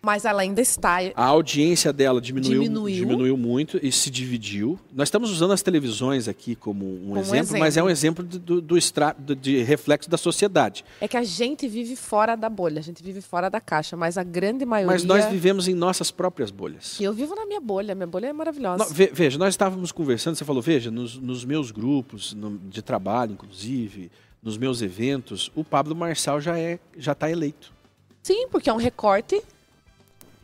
Mas 0.00 0.24
ela 0.24 0.42
ainda 0.42 0.60
está. 0.60 0.98
A 1.14 1.24
audiência 1.24 1.92
dela 1.92 2.20
diminuiu, 2.20 2.62
Diminuiu. 2.62 2.94
diminuiu 3.04 3.36
muito 3.36 3.78
e 3.82 3.90
se 3.90 4.10
dividiu. 4.10 4.78
Nós 4.92 5.08
estamos 5.08 5.30
usando 5.30 5.52
as 5.52 5.62
televisões 5.62 6.28
aqui 6.28 6.54
como 6.54 6.84
um 6.86 7.08
Como 7.08 7.20
exemplo, 7.20 7.58
mas 7.58 7.76
é 7.76 7.82
um 7.82 7.90
exemplo 7.90 8.24
do, 8.24 8.60
do, 8.60 8.78
extra- 8.78 9.14
do- 9.18 9.34
de 9.34 9.62
reflexo 9.62 10.08
da 10.08 10.16
sociedade. 10.16 10.84
É 11.00 11.08
que 11.08 11.16
a 11.16 11.22
gente 11.24 11.66
vive 11.68 11.96
fora 11.96 12.36
da 12.36 12.48
bolha, 12.48 12.78
a 12.78 12.82
gente 12.82 13.02
vive 13.02 13.20
fora 13.20 13.48
da 13.48 13.60
caixa, 13.60 13.96
mas 13.96 14.16
a 14.16 14.22
grande 14.22 14.64
maioria. 14.64 14.92
Mas 14.94 15.04
nós 15.04 15.24
vivemos 15.26 15.66
em 15.68 15.74
nossas 15.74 16.10
próprias 16.10 16.50
bolhas. 16.50 16.98
E 17.00 17.04
eu 17.04 17.12
vivo 17.12 17.34
na 17.34 17.44
minha 17.46 17.60
bolha, 17.60 17.94
minha 17.94 18.06
bolha 18.06 18.26
é 18.26 18.32
maravilhosa. 18.32 18.84
Nó- 18.84 18.90
ve- 18.90 19.10
veja, 19.12 19.36
nós 19.38 19.50
estávamos 19.54 19.90
conversando, 19.92 20.36
você 20.36 20.44
falou, 20.44 20.62
veja, 20.62 20.90
nos, 20.90 21.16
nos 21.18 21.44
meus 21.44 21.70
grupos 21.70 22.32
no- 22.34 22.56
de 22.58 22.80
trabalho, 22.82 23.32
inclusive, 23.32 24.10
nos 24.42 24.56
meus 24.56 24.80
eventos, 24.80 25.50
o 25.56 25.64
Pablo 25.64 25.96
Marçal 25.96 26.40
já 26.40 26.56
é 26.58 26.78
já 26.96 27.12
está 27.12 27.28
eleito. 27.30 27.72
Sim, 28.22 28.46
porque 28.50 28.70
é 28.70 28.72
um 28.72 28.76
recorte. 28.76 29.42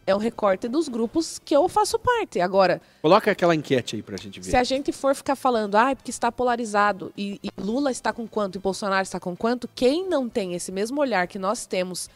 É 0.07 0.15
um 0.15 0.19
recorte 0.19 0.69
dos 0.69 0.89
grupos 0.89 1.39
que 1.43 1.57
eu 1.57 1.69
faço 1.69 1.99
parte. 1.99 2.39
Agora, 2.41 2.81
Coloca 3.01 3.31
aquela 3.31 3.55
enquete 3.55 3.97
aí 3.97 4.03
pra 4.03 4.17
gente 4.19 4.39
ver. 4.41 4.51
se 4.51 4.57
a 4.57 4.63
gente 4.65 4.93
for 4.93 5.15
ficar 5.15 5.35
falando, 5.35 5.77
ah, 5.77 5.95
porque 5.97 6.11
está 6.11 6.31
polarizado 6.31 7.13
e, 7.17 7.41
e 7.43 7.51
Lula 7.59 7.91
está 7.91 8.13
com 8.13 8.27
quanto 8.29 8.57
e 8.57 8.59
Bolsonaro 8.59 9.03
está 9.03 9.19
com 9.19 9.35
quanto, 9.35 9.69
quem 9.75 10.07
não 10.09 10.29
tem 10.29 10.55
esse 10.55 10.71
mesmo 10.71 11.01
olhar 11.01 11.27
que 11.27 11.39
nós 11.39 11.65
temos 11.67 12.11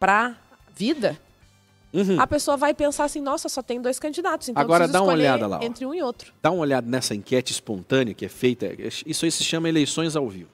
para 0.00 0.36
vida, 0.74 1.18
Uhum. 1.94 2.18
a 2.18 2.26
pessoa 2.26 2.56
vai 2.56 2.72
pensar 2.72 3.04
assim, 3.04 3.20
nossa, 3.20 3.50
só 3.50 3.60
tem 3.62 3.78
dois 3.78 3.98
candidatos, 3.98 4.48
então 4.48 4.62
Agora 4.62 4.88
dá 4.88 5.02
uma 5.02 5.12
olhada 5.12 5.46
lá, 5.46 5.58
ó. 5.60 5.62
entre 5.64 5.84
um 5.84 5.92
e 5.94 6.02
outro. 6.02 6.32
Dá 6.42 6.50
uma 6.50 6.62
olhada 6.62 6.88
nessa 6.88 7.14
enquete 7.14 7.52
espontânea 7.52 8.14
que 8.14 8.24
é 8.24 8.30
feita. 8.30 8.66
Isso 9.06 9.26
aí 9.26 9.30
se 9.30 9.44
chama 9.44 9.68
eleições 9.68 10.16
ao 10.16 10.26
vivo. 10.26 10.48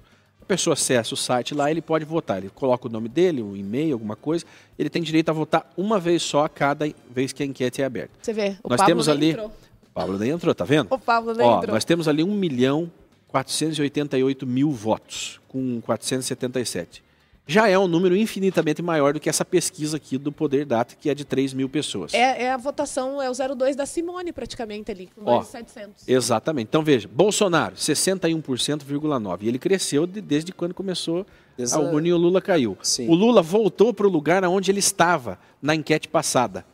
Pessoa 0.49 0.73
acessa 0.73 1.13
o 1.13 1.17
site 1.17 1.55
lá, 1.55 1.71
ele 1.71 1.83
pode 1.83 2.07
votar. 2.07 2.39
Ele 2.39 2.49
coloca 2.49 2.89
o 2.89 2.91
nome 2.91 3.07
dele, 3.09 3.43
um 3.43 3.55
e-mail, 3.55 3.93
alguma 3.93 4.17
coisa. 4.17 4.47
Ele 4.79 4.89
tem 4.89 5.03
direito 5.03 5.29
a 5.29 5.33
votar 5.33 5.71
uma 5.77 6.01
vez 6.01 6.23
só 6.23 6.45
a 6.45 6.49
cada 6.49 6.91
vez 7.11 7.33
que 7.33 7.43
a 7.43 7.47
enquete 7.47 7.83
é 7.83 7.85
aberta. 7.85 8.11
Você 8.23 8.33
vê, 8.33 8.57
o 8.65 8.69
Nós 8.71 8.79
Pablo 8.79 8.87
temos 8.87 9.09
ali. 9.11 9.31
entrou. 9.31 9.47
O 9.49 9.91
Pablo 9.93 10.19
nem 10.19 10.31
entrou, 10.31 10.55
tá 10.55 10.65
vendo? 10.65 10.87
O 10.91 10.99
Pablo 10.99 11.35
nem 11.35 11.47
Ó, 11.47 11.59
entrou. 11.59 11.75
nós 11.75 11.85
temos 11.85 12.09
ali 12.09 12.23
1 12.25 12.33
milhão 12.33 12.91
488 13.29 14.47
mil 14.47 14.71
votos, 14.71 15.39
com 15.49 15.81
477. 15.83 17.03
Já 17.51 17.67
é 17.67 17.79
um 17.79 17.89
número 17.89 18.15
infinitamente 18.15 18.83
maior 18.83 19.15
do 19.15 19.21
que 19.21 19.27
essa 19.27 19.43
pesquisa 19.43 19.97
aqui 19.97 20.19
do 20.19 20.31
Poder 20.31 20.67
Data, 20.67 20.95
que 20.95 21.09
é 21.09 21.15
de 21.15 21.25
3 21.25 21.55
mil 21.55 21.67
pessoas. 21.67 22.13
É, 22.13 22.43
é 22.43 22.53
a 22.53 22.59
votação, 22.59 23.23
é 23.23 23.31
o 23.31 23.33
02 23.57 23.75
da 23.75 23.87
Simone 23.87 24.35
praticamente 24.35 24.91
ali, 24.91 25.07
com 25.07 25.23
Ó, 25.25 25.39
2,700. 25.39 26.07
Exatamente. 26.07 26.69
Então 26.69 26.83
veja, 26.83 27.09
Bolsonaro, 27.11 27.75
61,9%, 27.75 29.39
e 29.41 29.49
ele 29.49 29.59
cresceu 29.59 30.07
de- 30.07 30.21
desde 30.21 30.53
quando 30.53 30.75
começou 30.75 31.25
Desde 31.57 31.75
a 31.75 31.79
urna 31.81 32.09
e 32.09 32.13
o 32.13 32.19
Lula 32.19 32.43
caiu. 32.43 32.77
Sim. 32.83 33.09
O 33.09 33.15
Lula 33.15 33.41
voltou 33.41 33.95
para 33.95 34.07
o 34.07 34.11
lugar 34.11 34.45
onde 34.45 34.71
ele 34.71 34.81
estava 34.81 35.39
na 35.63 35.75
enquete 35.75 36.07
passada. 36.07 36.67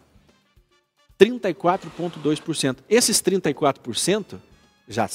34,2%. 1.16 2.78
Esses 2.90 3.22
34%, 3.22 4.40
já 4.88 5.08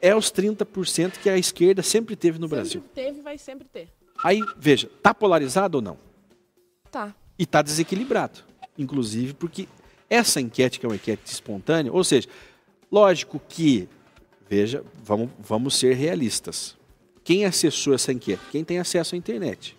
é 0.00 0.12
os 0.16 0.32
30% 0.32 1.12
que 1.22 1.30
a 1.30 1.38
esquerda 1.38 1.84
sempre 1.84 2.16
teve 2.16 2.40
no 2.40 2.48
Brasil. 2.48 2.82
Sempre 2.82 2.90
teve 2.92 3.20
e 3.20 3.22
vai 3.22 3.38
sempre 3.38 3.68
ter. 3.68 4.01
Aí, 4.22 4.40
veja, 4.56 4.88
tá 5.02 5.12
polarizado 5.12 5.78
ou 5.78 5.82
não? 5.82 5.98
Tá. 6.90 7.14
e 7.38 7.44
está 7.44 7.62
desequilibrado. 7.62 8.40
Inclusive 8.78 9.32
porque 9.32 9.66
essa 10.10 10.40
enquete, 10.40 10.78
que 10.78 10.84
é 10.84 10.88
uma 10.88 10.94
enquete 10.96 11.22
espontânea, 11.24 11.90
ou 11.90 12.04
seja, 12.04 12.28
lógico 12.90 13.40
que, 13.48 13.88
veja, 14.48 14.84
vamos, 15.02 15.30
vamos 15.38 15.74
ser 15.74 15.94
realistas. 15.94 16.76
Quem 17.24 17.46
acessou 17.46 17.94
essa 17.94 18.12
enquete? 18.12 18.42
Quem 18.50 18.62
tem 18.62 18.78
acesso 18.78 19.14
à 19.14 19.18
internet. 19.18 19.74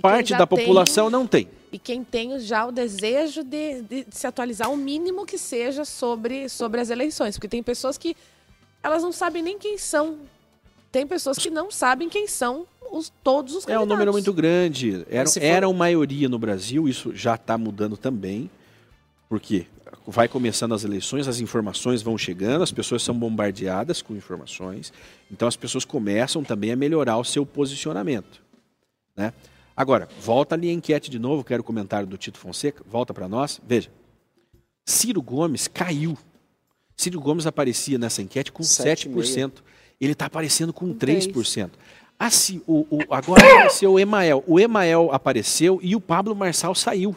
Parte 0.00 0.32
da 0.32 0.46
tem- 0.46 0.58
população 0.58 1.10
não 1.10 1.26
tem. 1.26 1.46
E 1.70 1.78
quem 1.78 2.02
tem 2.02 2.40
já 2.40 2.64
o 2.64 2.72
desejo 2.72 3.44
de, 3.44 3.82
de 3.82 4.06
se 4.10 4.26
atualizar 4.26 4.70
o 4.72 4.76
mínimo 4.76 5.26
que 5.26 5.36
seja 5.36 5.84
sobre, 5.84 6.48
sobre 6.48 6.80
as 6.80 6.88
eleições. 6.88 7.36
Porque 7.36 7.48
tem 7.48 7.62
pessoas 7.62 7.98
que 7.98 8.16
elas 8.82 9.02
não 9.02 9.12
sabem 9.12 9.42
nem 9.42 9.58
quem 9.58 9.76
são. 9.76 10.18
Tem 10.92 11.06
pessoas 11.06 11.38
que 11.38 11.50
não 11.50 11.70
sabem 11.70 12.08
quem 12.08 12.26
são 12.26 12.66
os, 12.90 13.12
todos 13.22 13.54
os 13.54 13.62
É 13.64 13.66
candidatos. 13.66 13.86
um 13.86 13.88
número 13.88 14.12
muito 14.12 14.32
grande. 14.32 15.06
Era, 15.08 15.28
for- 15.28 15.42
Eram 15.42 15.72
maioria 15.72 16.28
no 16.28 16.38
Brasil, 16.38 16.88
isso 16.88 17.14
já 17.14 17.34
está 17.36 17.56
mudando 17.56 17.96
também. 17.96 18.50
Porque 19.28 19.66
vai 20.06 20.26
começando 20.26 20.74
as 20.74 20.82
eleições, 20.82 21.28
as 21.28 21.38
informações 21.38 22.02
vão 22.02 22.18
chegando, 22.18 22.62
as 22.62 22.72
pessoas 22.72 23.02
são 23.02 23.14
bombardeadas 23.16 24.02
com 24.02 24.16
informações. 24.16 24.92
Então 25.30 25.46
as 25.46 25.54
pessoas 25.56 25.84
começam 25.84 26.42
também 26.42 26.72
a 26.72 26.76
melhorar 26.76 27.16
o 27.18 27.24
seu 27.24 27.46
posicionamento. 27.46 28.42
Né? 29.16 29.32
Agora, 29.76 30.08
volta 30.20 30.56
ali 30.56 30.68
a 30.68 30.72
enquete 30.72 31.08
de 31.08 31.18
novo, 31.20 31.44
quero 31.44 31.60
o 31.60 31.64
comentário 31.64 32.08
do 32.08 32.16
Tito 32.18 32.38
Fonseca, 32.38 32.82
volta 32.84 33.14
para 33.14 33.28
nós. 33.28 33.60
Veja, 33.64 33.88
Ciro 34.84 35.22
Gomes 35.22 35.68
caiu. 35.68 36.18
Ciro 36.96 37.20
Gomes 37.20 37.46
aparecia 37.46 37.96
nessa 37.98 38.20
enquete 38.20 38.50
com 38.50 38.64
7%. 38.64 39.52
Ele 40.00 40.12
está 40.12 40.26
aparecendo 40.26 40.72
com 40.72 40.88
Com 40.88 40.94
três. 40.94 41.26
3%. 41.26 41.70
Ah, 42.18 42.30
se, 42.30 42.62
o, 42.66 42.86
o- 42.90 43.14
agora 43.14 43.42
apareceu 43.42 43.92
o 43.92 43.98
Emael. 43.98 44.42
O 44.46 44.58
Emael 44.60 45.10
apareceu 45.12 45.78
e 45.82 45.94
o 45.96 46.00
Pablo 46.00 46.34
Marçal 46.34 46.74
saiu. 46.74 47.14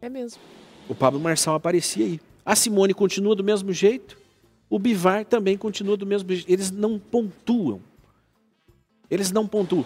É 0.00 0.08
mesmo. 0.08 0.40
O 0.88 0.94
Pablo 0.94 1.18
Marçal 1.20 1.54
aparecia 1.54 2.04
aí. 2.06 2.20
A 2.44 2.54
Simone 2.56 2.94
continua 2.94 3.34
do 3.34 3.44
mesmo 3.44 3.72
jeito. 3.72 4.16
O 4.70 4.78
Bivar 4.78 5.24
também 5.24 5.56
continua 5.56 5.96
do 5.96 6.06
mesmo 6.06 6.32
jeito. 6.32 6.48
Eles 6.50 6.70
não 6.70 6.98
pontuam. 6.98 7.80
Eles 9.10 9.30
não 9.32 9.46
pontuam. 9.46 9.84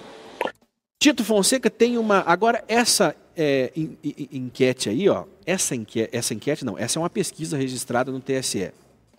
Tito 1.00 1.24
Fonseca 1.24 1.68
tem 1.70 1.98
uma. 1.98 2.20
Agora, 2.20 2.62
essa 2.68 3.16
é, 3.36 3.72
en- 3.76 3.96
en- 4.04 4.28
enquete 4.32 4.88
aí, 4.88 5.08
ó. 5.08 5.24
Essa 5.46 5.74
enquete, 5.74 6.14
essa 6.16 6.34
enquete 6.34 6.64
não, 6.64 6.78
essa 6.78 6.98
é 6.98 7.02
uma 7.02 7.10
pesquisa 7.10 7.56
registrada 7.56 8.12
no 8.12 8.20
TSE. 8.20 8.72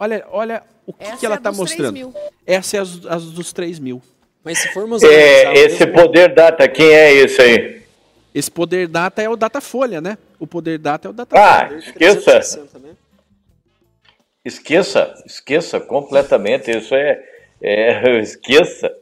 Olha, 0.03 0.25
olha 0.31 0.63
o 0.85 0.91
que, 0.91 1.17
que 1.17 1.25
ela 1.25 1.35
é 1.35 1.37
está 1.37 1.49
dos 1.49 1.59
3 1.59 1.69
mostrando. 1.91 1.93
mil. 1.93 2.13
Essa 2.45 2.75
é 2.77 2.79
as, 2.81 3.05
as 3.05 3.23
dos 3.31 3.53
3 3.53 3.79
mil. 3.79 4.01
Mas 4.43 4.57
se 4.59 4.67
formos 4.73 5.01
É, 5.01 5.53
esse 5.53 5.85
mesmo- 5.85 5.93
poder 6.01 6.33
data, 6.35 6.67
quem 6.67 6.87
é 6.91 7.13
esse 7.13 7.41
aí? 7.41 7.81
Esse 8.35 8.51
poder 8.51 8.87
data 8.89 9.21
é 9.21 9.29
o 9.29 9.37
Datafolha, 9.37 10.01
né? 10.01 10.17
O 10.37 10.45
poder 10.45 10.77
data 10.77 11.07
é 11.07 11.09
o 11.09 11.11
Ah, 11.11 11.15
Datafolha. 11.15 11.77
esqueça. 11.77 12.21
360, 12.31 12.79
né? 12.79 12.89
Esqueça, 14.43 15.13
esqueça 15.25 15.79
completamente. 15.79 16.69
Isso 16.69 16.93
é, 16.93 17.23
é 17.61 18.19
esqueça. 18.19 18.93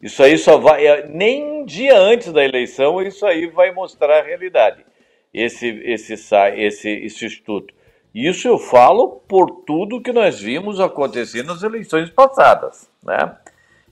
Isso 0.00 0.22
aí 0.22 0.38
só 0.38 0.56
vai. 0.56 0.86
é, 0.86 1.06
Nem 1.08 1.44
um 1.44 1.64
dia 1.66 1.98
antes 1.98 2.32
da 2.32 2.42
eleição, 2.44 3.02
isso 3.02 3.26
aí 3.26 3.46
vai 3.46 3.70
mostrar 3.72 4.20
a 4.20 4.22
realidade. 4.22 4.84
Esse, 5.34 5.68
esse, 5.84 6.14
esse, 6.14 6.88
esse 6.88 7.26
instituto. 7.26 7.74
Isso 8.16 8.48
eu 8.48 8.58
falo 8.58 9.20
por 9.28 9.62
tudo 9.66 10.00
que 10.00 10.10
nós 10.10 10.40
vimos 10.40 10.80
acontecer 10.80 11.42
nas 11.42 11.62
eleições 11.62 12.08
passadas, 12.08 12.90
né? 13.02 13.36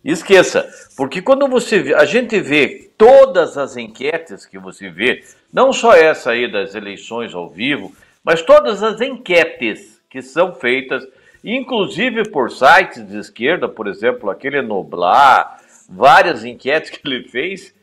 Esqueça, 0.02 0.66
porque 0.96 1.20
quando 1.20 1.46
você 1.46 1.80
vê, 1.80 1.94
a 1.94 2.06
gente 2.06 2.40
vê 2.40 2.90
todas 2.96 3.58
as 3.58 3.76
enquetes 3.76 4.46
que 4.46 4.58
você 4.58 4.88
vê, 4.88 5.22
não 5.52 5.74
só 5.74 5.94
essa 5.94 6.30
aí 6.30 6.50
das 6.50 6.74
eleições 6.74 7.34
ao 7.34 7.50
vivo, 7.50 7.94
Mas 8.24 8.40
todas 8.40 8.82
as 8.82 9.02
enquetes 9.02 10.00
que 10.08 10.22
são 10.22 10.54
feitas, 10.54 11.06
inclusive 11.44 12.30
por 12.30 12.50
sites 12.50 13.06
de 13.06 13.18
esquerda, 13.18 13.68
por 13.68 13.86
exemplo, 13.86 14.30
aquele 14.30 14.62
Noblar, 14.62 15.60
várias 15.86 16.42
enquetes 16.42 16.88
que 16.88 17.06
ele 17.06 17.28
fez, 17.28 17.74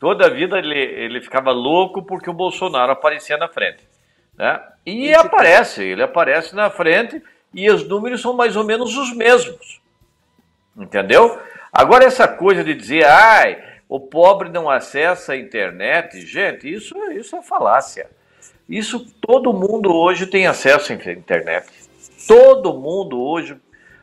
toda 0.00 0.26
a 0.26 0.30
vida 0.30 0.58
ele, 0.58 0.76
ele 0.76 1.20
ficava 1.20 1.52
louco 1.52 2.02
porque 2.02 2.28
o 2.28 2.32
Bolsonaro 2.32 2.90
aparecia 2.90 3.36
na 3.36 3.46
frente. 3.46 3.86
Né? 4.36 4.60
E 4.86 5.12
aparece, 5.12 5.82
ele 5.82 6.02
aparece 6.02 6.54
na 6.54 6.70
frente 6.70 7.20
e 7.52 7.68
os 7.68 7.86
números 7.86 8.22
são 8.22 8.32
mais 8.32 8.54
ou 8.54 8.62
menos 8.62 8.96
os 8.96 9.12
mesmos. 9.12 9.80
Entendeu? 10.76 11.40
Agora, 11.72 12.04
essa 12.04 12.28
coisa 12.28 12.62
de 12.62 12.72
dizer, 12.72 13.04
ai, 13.04 13.62
o 13.88 13.98
pobre 13.98 14.48
não 14.48 14.70
acessa 14.70 15.32
a 15.32 15.36
internet, 15.36 16.20
gente, 16.20 16.72
isso, 16.72 16.96
isso 17.12 17.36
é 17.36 17.42
falácia. 17.42 18.08
Isso 18.68 19.06
todo 19.20 19.52
mundo 19.52 19.92
hoje 19.92 20.26
tem 20.26 20.46
acesso 20.46 20.92
à 20.92 20.94
internet. 20.94 21.66
Todo 22.26 22.74
mundo 22.74 23.20
hoje, 23.20 23.56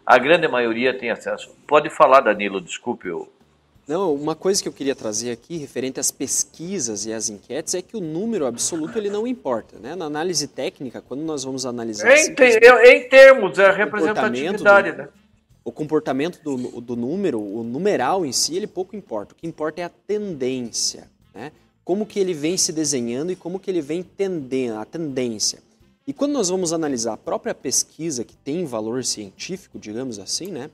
a 0.05 0.17
grande 0.17 0.47
maioria 0.47 0.97
tem 0.97 1.09
acesso. 1.09 1.55
Pode 1.65 1.89
falar, 1.89 2.21
Danilo, 2.21 2.61
desculpe 2.61 3.07
eu. 3.07 3.31
Não, 3.85 4.13
uma 4.15 4.33
coisa 4.33 4.61
que 4.61 4.67
eu 4.67 4.73
queria 4.73 4.95
trazer 4.95 5.31
aqui, 5.31 5.57
referente 5.57 5.99
às 5.99 6.09
pesquisas 6.09 7.05
e 7.05 7.11
às 7.11 7.29
enquetes, 7.29 7.73
é 7.73 7.81
que 7.81 7.97
o 7.97 7.99
número 7.99 8.45
absoluto 8.45 8.97
ele 8.97 9.09
não 9.09 9.27
importa. 9.27 9.77
Né? 9.77 9.93
Na 9.93 10.05
análise 10.05 10.47
técnica, 10.47 11.01
quando 11.01 11.21
nós 11.21 11.43
vamos 11.43 11.65
analisar. 11.65 12.15
Em, 12.15 12.33
te, 12.33 12.43
em 12.43 13.09
termos, 13.09 13.59
é 13.59 13.65
a 13.65 13.71
representatividade, 13.73 14.91
do, 14.91 14.97
né? 14.97 15.09
O 15.65 15.71
comportamento 15.71 16.41
do, 16.41 16.81
do 16.81 16.95
número, 16.95 17.41
o 17.41 17.63
numeral 17.63 18.25
em 18.25 18.31
si, 18.31 18.55
ele 18.55 18.67
pouco 18.67 18.95
importa. 18.95 19.33
O 19.33 19.35
que 19.35 19.47
importa 19.47 19.81
é 19.81 19.83
a 19.83 19.89
tendência. 19.89 21.09
Né? 21.33 21.51
Como 21.83 22.05
que 22.05 22.19
ele 22.19 22.33
vem 22.33 22.57
se 22.57 22.71
desenhando 22.71 23.31
e 23.31 23.35
como 23.35 23.59
que 23.59 23.69
ele 23.69 23.81
vem 23.81 24.01
tendendo, 24.01 24.77
a 24.77 24.85
tendência. 24.85 25.59
E 26.07 26.13
quando 26.13 26.31
nós 26.33 26.49
vamos 26.49 26.73
analisar 26.73 27.13
a 27.13 27.17
própria 27.17 27.53
pesquisa 27.53 28.23
que 28.23 28.35
tem 28.35 28.65
valor 28.65 29.03
científico, 29.03 29.79
digamos 29.79 30.19
assim, 30.19 30.47
né? 30.47 30.69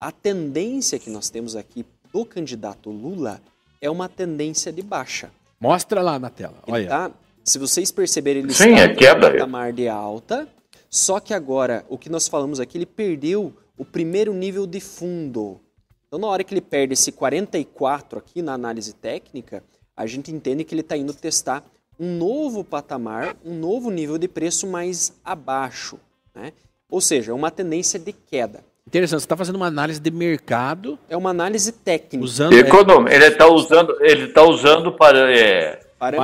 A 0.00 0.12
tendência 0.12 0.98
que 1.00 1.10
nós 1.10 1.28
temos 1.28 1.56
aqui 1.56 1.84
do 2.12 2.24
candidato 2.24 2.90
Lula 2.90 3.40
é 3.80 3.90
uma 3.90 4.08
tendência 4.08 4.72
de 4.72 4.82
baixa. 4.82 5.30
Mostra 5.60 6.02
lá 6.02 6.18
na 6.18 6.30
tela. 6.30 6.56
Ele 6.66 6.76
Olha. 6.76 6.88
Tá, 6.88 7.10
se 7.44 7.58
vocês 7.58 7.90
perceberem, 7.90 8.42
ele 8.42 8.52
Sim, 8.52 8.74
está 8.74 8.82
é 8.82 8.94
queda. 8.94 9.28
no 9.30 9.32
patamar 9.32 9.72
de 9.72 9.88
alta, 9.88 10.46
só 10.90 11.20
que 11.20 11.34
agora, 11.34 11.84
o 11.88 11.98
que 11.98 12.08
nós 12.08 12.28
falamos 12.28 12.60
aqui, 12.60 12.78
ele 12.78 12.86
perdeu 12.86 13.54
o 13.76 13.84
primeiro 13.84 14.32
nível 14.34 14.66
de 14.66 14.80
fundo. 14.80 15.60
Então, 16.06 16.18
na 16.18 16.26
hora 16.26 16.42
que 16.42 16.52
ele 16.54 16.60
perde 16.60 16.94
esse 16.94 17.12
44 17.12 18.18
aqui 18.18 18.42
na 18.42 18.54
análise 18.54 18.94
técnica, 18.94 19.62
a 19.96 20.06
gente 20.06 20.32
entende 20.32 20.64
que 20.64 20.74
ele 20.74 20.80
está 20.80 20.96
indo 20.96 21.12
testar 21.12 21.64
um 21.98 22.16
novo 22.16 22.64
patamar, 22.64 23.36
um 23.44 23.54
novo 23.54 23.90
nível 23.90 24.16
de 24.16 24.28
preço 24.28 24.66
mais 24.66 25.12
abaixo. 25.24 25.98
Né? 26.34 26.52
Ou 26.90 27.00
seja, 27.00 27.34
uma 27.34 27.50
tendência 27.50 27.98
de 27.98 28.12
queda. 28.12 28.64
Interessante, 28.88 29.20
você 29.20 29.26
está 29.26 29.36
fazendo 29.36 29.56
uma 29.56 29.66
análise 29.66 30.00
de 30.00 30.10
mercado. 30.10 30.98
É 31.10 31.16
uma 31.16 31.28
análise 31.28 31.70
técnica. 31.72 32.24
Usando 32.24 32.54
Econômico. 32.54 33.14
Ele 33.14 33.26
está 33.26 33.46
usando, 33.46 33.94
ele 34.00 34.28
tá 34.28 34.42
usando 34.42 34.92
para 34.92 35.30
é, 35.30 35.78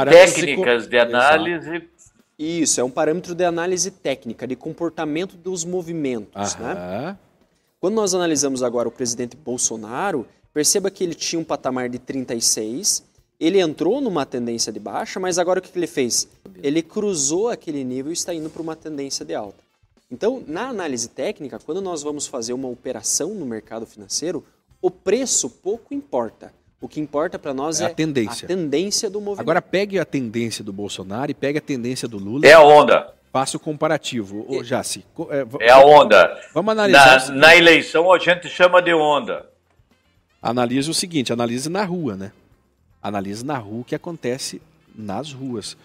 técnicas 0.09 0.87
de 0.87 0.99
análise. 0.99 1.69
Exato. 1.69 1.87
Isso, 2.39 2.81
é 2.81 2.85
um 2.85 2.91
parâmetro 2.91 3.35
de 3.35 3.45
análise 3.45 3.91
técnica, 3.91 4.47
de 4.47 4.57
comportamento 4.57 5.37
dos 5.37 5.62
movimentos. 5.62 6.57
Né? 6.57 7.19
Quando 7.79 7.95
nós 7.97 8.15
analisamos 8.15 8.62
agora 8.62 8.89
o 8.89 8.91
presidente 8.91 9.37
Bolsonaro, 9.37 10.27
perceba 10.55 10.91
que 10.91 11.05
ele 11.05 11.15
tinha 11.15 11.39
um 11.39 11.45
patamar 11.45 11.91
de 11.91 11.99
36, 11.99 13.05
ele 13.39 13.61
entrou 13.61 14.01
numa 14.01 14.25
tendência 14.25 14.73
de 14.73 14.81
baixa, 14.81 15.21
mas 15.21 15.39
agora 15.39 15.59
o 15.59 15.62
que 15.62 15.79
ele 15.79 15.87
fez? 15.87 16.27
Ele 16.62 16.81
cruzou 16.81 17.51
aquele 17.51 17.85
nível 17.85 18.11
e 18.11 18.15
está 18.15 18.33
indo 18.33 18.49
para 18.49 18.62
uma 18.62 18.75
tendência 18.75 19.23
de 19.23 19.35
alta. 19.35 19.62
Então, 20.11 20.43
na 20.47 20.69
análise 20.69 21.09
técnica, 21.09 21.59
quando 21.59 21.81
nós 21.81 22.03
vamos 22.03 22.27
fazer 22.27 22.53
uma 22.53 22.69
operação 22.69 23.35
no 23.35 23.47
mercado 23.47 23.87
financeiro, 23.87 24.45
o 24.81 24.91
preço 24.91 25.49
pouco 25.49 25.95
importa. 25.95 26.53
O 26.81 26.89
que 26.89 27.01
importa 27.01 27.39
para 27.39 27.55
nós 27.55 27.81
é, 27.81 27.85
é, 27.85 27.87
a 27.87 27.91
tendência. 27.95 28.45
a 28.45 28.49
tendência 28.49 29.09
do 29.09 29.19
movimento. 29.19 29.41
Agora 29.41 29.63
pegue 29.63 29.99
a 29.99 30.05
tendência 30.05 30.63
do 30.63 30.73
Bolsonaro 30.73 31.31
e 31.31 31.35
pegue 31.35 31.59
a 31.59 31.63
tendência 31.63 32.07
do 32.07 32.19
Lula. 32.19 32.47
É 32.47 32.53
a 32.53 32.61
onda. 32.61 33.15
Faça 33.33 33.57
o 33.57 33.61
comparativo. 33.61 34.45
Ô, 34.47 34.63
Jaci, 34.63 35.05
é, 35.31 35.67
é 35.67 35.71
a 35.71 35.81
onda. 35.81 36.39
Vamos 36.53 36.73
analisar. 36.73 37.31
Na, 37.31 37.35
na, 37.35 37.57
eleição 37.57 38.13
a 38.13 38.19
gente 38.19 38.49
chama 38.49 38.83
de 38.83 38.93
onda. 38.93 39.49
Analise 40.43 40.91
o 40.91 40.95
seguinte, 40.95 41.33
analise 41.33 41.71
na 41.71 41.85
rua, 41.85 42.15
né? 42.15 42.33
Analise 43.03 43.45
na 43.45 43.57
rua 43.57 43.81
o 43.81 43.85
que 43.85 43.95
acontece 43.95 44.61
nas 44.95 45.33
ruas 45.33 45.77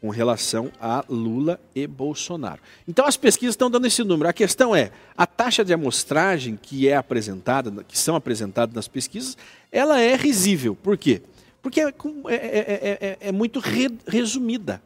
com 0.00 0.10
relação 0.10 0.70
a 0.80 1.04
Lula 1.08 1.60
e 1.74 1.84
Bolsonaro. 1.84 2.60
Então 2.86 3.04
as 3.04 3.16
pesquisas 3.16 3.54
estão 3.54 3.68
dando 3.68 3.86
esse 3.86 4.04
número. 4.04 4.28
A 4.28 4.32
questão 4.32 4.74
é, 4.74 4.92
a 5.16 5.26
taxa 5.26 5.64
de 5.64 5.72
amostragem 5.72 6.56
que 6.56 6.88
é 6.88 6.94
apresentada, 6.96 7.82
que 7.82 7.98
são 7.98 8.14
apresentadas 8.14 8.72
nas 8.72 8.86
pesquisas, 8.86 9.36
ela 9.72 10.00
é 10.00 10.14
risível. 10.14 10.76
Por 10.76 10.96
quê? 10.96 11.20
Porque 11.60 11.80
é, 11.80 11.88
é, 11.88 12.98
é, 13.00 13.18
é 13.20 13.32
muito 13.32 13.58
re, 13.58 13.90
resumida. 14.06 14.80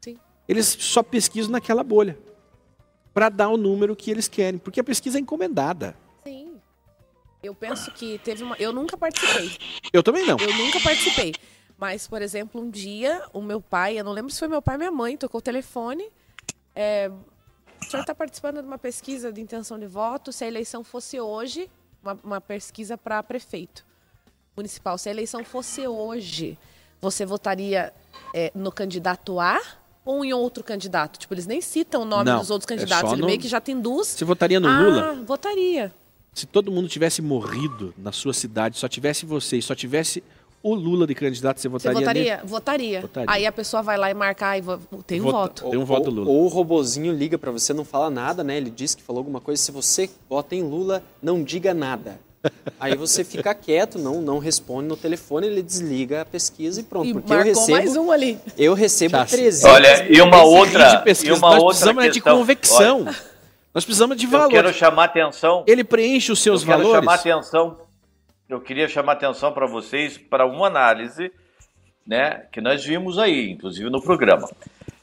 Sim. 0.00 0.18
Eles 0.48 0.66
só 0.66 1.00
pesquisam 1.00 1.52
naquela 1.52 1.84
bolha 1.84 2.18
para 3.14 3.28
dar 3.28 3.50
o 3.50 3.56
número 3.56 3.94
que 3.94 4.10
eles 4.10 4.26
querem, 4.26 4.58
porque 4.58 4.80
a 4.80 4.84
pesquisa 4.84 5.16
é 5.18 5.20
encomendada. 5.20 5.96
Sim. 6.24 6.54
Eu 7.40 7.54
penso 7.54 7.92
que 7.92 8.18
teve 8.18 8.42
uma. 8.42 8.56
Eu 8.58 8.72
nunca 8.72 8.96
participei. 8.96 9.56
Eu 9.92 10.02
também 10.02 10.26
não. 10.26 10.36
Eu 10.38 10.52
nunca 10.54 10.80
participei. 10.80 11.34
Mas, 11.80 12.06
por 12.06 12.20
exemplo, 12.20 12.60
um 12.60 12.68
dia, 12.68 13.22
o 13.32 13.40
meu 13.40 13.58
pai, 13.58 13.98
eu 13.98 14.04
não 14.04 14.12
lembro 14.12 14.30
se 14.30 14.38
foi 14.38 14.48
meu 14.48 14.60
pai 14.60 14.74
ou 14.74 14.78
minha 14.80 14.90
mãe, 14.90 15.16
tocou 15.16 15.38
o 15.38 15.42
telefone. 15.42 16.06
É, 16.76 17.10
o 17.80 17.90
senhor 17.90 18.02
está 18.02 18.14
participando 18.14 18.60
de 18.60 18.68
uma 18.68 18.76
pesquisa 18.76 19.32
de 19.32 19.40
intenção 19.40 19.78
de 19.78 19.86
voto. 19.86 20.30
Se 20.30 20.44
a 20.44 20.46
eleição 20.46 20.84
fosse 20.84 21.18
hoje, 21.18 21.70
uma, 22.02 22.18
uma 22.22 22.40
pesquisa 22.40 22.98
para 22.98 23.22
prefeito 23.22 23.86
municipal, 24.54 24.98
se 24.98 25.08
a 25.08 25.12
eleição 25.12 25.42
fosse 25.42 25.88
hoje, 25.88 26.58
você 27.00 27.24
votaria 27.24 27.94
é, 28.34 28.52
no 28.54 28.70
candidato 28.70 29.40
A 29.40 29.58
ou 30.04 30.22
em 30.22 30.34
outro 30.34 30.62
candidato? 30.62 31.18
Tipo, 31.18 31.32
eles 31.32 31.46
nem 31.46 31.62
citam 31.62 32.02
o 32.02 32.04
nome 32.04 32.24
não, 32.24 32.40
dos 32.40 32.50
outros 32.50 32.66
candidatos. 32.66 33.10
É 33.10 33.14
Ele 33.14 33.22
no... 33.22 33.26
meio 33.26 33.40
que 33.40 33.48
já 33.48 33.58
tem 33.58 33.80
duas. 33.80 34.08
Você 34.08 34.24
votaria 34.26 34.60
no 34.60 34.68
ah, 34.68 34.80
Lula? 34.80 35.24
votaria. 35.24 35.90
Se 36.34 36.46
todo 36.46 36.70
mundo 36.70 36.88
tivesse 36.88 37.22
morrido 37.22 37.94
na 37.96 38.12
sua 38.12 38.34
cidade, 38.34 38.76
só 38.76 38.86
tivesse 38.86 39.24
você 39.24 39.56
e 39.56 39.62
só 39.62 39.74
tivesse 39.74 40.22
o 40.62 40.74
Lula 40.74 41.06
de 41.06 41.14
candidato, 41.14 41.60
você 41.60 41.68
votaria? 41.68 41.94
Você 41.94 42.04
votaria? 42.04 42.36
Nele? 42.36 42.46
Votaria. 42.48 43.00
votaria. 43.00 43.30
Aí 43.30 43.46
a 43.46 43.52
pessoa 43.52 43.82
vai 43.82 43.96
lá 43.96 44.10
e 44.10 44.14
marcar 44.14 44.58
e 44.58 44.62
tem 45.06 45.20
um 45.20 45.24
Vota, 45.24 45.38
voto. 45.38 45.70
Tem 45.70 45.78
um 45.78 45.84
voto 45.84 46.10
Lula. 46.10 46.30
Ou, 46.30 46.36
ou 46.36 46.44
o 46.44 46.48
robozinho 46.48 47.12
liga 47.12 47.38
para 47.38 47.50
você, 47.50 47.72
não 47.72 47.84
fala 47.84 48.10
nada, 48.10 48.44
né? 48.44 48.56
Ele 48.56 48.70
disse 48.70 48.96
que 48.96 49.02
falou 49.02 49.20
alguma 49.20 49.40
coisa. 49.40 49.60
Se 49.60 49.72
você 49.72 50.10
vota 50.28 50.54
em 50.54 50.62
Lula, 50.62 51.02
não 51.22 51.42
diga 51.42 51.72
nada. 51.72 52.20
Aí 52.80 52.96
você 52.96 53.22
fica 53.22 53.54
quieto, 53.54 53.98
não, 53.98 54.20
não 54.20 54.38
responde 54.38 54.88
no 54.88 54.96
telefone, 54.96 55.46
ele 55.46 55.62
desliga 55.62 56.22
a 56.22 56.24
pesquisa 56.24 56.80
e 56.80 56.82
pronto. 56.82 57.08
E 57.08 57.12
porque 57.12 57.32
eu 57.32 57.42
recebo, 57.42 57.70
mais 57.70 57.96
um 57.96 58.10
ali. 58.10 58.38
Eu 58.56 58.74
recebo 58.74 59.12
Já 59.12 59.26
300. 59.26 59.64
Olha, 59.64 60.12
e 60.12 60.20
uma 60.20 60.42
outra, 60.42 60.96
de 60.96 61.04
pesquisa, 61.04 61.34
e 61.34 61.38
uma 61.38 61.50
nós 61.50 61.62
outra 61.62 61.68
precisamos 61.68 62.04
questão. 62.04 62.32
de 62.32 62.38
convecção. 62.38 63.00
Olha, 63.02 63.16
nós 63.74 63.84
precisamos 63.84 64.16
de 64.16 64.26
valor. 64.26 64.46
Eu 64.46 64.50
quero 64.50 64.72
chamar 64.72 65.04
atenção. 65.04 65.64
Ele 65.66 65.84
preenche 65.84 66.32
os 66.32 66.40
seus 66.40 66.62
eu 66.62 66.66
quero 66.66 66.78
valores. 66.82 67.00
chamar 67.00 67.14
atenção. 67.14 67.76
Eu 68.50 68.60
queria 68.60 68.88
chamar 68.88 69.12
atenção 69.12 69.52
para 69.52 69.64
vocês 69.64 70.18
para 70.18 70.44
uma 70.44 70.66
análise, 70.66 71.30
né, 72.04 72.46
que 72.50 72.60
nós 72.60 72.84
vimos 72.84 73.16
aí, 73.16 73.48
inclusive 73.48 73.88
no 73.88 74.02
programa. 74.02 74.50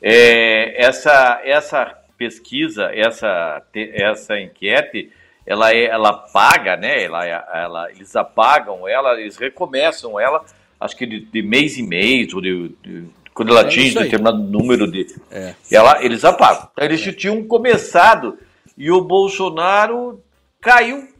É, 0.02 0.84
essa 0.84 1.42
essa 1.46 1.98
pesquisa, 2.18 2.92
essa 2.94 3.64
essa 3.74 4.38
enquete, 4.38 5.10
ela 5.46 5.72
é, 5.72 5.86
ela 5.86 6.12
paga, 6.12 6.76
né? 6.76 7.02
Ela, 7.06 7.26
ela, 7.26 7.92
eles 7.92 8.14
apagam 8.18 8.86
ela, 8.86 9.18
eles 9.18 9.38
recomeçam 9.38 10.20
ela, 10.20 10.44
acho 10.78 10.98
que 10.98 11.06
de, 11.06 11.22
de 11.22 11.42
mês 11.42 11.78
em 11.78 11.88
mês, 11.88 12.34
ou 12.34 12.42
de, 12.42 12.76
de 12.84 13.06
quando 13.34 13.52
ela 13.52 13.62
atinge 13.62 13.98
é 13.98 14.04
determinado 14.04 14.40
número 14.40 14.92
de. 14.92 15.08
É. 15.32 15.56
Ela, 15.72 16.04
eles 16.04 16.26
apagam. 16.26 16.68
Então, 16.74 16.84
eles 16.84 17.02
tinham 17.16 17.42
começado 17.48 18.38
e 18.78 18.92
o 18.92 19.00
Bolsonaro 19.00 20.22
caiu. 20.60 21.16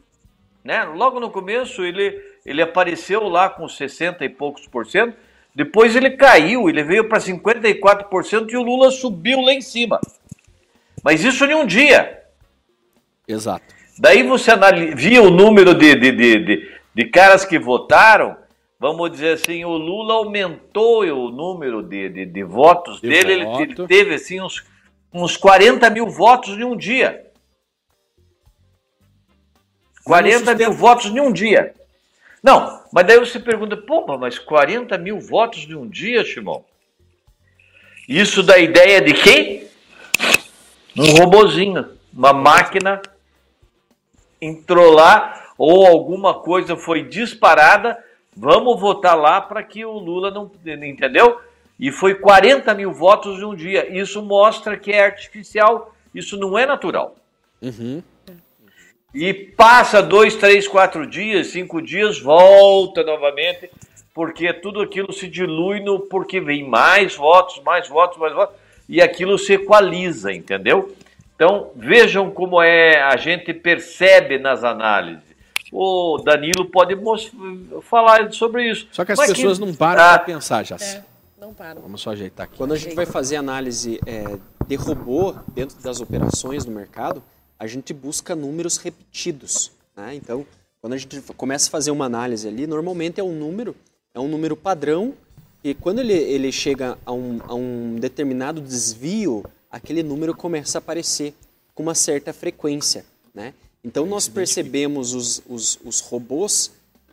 Né? 0.68 0.84
Logo 0.84 1.18
no 1.18 1.30
começo 1.30 1.82
ele, 1.82 2.14
ele 2.44 2.60
apareceu 2.60 3.26
lá 3.26 3.48
com 3.48 3.66
60 3.66 4.22
e 4.22 4.28
poucos 4.28 4.66
por 4.66 4.84
cento, 4.84 5.16
depois 5.54 5.96
ele 5.96 6.10
caiu, 6.10 6.68
ele 6.68 6.82
veio 6.82 7.08
para 7.08 7.18
54% 7.18 8.50
e 8.50 8.56
o 8.58 8.62
Lula 8.62 8.90
subiu 8.90 9.40
lá 9.40 9.54
em 9.54 9.62
cima. 9.62 9.98
Mas 11.02 11.24
isso 11.24 11.42
em 11.46 11.54
um 11.54 11.64
dia. 11.64 12.22
Exato. 13.26 13.64
Daí 13.98 14.22
você 14.22 14.50
via 14.94 15.22
o 15.22 15.30
número 15.30 15.72
de, 15.72 15.94
de, 15.94 16.12
de, 16.12 16.44
de, 16.44 16.70
de 16.94 17.04
caras 17.06 17.46
que 17.46 17.58
votaram, 17.58 18.36
vamos 18.78 19.10
dizer 19.10 19.32
assim, 19.32 19.64
o 19.64 19.70
Lula 19.70 20.16
aumentou 20.16 21.02
o 21.02 21.30
número 21.30 21.82
de, 21.82 22.10
de, 22.10 22.26
de 22.26 22.44
votos 22.44 23.00
De 23.00 23.08
dele, 23.08 23.32
ele, 23.32 23.44
voto. 23.46 23.62
ele 23.62 23.86
teve 23.86 24.16
assim 24.16 24.38
uns, 24.38 24.66
uns 25.14 25.34
40 25.34 25.88
mil 25.88 26.10
votos 26.10 26.58
em 26.58 26.64
um 26.64 26.76
dia. 26.76 27.24
40 30.08 30.54
mil 30.54 30.72
votos 30.72 31.06
em 31.06 31.20
um 31.20 31.30
dia. 31.30 31.74
Não, 32.42 32.82
mas 32.90 33.06
daí 33.06 33.18
você 33.18 33.38
pergunta, 33.38 33.76
pô, 33.76 34.16
mas 34.16 34.38
40 34.38 34.96
mil 34.96 35.20
votos 35.20 35.66
em 35.68 35.74
um 35.74 35.86
dia, 35.86 36.24
Simão? 36.24 36.64
Isso 38.08 38.42
dá 38.42 38.56
ideia 38.56 39.02
de 39.02 39.12
quem? 39.12 39.68
Um 40.96 41.10
robozinho, 41.18 41.90
uma 42.10 42.32
máquina 42.32 43.02
entrou 44.40 44.92
lá 44.92 45.52
ou 45.58 45.86
alguma 45.86 46.40
coisa 46.40 46.74
foi 46.74 47.02
disparada, 47.02 48.02
vamos 48.34 48.80
votar 48.80 49.14
lá 49.14 49.42
para 49.42 49.62
que 49.62 49.84
o 49.84 49.98
Lula 49.98 50.30
não. 50.30 50.50
Entendeu? 50.64 51.38
E 51.78 51.92
foi 51.92 52.14
40 52.14 52.72
mil 52.72 52.94
votos 52.94 53.38
em 53.40 53.44
um 53.44 53.54
dia. 53.54 53.94
Isso 53.94 54.22
mostra 54.22 54.74
que 54.74 54.90
é 54.90 55.04
artificial, 55.04 55.94
isso 56.14 56.38
não 56.38 56.58
é 56.58 56.64
natural. 56.64 57.14
Uhum. 57.60 58.02
E 59.14 59.32
passa 59.32 60.02
dois, 60.02 60.36
três, 60.36 60.68
quatro 60.68 61.06
dias, 61.06 61.48
cinco 61.48 61.80
dias, 61.80 62.20
volta 62.20 63.02
novamente, 63.02 63.70
porque 64.12 64.52
tudo 64.52 64.82
aquilo 64.82 65.12
se 65.12 65.26
dilui 65.26 65.80
no 65.80 66.00
porque 66.00 66.40
vem 66.40 66.68
mais 66.68 67.14
votos, 67.16 67.62
mais 67.64 67.88
votos, 67.88 68.18
mais 68.18 68.34
votos, 68.34 68.54
e 68.86 69.00
aquilo 69.00 69.38
se 69.38 69.54
equaliza, 69.54 70.32
entendeu? 70.32 70.94
Então 71.34 71.70
vejam 71.74 72.30
como 72.30 72.60
é 72.60 73.00
a 73.00 73.16
gente 73.16 73.54
percebe 73.54 74.38
nas 74.38 74.62
análises. 74.62 75.22
O 75.72 76.18
Danilo 76.18 76.66
pode 76.66 76.94
falar 77.82 78.32
sobre 78.32 78.70
isso. 78.70 78.88
Só 78.90 79.04
que 79.04 79.12
as 79.12 79.18
Mas 79.18 79.32
pessoas 79.32 79.58
que... 79.58 79.64
não 79.64 79.74
param 79.74 80.02
ah, 80.02 80.18
para 80.18 80.24
pensar, 80.24 80.64
já. 80.64 80.76
É, 80.76 81.02
não 81.38 81.54
param. 81.54 81.80
Vamos 81.82 82.00
só 82.00 82.10
ajeitar 82.10 82.44
aqui. 82.44 82.56
Quando 82.56 82.72
a 82.72 82.76
gente 82.76 82.94
vai 82.94 83.06
fazer 83.06 83.36
análise 83.36 84.00
é, 84.06 84.38
de 84.66 84.76
robô 84.76 85.34
dentro 85.54 85.80
das 85.82 86.00
operações 86.00 86.64
no 86.64 86.72
mercado, 86.72 87.22
a 87.58 87.66
gente 87.66 87.92
busca 87.92 88.36
números 88.36 88.76
repetidos. 88.76 89.72
Né? 89.96 90.14
Então, 90.14 90.46
quando 90.80 90.92
a 90.92 90.96
gente 90.96 91.20
começa 91.36 91.68
a 91.68 91.70
fazer 91.70 91.90
uma 91.90 92.04
análise 92.04 92.46
ali, 92.46 92.66
normalmente 92.66 93.20
é 93.20 93.24
um 93.24 93.36
número, 93.36 93.74
é 94.14 94.20
um 94.20 94.28
número 94.28 94.56
padrão, 94.56 95.14
e 95.62 95.74
quando 95.74 95.98
ele, 95.98 96.12
ele 96.12 96.52
chega 96.52 96.96
a 97.04 97.12
um, 97.12 97.40
a 97.42 97.54
um 97.54 97.96
determinado 97.96 98.60
desvio, 98.60 99.44
aquele 99.70 100.02
número 100.02 100.34
começa 100.34 100.78
a 100.78 100.80
aparecer 100.80 101.34
com 101.74 101.82
uma 101.82 101.94
certa 101.94 102.32
frequência. 102.32 103.04
Né? 103.34 103.52
Então, 103.82 104.06
nós 104.06 104.28
percebemos 104.28 105.14
os, 105.14 105.42
os, 105.48 105.78
os 105.84 106.00
robôs 106.00 106.70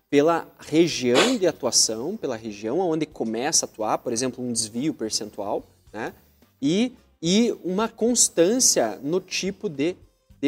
pela 0.09 0.47
região 0.59 1.37
de 1.37 1.47
atuação, 1.47 2.15
pela 2.15 2.35
região 2.35 2.79
onde 2.79 3.07
começa 3.07 3.65
a 3.65 3.67
atuar, 3.67 3.97
por 3.97 4.13
exemplo, 4.13 4.45
um 4.45 4.53
desvio 4.53 4.93
percentual, 4.93 5.63
né? 5.91 6.13
e, 6.61 6.93
e 7.21 7.53
uma 7.63 7.89
constância 7.89 8.99
no 9.01 9.19
tipo 9.19 9.67
de 9.67 9.95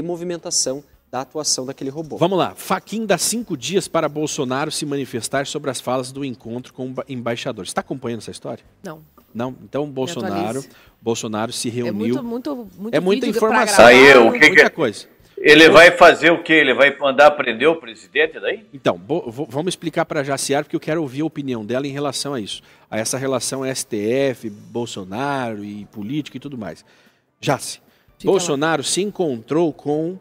de 0.01 0.07
movimentação 0.07 0.83
da 1.11 1.21
atuação 1.21 1.65
daquele 1.65 1.89
robô. 1.89 2.17
Vamos 2.17 2.37
lá. 2.37 2.53
Faquin 2.55 3.05
dá 3.05 3.17
cinco 3.17 3.57
dias 3.57 3.87
para 3.87 4.07
Bolsonaro 4.07 4.71
se 4.71 4.85
manifestar 4.85 5.47
sobre 5.47 5.71
as 5.71 5.79
falas 5.81 6.11
do 6.11 6.23
encontro 6.23 6.73
com 6.73 6.89
o 6.89 6.95
embaixador. 7.07 7.65
Está 7.65 7.81
acompanhando 7.81 8.19
essa 8.19 8.31
história? 8.31 8.63
Não. 8.83 9.01
Não. 9.33 9.55
Então 9.63 9.89
Bolsonaro, 9.89 10.63
Bolsonaro 11.01 11.51
se 11.51 11.69
reuniu. 11.69 12.17
É 12.17 12.21
muito, 12.21 12.23
muito, 12.23 12.69
muito 12.77 12.95
é 12.95 12.99
muita 12.99 13.25
informação. 13.25 13.85
Aí, 13.85 14.15
o 14.17 14.31
que 14.31 14.39
muita 14.39 14.69
que... 14.69 14.75
coisa. 14.75 15.07
Ele 15.37 15.69
vai 15.69 15.91
fazer 15.91 16.31
o 16.31 16.41
quê? 16.41 16.53
Ele 16.53 16.73
vai 16.73 16.95
mandar 16.97 17.29
prender 17.31 17.69
o 17.69 17.75
presidente 17.75 18.39
daí? 18.39 18.65
Então, 18.73 18.99
vamos 19.47 19.67
explicar 19.71 20.03
para 20.03 20.21
a 20.21 20.23
Jaciar, 20.23 20.63
porque 20.63 20.75
eu 20.75 20.79
quero 20.79 20.99
ouvir 20.99 21.21
a 21.21 21.25
opinião 21.25 21.63
dela 21.63 21.85
em 21.85 21.91
relação 21.91 22.33
a 22.33 22.41
isso. 22.41 22.63
A 22.89 22.97
essa 22.97 23.19
relação 23.19 23.61
STF, 23.63 24.49
Bolsonaro 24.49 25.63
e 25.63 25.85
política 25.85 26.37
e 26.37 26.39
tudo 26.39 26.57
mais. 26.57 26.83
Jaci, 27.39 27.79
Fica 28.17 28.31
Bolsonaro 28.31 28.81
lá. 28.81 28.87
se 28.87 29.01
encontrou 29.01 29.71
com 29.71 30.17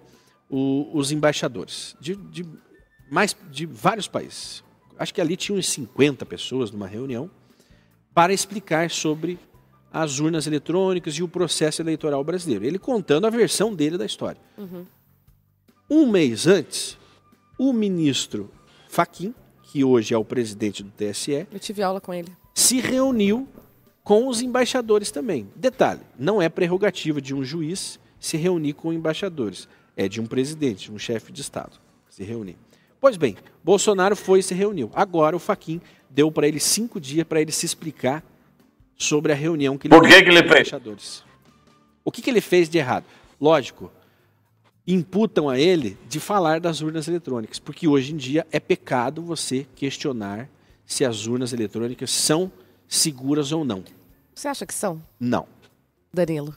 o, 0.51 0.91
os 0.93 1.13
embaixadores 1.13 1.97
de, 2.01 2.15
de, 2.15 2.47
mais, 3.11 3.37
de 3.51 3.67
vários 3.67 4.07
países. 4.07 4.63
Acho 4.99 5.13
que 5.13 5.21
ali 5.21 5.37
tinha 5.37 5.59
uns 5.59 5.69
50 5.69 6.25
pessoas 6.27 6.71
numa 6.71 6.87
reunião 6.87 7.31
para 8.15 8.33
explicar 8.33 8.91
sobre 8.91 9.39
as 9.93 10.19
urnas 10.19 10.47
eletrônicas 10.47 11.15
e 11.15 11.23
o 11.23 11.29
processo 11.29 11.83
eleitoral 11.83 12.23
brasileiro. 12.23 12.65
Ele 12.65 12.79
contando 12.79 13.27
a 13.27 13.31
versão 13.31 13.75
dele 13.75 13.97
da 13.97 14.05
história. 14.05 14.41
Uhum. 14.57 14.87
Um 15.89 16.11
mês 16.11 16.47
antes, 16.47 16.99
o 17.59 17.73
ministro 17.73 18.51
Faquim, 18.89 19.35
que 19.63 19.85
hoje 19.85 20.15
é 20.15 20.19
o 20.19 20.25
presidente 20.25 20.83
do 20.83 20.91
TSE, 20.91 21.47
eu 21.53 21.59
tive 21.59 21.83
aula 21.83 22.01
com 22.01 22.13
ele, 22.13 22.33
se 22.55 22.81
reuniu 22.81 23.49
com 24.07 24.29
os 24.29 24.41
embaixadores 24.41 25.11
também. 25.11 25.49
Detalhe: 25.57 26.01
não 26.17 26.41
é 26.41 26.49
prerrogativa 26.49 27.21
de 27.21 27.35
um 27.35 27.43
juiz 27.43 27.99
se 28.21 28.37
reunir 28.37 28.73
com 28.73 28.93
embaixadores, 28.93 29.69
é 29.97 30.09
de 30.09 30.21
um 30.21 30.27
presidente, 30.27 30.93
um 30.93 30.99
chefe 30.99 31.33
de 31.33 31.41
Estado 31.41 31.73
se 32.09 32.23
reunir. 32.23 32.57
Pois 33.01 33.17
bem, 33.17 33.37
Bolsonaro 33.65 34.15
foi 34.15 34.39
e 34.39 34.43
se 34.45 34.55
reuniu. 34.55 34.91
Agora 34.95 35.35
o 35.35 35.41
Faquin 35.41 35.81
deu 36.09 36.31
para 36.31 36.47
ele 36.47 36.61
cinco 36.61 37.01
dias 37.01 37.27
para 37.27 37.41
ele 37.41 37.51
se 37.51 37.67
explicar 37.67 38.25
sobre 38.97 39.33
a 39.33 39.35
reunião 39.35 39.77
que 39.77 39.89
ele 39.89 39.95
Por 39.95 40.09
que, 40.09 40.23
que 40.23 40.29
ele 40.31 40.39
fez? 40.39 40.51
embaixadores. 40.51 41.25
O 42.05 42.13
que, 42.13 42.23
que 42.23 42.31
ele 42.31 42.41
fez 42.41 42.69
de 42.69 42.79
errado? 42.79 43.05
Lógico, 43.41 43.91
imputam 44.87 45.49
a 45.49 45.59
ele 45.59 45.99
de 46.09 46.21
falar 46.21 46.61
das 46.61 46.81
urnas 46.81 47.09
eletrônicas, 47.09 47.59
porque 47.59 47.89
hoje 47.89 48.15
em 48.15 48.17
dia 48.17 48.47
é 48.53 48.61
pecado 48.61 49.21
você 49.21 49.67
questionar 49.75 50.49
se 50.87 51.05
as 51.05 51.27
urnas 51.27 51.53
eletrônicas 51.53 52.13
são 52.13 52.53
seguras 52.89 53.53
ou 53.53 53.65
não. 53.65 53.83
Você 54.35 54.49
acha 54.49 54.67
que 54.67 54.75
são? 54.75 55.03
Não. 55.19 55.47
Danilo. 56.13 56.57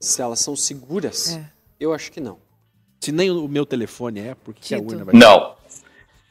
Se 0.00 0.22
elas 0.22 0.40
são 0.40 0.54
seguras, 0.54 1.36
é. 1.36 1.50
eu 1.80 1.92
acho 1.92 2.12
que 2.12 2.20
não. 2.20 2.38
Se 3.00 3.12
nem 3.12 3.30
o 3.30 3.48
meu 3.48 3.66
telefone 3.66 4.20
é, 4.20 4.34
porque 4.34 4.60
que 4.68 4.74
a 4.74 4.78
urna 4.78 5.04
vai 5.04 5.14
Não. 5.14 5.54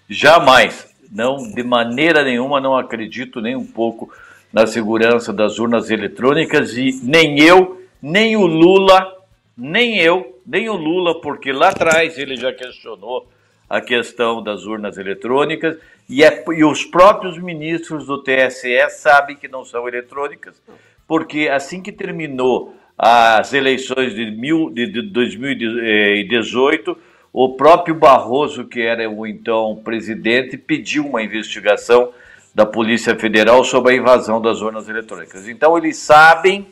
Jamais. 0.09 0.88
Não, 1.11 1.38
de 1.38 1.63
maneira 1.63 2.23
nenhuma, 2.23 2.59
não 2.59 2.77
acredito 2.77 3.41
nem 3.41 3.55
um 3.55 3.65
pouco 3.65 4.11
na 4.51 4.65
segurança 4.67 5.31
das 5.33 5.59
urnas 5.59 5.89
eletrônicas 5.89 6.75
e 6.77 6.99
nem 7.03 7.39
eu, 7.39 7.81
nem 8.01 8.35
o 8.35 8.45
Lula, 8.45 9.15
nem 9.55 9.99
eu, 9.99 10.41
nem 10.45 10.69
o 10.69 10.75
Lula, 10.75 11.19
porque 11.21 11.51
lá 11.51 11.69
atrás 11.69 12.17
ele 12.17 12.35
já 12.35 12.53
questionou 12.53 13.27
a 13.69 13.81
questão 13.81 14.41
das 14.41 14.63
urnas 14.65 14.97
eletrônicas 14.97 15.77
e, 16.09 16.23
é, 16.23 16.43
e 16.55 16.63
os 16.63 16.85
próprios 16.85 17.37
ministros 17.37 18.05
do 18.05 18.23
TSE 18.23 18.89
sabem 18.89 19.35
que 19.35 19.47
não 19.47 19.65
são 19.65 19.87
eletrônicas, 19.87 20.61
porque 21.07 21.49
assim 21.49 21.81
que 21.81 21.91
terminou 21.91 22.75
as 22.97 23.53
eleições 23.53 24.15
de, 24.15 24.31
mil, 24.31 24.69
de, 24.69 24.87
de 24.87 25.01
2018, 25.03 26.97
o 27.31 27.55
próprio 27.55 27.93
Barroso, 27.93 28.65
que 28.65 28.81
era 28.81 29.07
o 29.09 29.27
então 29.27 29.79
presidente, 29.83 30.57
pediu 30.57 31.05
uma 31.05 31.21
investigação 31.21 32.11
da 32.55 32.65
Polícia 32.65 33.15
Federal 33.15 33.63
sobre 33.63 33.93
a 33.93 33.95
invasão 33.97 34.41
das 34.41 34.61
urnas 34.61 34.89
eletrônicas. 34.89 35.47
Então 35.47 35.77
eles 35.77 35.97
sabem 35.97 36.65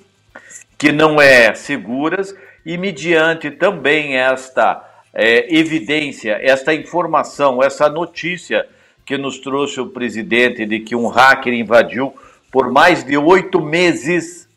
que 0.78 0.92
não 0.92 1.22
é 1.22 1.54
seguras 1.54 2.36
e 2.66 2.78
mediante 2.78 3.52
também 3.52 4.18
esta 4.18 4.84
é, 5.14 5.56
evidência, 5.56 6.40
esta 6.42 6.74
informação, 6.74 7.62
essa 7.62 7.88
notícia 7.88 8.66
que 9.06 9.18
nos 9.18 9.38
trouxe 9.38 9.80
o 9.80 9.88
presidente 9.88 10.66
de 10.66 10.80
que 10.80 10.96
um 10.96 11.08
hacker 11.08 11.54
invadiu 11.54 12.14
por 12.52 12.72
mais 12.72 13.04
de 13.04 13.18
oito 13.18 13.62
meses, 13.62 14.48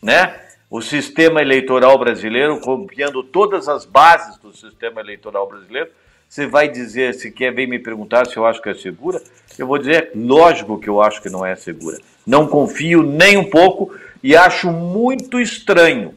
né? 0.00 0.40
O 0.70 0.80
sistema 0.80 1.42
eleitoral 1.42 1.98
brasileiro, 1.98 2.58
copiando 2.60 3.22
todas 3.22 3.68
as 3.68 3.84
bases 3.84 4.38
do 4.38 4.56
sistema 4.56 5.00
eleitoral 5.00 5.46
brasileiro. 5.46 5.90
Você 6.26 6.46
vai 6.46 6.66
dizer, 6.66 7.12
se 7.12 7.30
quer 7.30 7.52
vir 7.52 7.68
me 7.68 7.78
perguntar 7.78 8.26
se 8.26 8.38
eu 8.38 8.46
acho 8.46 8.62
que 8.62 8.70
é 8.70 8.74
segura, 8.74 9.20
eu 9.58 9.66
vou 9.66 9.76
dizer, 9.76 10.12
lógico 10.14 10.80
que 10.80 10.88
eu 10.88 11.02
acho 11.02 11.20
que 11.20 11.28
não 11.28 11.44
é 11.44 11.54
segura. 11.54 11.98
Não 12.26 12.46
confio 12.46 13.02
nem 13.02 13.36
um 13.36 13.50
pouco 13.50 13.94
e 14.22 14.34
acho 14.34 14.70
muito 14.70 15.38
estranho, 15.38 16.16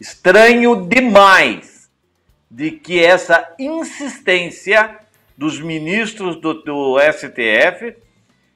estranho 0.00 0.86
demais, 0.86 1.90
de 2.50 2.70
que 2.70 3.04
essa 3.04 3.54
insistência 3.58 5.01
dos 5.36 5.60
ministros 5.60 6.36
do, 6.36 6.54
do 6.62 6.96
STF 7.00 7.94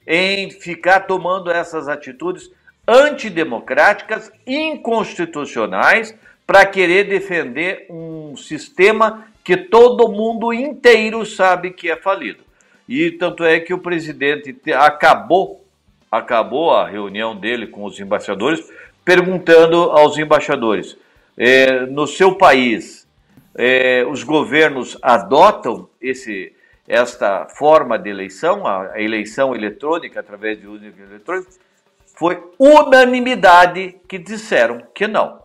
em 0.06 0.50
ficar 0.50 1.00
tomando 1.00 1.50
essas 1.50 1.88
atitudes 1.88 2.50
antidemocráticas, 2.86 4.30
inconstitucionais, 4.46 6.14
para 6.46 6.64
querer 6.64 7.04
defender 7.04 7.86
um 7.90 8.36
sistema 8.36 9.26
que 9.42 9.56
todo 9.56 10.08
mundo 10.08 10.52
inteiro 10.52 11.26
sabe 11.26 11.72
que 11.72 11.90
é 11.90 11.96
falido. 11.96 12.44
E 12.88 13.10
tanto 13.10 13.44
é 13.44 13.58
que 13.58 13.74
o 13.74 13.78
presidente 13.78 14.56
acabou, 14.72 15.64
acabou 16.10 16.70
a 16.70 16.86
reunião 16.88 17.34
dele 17.34 17.66
com 17.66 17.84
os 17.84 17.98
embaixadores, 17.98 18.64
perguntando 19.04 19.76
aos 19.90 20.16
embaixadores: 20.18 20.96
eh, 21.36 21.86
no 21.86 22.06
seu 22.06 22.36
país, 22.36 23.08
eh, 23.56 24.04
os 24.08 24.22
governos 24.22 24.96
adotam 25.02 25.88
esse 26.00 26.52
esta 26.88 27.46
forma 27.46 27.98
de 27.98 28.10
eleição, 28.10 28.66
a 28.66 29.00
eleição 29.00 29.54
eletrônica 29.54 30.20
através 30.20 30.60
de 30.60 30.66
urna 30.66 30.86
eletrônica, 30.86 31.50
foi 32.16 32.42
unanimidade 32.58 33.96
que 34.08 34.18
disseram 34.18 34.82
que 34.94 35.06
não. 35.06 35.44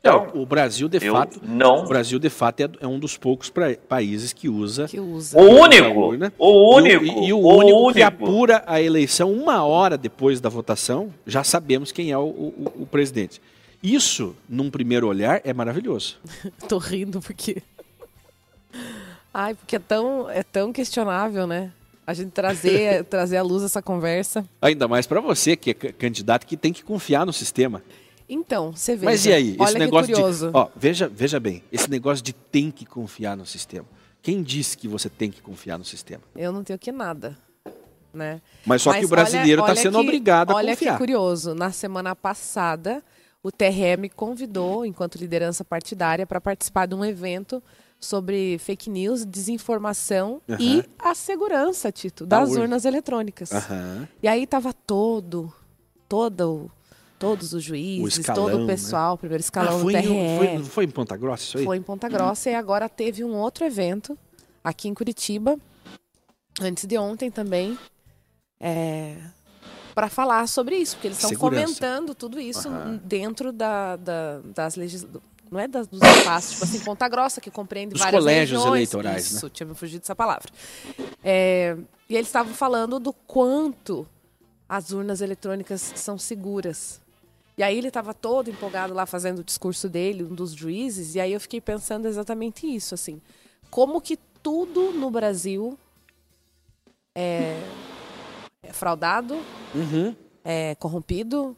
Então, 0.00 0.28
o 0.34 0.46
Brasil 0.46 0.88
de 0.88 1.00
fato, 1.00 1.40
não. 1.42 1.84
O 1.84 1.88
Brasil 1.88 2.18
de 2.18 2.30
fato 2.30 2.60
é, 2.62 2.68
é 2.80 2.86
um 2.86 2.98
dos 2.98 3.16
poucos 3.16 3.50
pra, 3.50 3.74
países 3.88 4.32
que 4.32 4.48
usa, 4.48 4.86
que 4.86 5.00
usa. 5.00 5.36
o 5.36 5.42
único, 5.42 5.98
urna, 5.98 6.32
o 6.38 6.76
único, 6.76 7.04
e, 7.04 7.08
e, 7.08 7.28
e 7.28 7.32
o, 7.32 7.38
o, 7.38 7.56
único, 7.56 7.78
único 7.78 7.92
que 7.94 8.02
apura 8.02 8.62
a 8.66 8.80
eleição 8.80 9.32
uma 9.32 9.64
hora 9.64 9.98
depois 9.98 10.40
da 10.40 10.48
votação, 10.48 11.12
já 11.26 11.42
sabemos 11.42 11.90
quem 11.90 12.12
é 12.12 12.18
o, 12.18 12.22
o, 12.22 12.72
o 12.82 12.86
presidente. 12.86 13.40
Isso, 13.82 14.34
num 14.48 14.70
primeiro 14.70 15.08
olhar, 15.08 15.40
é 15.44 15.52
maravilhoso. 15.52 16.18
Tô 16.68 16.78
rindo 16.78 17.20
porque. 17.20 17.62
Ai, 19.38 19.54
porque 19.54 19.76
é 19.76 19.78
tão, 19.78 20.30
é 20.30 20.42
tão 20.42 20.72
questionável, 20.72 21.46
né? 21.46 21.70
A 22.06 22.14
gente 22.14 22.30
trazer, 22.30 23.04
trazer 23.04 23.36
à 23.36 23.42
luz 23.42 23.62
essa 23.62 23.82
conversa. 23.82 24.48
Ainda 24.62 24.88
mais 24.88 25.06
para 25.06 25.20
você, 25.20 25.54
que 25.54 25.72
é 25.72 25.74
candidato 25.74 26.46
que 26.46 26.56
tem 26.56 26.72
que 26.72 26.82
confiar 26.82 27.26
no 27.26 27.34
sistema. 27.34 27.82
Então, 28.26 28.72
você 28.72 28.96
vê. 28.96 29.04
Mas 29.04 29.26
e 29.26 29.34
aí? 29.34 29.54
Olha 29.58 29.68
esse 29.68 29.78
negócio 29.78 30.14
curioso. 30.14 30.46
de. 30.46 30.56
Ó, 30.56 30.68
veja, 30.74 31.06
veja 31.06 31.38
bem, 31.38 31.62
esse 31.70 31.90
negócio 31.90 32.24
de 32.24 32.32
tem 32.32 32.70
que 32.70 32.86
confiar 32.86 33.36
no 33.36 33.44
sistema. 33.44 33.84
Quem 34.22 34.42
disse 34.42 34.74
que 34.74 34.88
você 34.88 35.10
tem 35.10 35.30
que 35.30 35.42
confiar 35.42 35.78
no 35.78 35.84
sistema? 35.84 36.22
Eu 36.34 36.50
não 36.50 36.64
tenho 36.64 36.78
que 36.78 36.90
nada. 36.90 37.36
Né? 38.14 38.40
Mas 38.64 38.80
só 38.80 38.88
Mas 38.88 39.00
que 39.00 39.04
o 39.04 39.08
brasileiro 39.08 39.60
está 39.60 39.76
sendo 39.76 39.98
que, 39.98 40.04
obrigado 40.04 40.52
a 40.52 40.54
olha 40.54 40.72
confiar. 40.72 40.92
Olha 40.92 40.98
que 40.98 40.98
curioso. 40.98 41.54
Na 41.54 41.70
semana 41.70 42.16
passada, 42.16 43.04
o 43.42 43.52
TRE 43.52 43.98
me 43.98 44.08
convidou, 44.08 44.86
enquanto 44.86 45.16
liderança 45.16 45.62
partidária, 45.62 46.26
para 46.26 46.40
participar 46.40 46.86
de 46.86 46.94
um 46.94 47.04
evento 47.04 47.62
sobre 48.06 48.58
fake 48.58 48.88
news, 48.88 49.24
desinformação 49.24 50.40
uhum. 50.48 50.56
e 50.58 50.84
a 50.98 51.14
segurança, 51.14 51.92
Tito, 51.92 52.24
das 52.24 52.50
urnas 52.50 52.84
eletrônicas. 52.84 53.50
Uhum. 53.50 54.06
E 54.22 54.28
aí 54.28 54.44
estava 54.44 54.72
todo, 54.72 55.52
todo 56.08 56.70
todos 57.18 57.52
os 57.52 57.62
juízes, 57.62 58.18
o 58.18 58.20
escalão, 58.20 58.44
todo 58.44 58.56
o 58.56 58.60
né? 58.60 58.66
pessoal, 58.66 59.14
né? 59.14 59.18
primeiro 59.18 59.40
escalão 59.40 59.76
ah, 59.76 59.80
foi 59.80 59.92
do 59.92 59.98
TRE. 59.98 60.08
Em, 60.12 60.38
foi, 60.38 60.64
foi, 60.64 60.84
em 60.84 60.90
Ponta 60.90 61.16
Grossa 61.16 61.44
isso 61.44 61.58
aí? 61.58 61.64
Foi 61.64 61.76
em 61.76 61.82
Ponta 61.82 62.08
Grossa 62.08 62.50
e 62.50 62.54
agora 62.54 62.88
teve 62.88 63.24
um 63.24 63.34
outro 63.36 63.64
evento 63.64 64.18
aqui 64.62 64.88
em 64.88 64.94
Curitiba, 64.94 65.56
antes 66.60 66.86
de 66.86 66.98
ontem 66.98 67.30
também, 67.30 67.78
é, 68.60 69.16
para 69.94 70.08
falar 70.08 70.46
sobre 70.46 70.76
isso, 70.76 70.96
porque 70.96 71.08
eles 71.08 71.22
estão 71.22 71.38
fomentando 71.38 72.14
tudo 72.14 72.38
isso 72.38 72.68
uhum. 72.68 73.00
dentro 73.02 73.52
da, 73.52 73.96
da, 73.96 74.40
das 74.54 74.76
legislações. 74.76 75.35
Não 75.50 75.60
é 75.60 75.68
das, 75.68 75.86
dos 75.86 76.00
espaços, 76.02 76.52
tipo 76.52 76.64
assim, 76.64 76.80
Ponta 76.80 77.08
Grossa, 77.08 77.40
que 77.40 77.50
compreende 77.50 77.94
Os 77.94 78.00
várias 78.00 78.20
colégios 78.20 78.60
regiões. 78.60 78.92
eleitorais, 78.92 79.30
Isso, 79.30 79.46
né? 79.46 79.50
tinha 79.54 79.66
me 79.66 79.74
fugido 79.74 80.00
dessa 80.00 80.14
palavra. 80.16 80.48
É, 81.22 81.76
e 82.08 82.16
eles 82.16 82.26
estavam 82.26 82.52
falando 82.52 82.98
do 82.98 83.12
quanto 83.12 84.06
as 84.68 84.90
urnas 84.90 85.20
eletrônicas 85.20 85.92
são 85.94 86.18
seguras. 86.18 87.00
E 87.56 87.62
aí 87.62 87.78
ele 87.78 87.88
estava 87.88 88.12
todo 88.12 88.50
empolgado 88.50 88.92
lá 88.92 89.06
fazendo 89.06 89.38
o 89.38 89.44
discurso 89.44 89.88
dele, 89.88 90.24
um 90.24 90.34
dos 90.34 90.52
juízes, 90.52 91.14
e 91.14 91.20
aí 91.20 91.32
eu 91.32 91.40
fiquei 91.40 91.60
pensando 91.60 92.06
exatamente 92.06 92.66
isso, 92.66 92.94
assim, 92.94 93.20
como 93.70 94.00
que 94.00 94.18
tudo 94.42 94.92
no 94.92 95.10
Brasil 95.10 95.78
é, 97.14 97.58
é 98.62 98.72
fraudado, 98.72 99.34
uhum. 99.74 100.14
é 100.44 100.74
corrompido, 100.74 101.56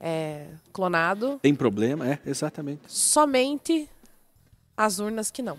é 0.00 0.46
clonado. 0.72 1.38
Tem 1.42 1.54
problema, 1.54 2.06
é, 2.06 2.18
exatamente. 2.24 2.82
Somente 2.86 3.88
as 4.76 4.98
urnas 4.98 5.30
que 5.30 5.42
não. 5.42 5.58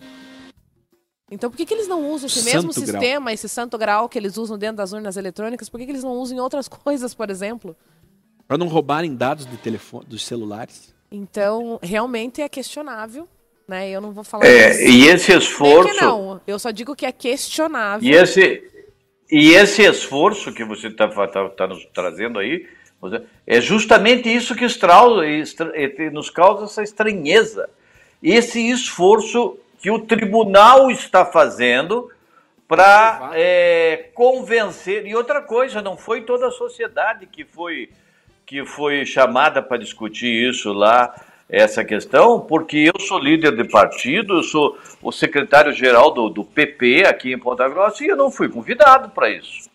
Então 1.31 1.49
por 1.49 1.57
que, 1.57 1.65
que 1.65 1.73
eles 1.73 1.87
não 1.87 2.09
usam 2.09 2.27
esse 2.27 2.41
santo 2.41 2.67
mesmo 2.67 2.73
grau. 2.73 2.85
sistema, 2.85 3.33
esse 3.33 3.47
santo 3.47 3.77
grau 3.77 4.09
que 4.09 4.17
eles 4.17 4.37
usam 4.37 4.57
dentro 4.57 4.77
das 4.77 4.93
urnas 4.93 5.17
eletrônicas? 5.17 5.69
Por 5.69 5.79
que, 5.79 5.85
que 5.85 5.91
eles 5.91 6.03
não 6.03 6.13
usam 6.13 6.37
em 6.37 6.39
outras 6.39 6.67
coisas, 6.69 7.13
por 7.13 7.29
exemplo? 7.29 7.75
Para 8.47 8.57
não 8.57 8.67
roubarem 8.67 9.15
dados 9.15 9.45
do 9.45 9.57
telefone, 9.57 10.05
dos 10.07 10.25
celulares. 10.25 10.93
Então, 11.11 11.79
realmente 11.83 12.41
é 12.41 12.49
questionável, 12.49 13.27
né? 13.67 13.89
Eu 13.89 14.01
não 14.01 14.11
vou 14.11 14.23
falar. 14.23 14.45
É, 14.45 14.89
e 14.89 15.07
esse 15.07 15.31
esforço. 15.31 15.93
que 15.93 16.01
não, 16.01 16.41
eu 16.47 16.57
só 16.57 16.71
digo 16.71 16.95
que 16.95 17.05
é 17.05 17.11
questionável. 17.11 18.07
E 18.07 18.13
esse, 18.13 18.63
e 19.29 19.51
esse 19.51 19.83
esforço 19.83 20.51
que 20.51 20.63
você 20.63 20.87
está 20.87 21.07
tá, 21.27 21.49
tá 21.49 21.67
nos 21.67 21.85
trazendo 21.93 22.39
aí 22.39 22.65
é 23.47 23.61
justamente 23.61 24.33
isso 24.33 24.55
que 24.55 24.65
nos 26.11 26.29
causa 26.29 26.65
essa 26.65 26.83
estranheza. 26.83 27.69
Esse 28.21 28.69
esforço 28.69 29.57
que 29.81 29.89
o 29.89 29.99
tribunal 29.99 30.91
está 30.91 31.25
fazendo 31.25 32.11
para 32.67 33.31
é, 33.33 34.09
convencer. 34.13 35.07
E 35.07 35.15
outra 35.15 35.41
coisa, 35.41 35.81
não 35.81 35.97
foi 35.97 36.21
toda 36.21 36.47
a 36.47 36.51
sociedade 36.51 37.25
que 37.25 37.43
foi 37.43 37.89
que 38.45 38.65
foi 38.65 39.05
chamada 39.05 39.61
para 39.61 39.77
discutir 39.77 40.49
isso 40.49 40.73
lá, 40.73 41.13
essa 41.47 41.85
questão, 41.85 42.39
porque 42.39 42.91
eu 42.91 42.99
sou 42.99 43.19
líder 43.19 43.55
de 43.55 43.63
partido, 43.63 44.37
eu 44.37 44.43
sou 44.43 44.75
o 45.03 45.11
secretário-geral 45.11 46.09
do, 46.09 46.29
do 46.29 46.43
PP 46.43 47.05
aqui 47.05 47.31
em 47.31 47.37
Ponta 47.37 47.69
Grossa 47.69 48.03
e 48.03 48.07
eu 48.07 48.17
não 48.17 48.31
fui 48.31 48.49
convidado 48.49 49.09
para 49.09 49.29
isso. 49.29 49.69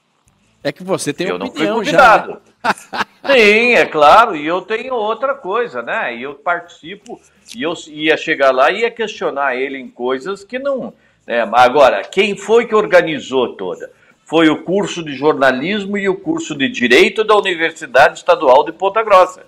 É 0.60 0.72
que 0.72 0.82
você 0.82 1.12
tem 1.12 1.28
eu 1.28 1.36
opinião 1.36 1.52
não 1.52 1.56
fui 1.56 1.84
convidado. 1.84 2.32
Já, 2.32 2.34
né? 2.34 2.53
Sim, 3.26 3.74
é 3.74 3.86
claro, 3.86 4.36
e 4.36 4.46
eu 4.46 4.60
tenho 4.62 4.94
outra 4.94 5.34
coisa, 5.34 5.82
né? 5.82 6.16
E 6.16 6.22
eu 6.22 6.34
participo, 6.34 7.20
e 7.56 7.62
eu 7.62 7.74
ia 7.88 8.16
chegar 8.16 8.52
lá 8.52 8.70
e 8.70 8.80
ia 8.80 8.90
questionar 8.90 9.56
ele 9.56 9.78
em 9.78 9.88
coisas 9.88 10.44
que 10.44 10.58
não. 10.58 10.92
Né? 11.26 11.48
Agora, 11.52 12.02
quem 12.02 12.36
foi 12.36 12.66
que 12.66 12.74
organizou 12.74 13.56
toda? 13.56 13.90
foi 14.24 14.48
o 14.48 14.62
curso 14.62 15.02
de 15.02 15.14
jornalismo 15.14 15.96
e 15.98 16.08
o 16.08 16.16
curso 16.16 16.54
de 16.54 16.68
direito 16.68 17.22
da 17.24 17.36
Universidade 17.36 18.18
Estadual 18.18 18.64
de 18.64 18.72
Ponta 18.72 19.02
Grossa. 19.02 19.44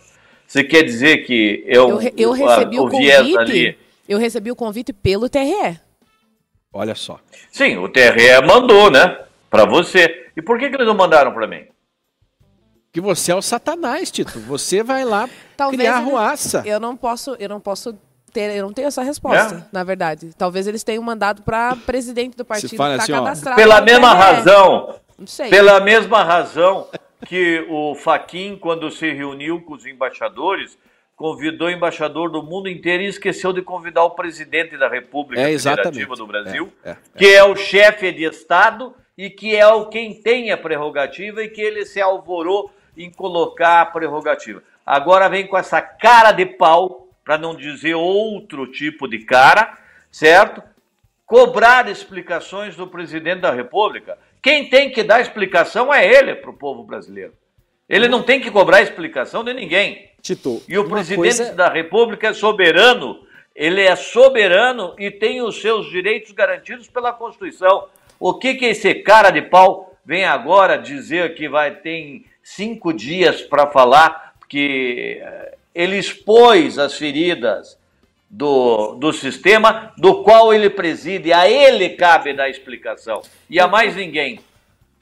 Você 0.47 0.63
quer 0.63 0.83
dizer 0.83 1.25
que 1.25 1.65
eu, 1.67 2.01
eu, 2.01 2.13
eu 2.17 2.33
recebi 2.33 2.77
a, 2.77 2.83
o, 2.83 2.87
o 2.87 2.91
convite, 2.91 3.39
ali... 3.39 3.79
Eu 4.09 4.19
recebi 4.19 4.51
o 4.53 4.57
convite 4.57 4.93
pelo 4.93 5.29
TRE. 5.29 5.81
Olha 6.73 6.95
só. 6.95 7.19
Sim, 7.51 7.79
o 7.79 7.89
TRE 7.89 8.41
mandou, 8.47 8.91
né? 8.91 9.19
Para 9.51 9.65
você. 9.65 10.29
E 10.37 10.43
por 10.43 10.59
que, 10.59 10.69
que 10.69 10.77
eles 10.77 10.87
não 10.87 10.95
mandaram 10.95 11.33
para 11.33 11.47
mim? 11.47 11.65
Que 12.97 13.01
você 13.03 13.31
é 13.31 13.35
o 13.35 13.43
satanás, 13.43 14.11
Tito. 14.11 14.41
Você 14.41 14.83
vai 14.83 15.05
lá 15.05 15.29
Talvez 15.55 15.83
criar 15.83 15.99
ruaça. 15.99 16.63
Eu 16.65 16.81
não 16.81 16.97
posso, 16.97 17.37
eu 17.39 17.47
não 17.47 17.61
posso 17.61 17.95
ter, 18.33 18.57
eu 18.57 18.65
não 18.65 18.73
tenho 18.73 18.89
essa 18.89 19.03
resposta, 19.03 19.55
é? 19.55 19.65
na 19.71 19.85
verdade. 19.85 20.31
Talvez 20.35 20.67
eles 20.67 20.83
tenham 20.83 21.03
mandado 21.03 21.43
para 21.43 21.77
presidente 21.77 22.39
do 22.39 22.43
partido 22.43 22.71
que 22.71 22.77
tá 22.79 22.95
assim, 22.95 23.13
cadastrado. 23.13 23.57
Pela 23.57 23.83
mesma 23.83 24.15
razão. 24.15 24.95
Não 25.19 25.27
sei. 25.27 25.51
Pela 25.51 25.79
mesma 25.79 26.25
razão 26.25 26.89
que 27.27 27.67
o 27.69 27.95
Faquin, 27.97 28.57
quando 28.57 28.91
se 28.91 29.13
reuniu 29.13 29.61
com 29.61 29.75
os 29.75 29.85
embaixadores, 29.85 30.79
convidou 31.15 31.69
o 31.69 31.71
embaixador 31.71 32.31
do 32.31 32.43
mundo 32.43 32.67
inteiro 32.67 33.03
e 33.03 33.09
esqueceu 33.09 33.53
de 33.53 33.61
convidar 33.61 34.05
o 34.05 34.13
presidente 34.13 34.79
da 34.79 34.89
República 34.89 35.43
é, 35.43 35.59
Federativa 35.59 36.17
do 36.17 36.27
Brasil, 36.27 36.73
é, 36.83 36.93
é, 36.93 36.97
que 37.15 37.27
é 37.27 37.45
o 37.45 37.55
chefe 37.55 38.11
de 38.11 38.25
Estado 38.25 38.95
e 39.19 39.29
que 39.29 39.55
é 39.55 39.67
o 39.67 39.85
quem 39.91 40.15
tem 40.15 40.51
a 40.51 40.57
prerrogativa 40.57 41.43
e 41.43 41.51
que 41.51 41.61
ele 41.61 41.85
se 41.85 42.01
alvorou 42.01 42.71
em 42.97 43.11
colocar 43.11 43.83
a 43.83 43.87
prerrogativa. 43.87 44.63
Agora 44.85 45.29
vem 45.29 45.47
com 45.47 45.59
essa 45.59 45.81
cara 45.81 46.33
de 46.33 46.47
pau 46.47 47.09
para 47.25 47.37
não 47.37 47.57
dizer 47.57 47.95
outro 47.95 48.67
tipo 48.69 49.09
de 49.09 49.19
cara, 49.19 49.77
certo? 50.11 50.63
Cobrar 51.27 51.89
explicações 51.89 52.77
do 52.77 52.87
presidente 52.87 53.41
da 53.41 53.51
República. 53.51 54.17
Quem 54.41 54.71
tem 54.71 54.91
que 54.91 55.03
dar 55.03 55.21
explicação 55.21 55.93
é 55.93 56.07
ele 56.07 56.37
para 56.37 56.51
o 56.51 56.57
povo 56.57 56.85
brasileiro. 56.85 57.33
Ele 57.89 58.07
não 58.07 58.23
tem 58.23 58.41
que 58.41 58.51
cobrar 58.51 58.83
explicação 58.83 59.43
de 59.43 59.53
ninguém. 59.53 60.11
Tito, 60.23 60.63
e 60.69 60.79
o 60.79 60.89
presidente 60.89 61.37
coisa... 61.37 61.53
da 61.53 61.69
República 61.69 62.29
é 62.29 62.33
soberano. 62.33 63.27
Ele 63.55 63.81
é 63.81 63.97
soberano 63.97 64.95
e 64.99 65.11
tem 65.11 65.43
os 65.43 65.61
seus 65.61 65.91
direitos 65.91 66.31
garantidos 66.33 66.89
pela 66.89 67.13
Constituição. 67.13 67.89
O 68.21 68.35
que, 68.35 68.55
que 68.55 68.67
esse 68.67 68.95
cara 68.95 69.31
de 69.31 69.43
pau 69.43 69.97
vem 70.05 70.25
agora 70.25 70.77
dizer 70.77 71.35
que 71.35 71.49
vai 71.49 71.75
ter 71.75 72.25
cinco 72.47 72.93
dias 72.93 73.43
para 73.43 73.67
falar 73.67 74.35
que 74.49 75.19
eh, 75.21 75.55
ele 75.75 75.99
expôs 75.99 76.79
as 76.79 76.95
feridas 76.95 77.77
do, 78.31 78.95
do 78.95 79.13
sistema 79.13 79.93
do 79.99 80.23
qual 80.23 80.55
ele 80.55 80.71
preside. 80.71 81.33
A 81.33 81.51
ele 81.51 81.91
cabe 81.91 82.33
dar 82.33 82.49
explicação. 82.49 83.23
E 83.51 83.59
a 83.59 83.67
mais 83.67 83.97
ninguém. 83.97 84.39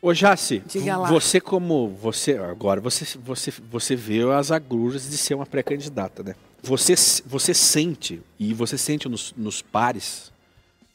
Ô 0.01 0.14
Jaci, 0.14 0.62
você 1.09 1.38
como 1.40 1.88
você 1.88 2.36
agora 2.38 2.80
você 2.80 3.18
você 3.18 3.53
você 3.70 3.95
vê 3.97 4.20
as 4.32 4.51
agruras 4.51 5.09
de 5.09 5.16
ser 5.16 5.34
uma 5.34 5.47
pré-candidata, 5.47 6.22
né? 6.22 6.34
Você 6.62 6.95
você 7.26 7.53
sente 7.53 8.22
e 8.38 8.55
você 8.55 8.78
sente 8.78 9.09
nos, 9.09 9.34
nos 9.36 9.61
pares 9.61 10.32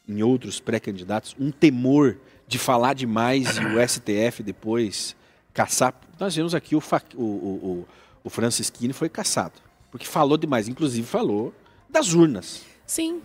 em 0.08 0.22
outros 0.22 0.58
pré-candidatos 0.58 1.34
um 1.40 1.50
temor 1.50 2.16
de 2.46 2.58
falar 2.58 2.94
demais 2.94 3.56
e 3.56 3.64
o 3.64 3.88
STF 3.88 4.42
depois 4.44 5.16
caçar. 5.60 5.94
Nós 6.18 6.34
vimos 6.34 6.54
aqui 6.54 6.74
o 6.74 6.82
o, 7.14 7.22
o, 7.22 7.88
o 8.24 8.30
Francisquini 8.30 8.92
foi 8.92 9.08
caçado. 9.08 9.54
Porque 9.90 10.06
falou 10.06 10.38
demais, 10.38 10.68
inclusive 10.68 11.06
falou 11.06 11.52
das 11.88 12.14
urnas. 12.14 12.62
Sim. 12.86 13.20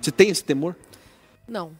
Você 0.00 0.12
tem 0.12 0.28
esse 0.28 0.44
temor? 0.44 0.76
Não. 1.46 1.72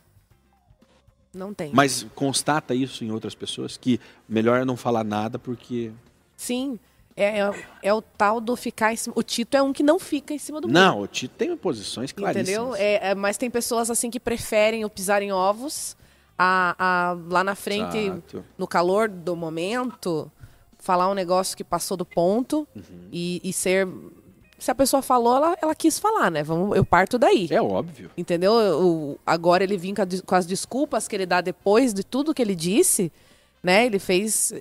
Não 1.33 1.55
tem. 1.55 1.71
Mas 1.73 2.07
constata 2.15 2.75
isso 2.75 3.05
em 3.05 3.13
outras 3.13 3.35
pessoas? 3.35 3.77
Que 3.77 4.01
melhor 4.29 4.61
é 4.61 4.65
não 4.65 4.77
falar 4.77 5.05
nada 5.05 5.39
porque. 5.39 5.93
Sim. 6.37 6.79
É, 7.15 7.41
é, 7.41 7.67
é, 7.83 7.93
o 7.93 8.01
tal 8.01 8.41
do 8.41 8.55
ficar 8.57 8.93
em 8.93 8.97
cima. 8.97 9.13
O 9.17 9.23
Tito 9.23 9.57
é 9.57 9.63
um 9.63 9.73
que 9.73 9.83
não 9.83 9.99
fica 9.99 10.33
em 10.33 10.39
cima 10.39 10.61
do 10.61 10.69
muro. 10.69 10.81
Não, 10.81 11.01
o 11.01 11.07
Tito 11.07 11.35
tem 11.37 11.57
posições 11.57 12.13
claríssimas. 12.13 12.49
Entendeu? 12.49 12.75
É, 12.77 13.11
é, 13.11 13.15
mas 13.15 13.37
tem 13.37 13.51
pessoas 13.51 13.91
assim 13.91 14.09
que 14.09 14.21
preferem 14.21 14.85
o 14.85 14.91
pisar 14.91 15.21
em 15.21 15.33
ovos 15.33 15.97
a, 16.39 16.77
a 16.79 17.17
lá 17.29 17.43
na 17.43 17.55
frente, 17.55 17.99
Exato. 17.99 18.45
no 18.57 18.67
calor 18.67 19.09
do 19.09 19.35
momento, 19.35 20.31
falar 20.79 21.11
um 21.11 21.15
negócio 21.15 21.57
que 21.57 21.65
passou 21.65 21.97
do 21.97 22.05
ponto 22.05 22.67
uhum. 22.75 22.83
e, 23.13 23.41
e, 23.43 23.53
ser 23.53 23.89
se 24.59 24.71
a 24.71 24.75
pessoa 24.75 25.01
falou, 25.01 25.37
ela, 25.37 25.57
ela 25.63 25.75
quis 25.75 25.99
falar, 25.99 26.31
né? 26.31 26.43
Vamos, 26.43 26.77
eu 26.77 26.85
parto 26.85 27.17
daí. 27.17 27.47
É 27.51 27.63
óbvio. 27.63 28.11
Entendeu? 28.17 28.53
O, 28.53 29.19
agora 29.25 29.63
ele 29.63 29.77
vinha 29.77 29.95
com, 29.95 30.05
com, 30.27 30.35
as 30.35 30.47
desculpas 30.47 31.07
que 31.07 31.15
ele 31.15 31.27
dá 31.27 31.41
depois 31.41 31.95
de 31.95 32.03
tudo 32.03 32.35
que 32.35 32.43
ele 32.43 32.57
disse, 32.57 33.13
né? 33.63 33.87
Ele 33.87 34.01
fez. 34.01 34.53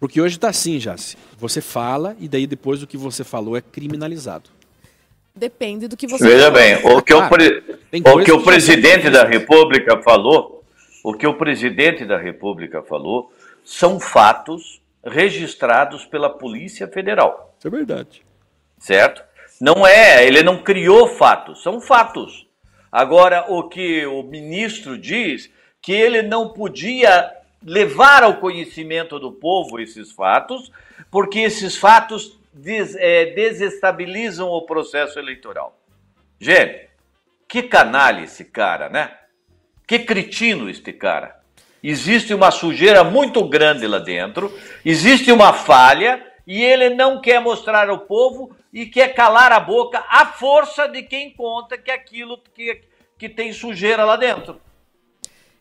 Porque 0.00 0.20
hoje 0.20 0.38
tá 0.38 0.48
assim, 0.48 0.78
Jace. 0.78 1.16
Você 1.38 1.60
fala 1.60 2.16
e 2.18 2.26
daí 2.28 2.46
depois 2.46 2.80
do 2.80 2.86
que 2.88 2.96
você 2.96 3.22
falou 3.22 3.56
é 3.56 3.60
criminalizado. 3.60 4.50
Depende 5.34 5.86
do 5.86 5.96
que 5.96 6.08
você 6.08 6.24
Veja 6.24 6.50
falou. 6.50 6.58
bem, 6.58 6.74
o 6.86 7.00
que, 7.00 7.14
o, 7.14 7.28
pre... 7.28 7.78
o, 8.04 8.24
que 8.24 8.32
o 8.32 8.42
presidente 8.42 9.08
da 9.08 9.24
República 9.24 10.02
falou, 10.02 10.59
o 11.04 11.14
que 11.14 11.26
o 11.26 11.34
presidente 11.34 12.04
da 12.04 12.16
República 12.16 12.82
falou, 12.82 13.32
são 13.64 13.98
fatos 13.98 14.80
registrados 15.04 16.04
pela 16.04 16.30
Polícia 16.30 16.86
Federal. 16.88 17.54
Isso 17.58 17.68
é 17.68 17.70
verdade. 17.70 18.22
Certo? 18.78 19.22
Não 19.60 19.86
é, 19.86 20.26
ele 20.26 20.42
não 20.42 20.62
criou 20.62 21.08
fatos, 21.08 21.62
são 21.62 21.80
fatos. 21.80 22.46
Agora, 22.90 23.44
o 23.48 23.68
que 23.68 24.06
o 24.06 24.22
ministro 24.22 24.98
diz, 24.98 25.50
que 25.80 25.92
ele 25.92 26.22
não 26.22 26.48
podia 26.48 27.30
levar 27.62 28.22
ao 28.22 28.38
conhecimento 28.38 29.18
do 29.18 29.32
povo 29.32 29.78
esses 29.78 30.12
fatos, 30.12 30.72
porque 31.10 31.40
esses 31.40 31.76
fatos 31.76 32.38
des, 32.52 32.96
é, 32.96 33.26
desestabilizam 33.26 34.48
o 34.48 34.62
processo 34.62 35.18
eleitoral. 35.18 35.78
Gente, 36.40 36.88
que 37.46 37.62
canalha 37.62 38.22
esse 38.22 38.44
cara, 38.44 38.88
né? 38.88 39.16
Que 39.90 39.98
cretino 39.98 40.70
este 40.70 40.92
cara. 40.92 41.40
Existe 41.82 42.32
uma 42.32 42.52
sujeira 42.52 43.02
muito 43.02 43.42
grande 43.48 43.88
lá 43.88 43.98
dentro, 43.98 44.56
existe 44.84 45.32
uma 45.32 45.52
falha 45.52 46.24
e 46.46 46.62
ele 46.62 46.90
não 46.90 47.20
quer 47.20 47.40
mostrar 47.40 47.90
ao 47.90 47.98
povo 47.98 48.54
e 48.72 48.86
quer 48.86 49.12
calar 49.14 49.50
a 49.50 49.58
boca 49.58 50.04
à 50.08 50.26
força 50.26 50.86
de 50.86 51.02
quem 51.02 51.34
conta 51.34 51.76
que 51.76 51.90
aquilo 51.90 52.40
que, 52.54 52.82
que 53.18 53.28
tem 53.28 53.52
sujeira 53.52 54.04
lá 54.04 54.14
dentro. 54.14 54.60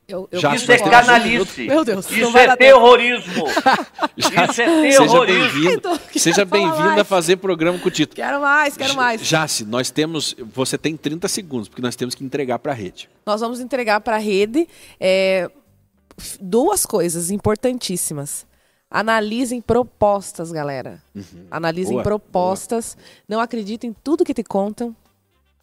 Eu, 0.09 0.27
eu 0.31 0.53
isso 0.55 0.71
é 0.71 0.77
canalice. 0.79 1.67
Meu 1.67 1.85
Deus, 1.85 2.09
isso 2.09 2.35
é 2.35 2.55
terrorismo. 2.55 3.45
isso 4.17 4.33
é 4.33 4.47
terrorismo. 4.47 5.81
Seja 6.15 6.43
bem-vindo 6.43 6.99
a 6.99 7.03
fazer 7.03 7.37
programa 7.37 7.77
com 7.77 7.87
o 7.87 7.91
Tito. 7.91 8.15
Quero 8.15 8.41
mais, 8.41 8.75
quero 8.75 8.95
mais. 8.95 9.21
Jace, 9.21 9.63
nós 9.65 9.91
temos. 9.91 10.35
Você 10.51 10.79
tem 10.79 10.97
30 10.97 11.27
segundos, 11.27 11.69
porque 11.69 11.83
nós 11.83 11.95
temos 11.95 12.15
que 12.15 12.23
entregar 12.23 12.57
para 12.57 12.71
a 12.71 12.75
rede. 12.75 13.07
Nós 13.23 13.39
vamos 13.39 13.59
entregar 13.59 14.01
para 14.01 14.15
a 14.15 14.19
rede 14.19 14.67
é, 14.99 15.47
duas 16.41 16.87
coisas 16.87 17.29
importantíssimas. 17.29 18.47
Analisem 18.89 19.61
propostas, 19.61 20.51
galera. 20.51 21.03
Uhum. 21.13 21.45
Analisem 21.51 21.93
boa, 21.93 22.03
propostas. 22.03 22.95
Boa. 22.95 23.07
Não 23.27 23.39
acreditem 23.39 23.91
em 23.91 23.95
tudo 24.03 24.25
que 24.25 24.33
te 24.33 24.43
contam. 24.43 24.95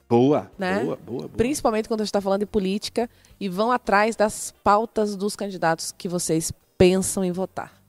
Boa, 0.08 0.50
né? 0.58 0.84
boa, 0.84 0.96
boa, 0.96 1.18
boa. 1.20 1.28
Principalmente 1.28 1.88
quando 1.88 2.00
a 2.00 2.04
gente 2.04 2.10
está 2.10 2.20
falando 2.20 2.40
de 2.40 2.46
política. 2.46 3.08
E 3.38 3.48
vão 3.48 3.70
atrás 3.70 4.16
das 4.16 4.54
pautas 4.64 5.16
dos 5.16 5.36
candidatos 5.36 5.92
que 5.92 6.08
vocês 6.08 6.52
pensam 6.78 7.24
em 7.24 7.32
votar. 7.32 7.80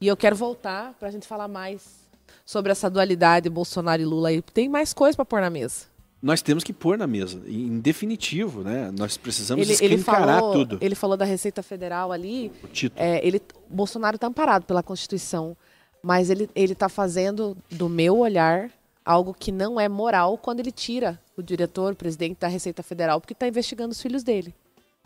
E 0.00 0.06
eu 0.06 0.16
quero 0.16 0.36
voltar 0.36 0.94
para 0.98 1.08
a 1.08 1.10
gente 1.10 1.26
falar 1.26 1.48
mais 1.48 2.08
sobre 2.44 2.72
essa 2.72 2.90
dualidade 2.90 3.48
Bolsonaro 3.48 4.02
e 4.02 4.04
Lula 4.04 4.30
aí. 4.30 4.42
Tem 4.42 4.68
mais 4.68 4.92
coisa 4.92 5.16
para 5.16 5.24
pôr 5.24 5.40
na 5.40 5.50
mesa 5.50 5.90
nós 6.22 6.42
temos 6.42 6.62
que 6.62 6.72
pôr 6.72 6.98
na 6.98 7.06
mesa, 7.06 7.40
em 7.46 7.80
definitivo, 7.80 8.62
né? 8.62 8.90
Nós 8.96 9.16
precisamos 9.16 9.64
ele, 9.64 9.72
escancarar 9.72 10.28
ele 10.28 10.38
falou, 10.38 10.52
tudo. 10.52 10.78
Ele 10.80 10.94
falou 10.94 11.16
da 11.16 11.24
Receita 11.24 11.62
Federal 11.62 12.12
ali. 12.12 12.52
O 12.62 12.68
título. 12.68 13.02
É, 13.02 13.26
ele, 13.26 13.40
Bolsonaro 13.68 14.16
está 14.16 14.26
amparado 14.26 14.66
pela 14.66 14.82
Constituição, 14.82 15.56
mas 16.02 16.28
ele 16.28 16.50
está 16.54 16.88
fazendo, 16.88 17.56
do 17.70 17.88
meu 17.88 18.18
olhar, 18.18 18.70
algo 19.10 19.34
que 19.38 19.50
não 19.50 19.80
é 19.80 19.88
moral 19.88 20.38
quando 20.38 20.60
ele 20.60 20.70
tira 20.70 21.18
o 21.36 21.42
diretor, 21.42 21.92
o 21.92 21.96
presidente 21.96 22.38
da 22.38 22.48
Receita 22.48 22.82
Federal, 22.82 23.20
porque 23.20 23.32
está 23.32 23.48
investigando 23.48 23.90
os 23.90 24.00
filhos 24.00 24.22
dele. 24.22 24.54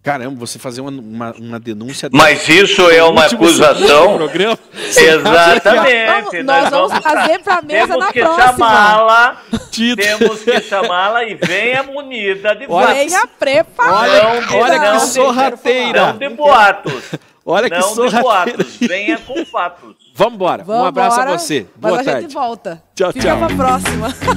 Caramba, 0.03 0.39
você 0.39 0.59
fazer 0.59 0.83
uma, 0.83 0.91
uma, 0.91 1.33
uma 1.33 1.59
denúncia. 1.59 2.11
Mas 2.13 2.47
isso 2.47 2.91
é 2.91 3.03
uma 3.03 3.25
acusação. 3.25 4.19
Exatamente. 4.77 6.07
Vamos, 6.07 6.45
nós, 6.45 6.45
nós 6.45 6.71
vamos 6.71 7.01
trazer 7.01 7.39
para 7.39 7.55
a 7.55 7.63
mesa 7.63 7.87
temos 7.87 8.05
na 8.05 8.13
que 8.13 8.21
próxima. 8.21 8.47
Chamá-la, 8.47 9.43
temos 9.97 10.43
que 10.43 10.61
chamá-la 10.61 11.25
e 11.25 11.35
venha 11.37 11.83
munida 11.85 12.55
de 12.55 12.67
fatos. 12.67 12.95
Venha 12.95 13.27
preparada. 13.27 14.29
Olha, 14.29 14.59
olha 14.59 14.93
que 14.93 15.01
sorrateira. 15.07 16.13
Não 16.13 16.19
de 16.19 16.29
boatos. 16.29 17.05
Olha 17.47 17.69
que 17.69 17.79
não 17.79 17.95
de 18.09 18.21
boatos. 18.21 18.77
Venha 18.79 19.19
com 19.19 19.45
fatos. 19.45 19.95
Vamos 20.15 20.35
embora. 20.35 20.65
Um 20.67 20.85
abraço 20.85 21.21
a 21.21 21.37
você. 21.37 21.67
Boa 21.77 21.97
Mas 21.97 22.07
tarde. 22.07 22.19
a 22.19 22.21
gente 22.23 22.35
volta. 22.35 22.83
Tchau, 22.95 23.13
Fica 23.13 23.25
tchau. 23.27 23.37
Fica 23.37 23.55
pra 23.55 23.67
próxima. 23.67 24.09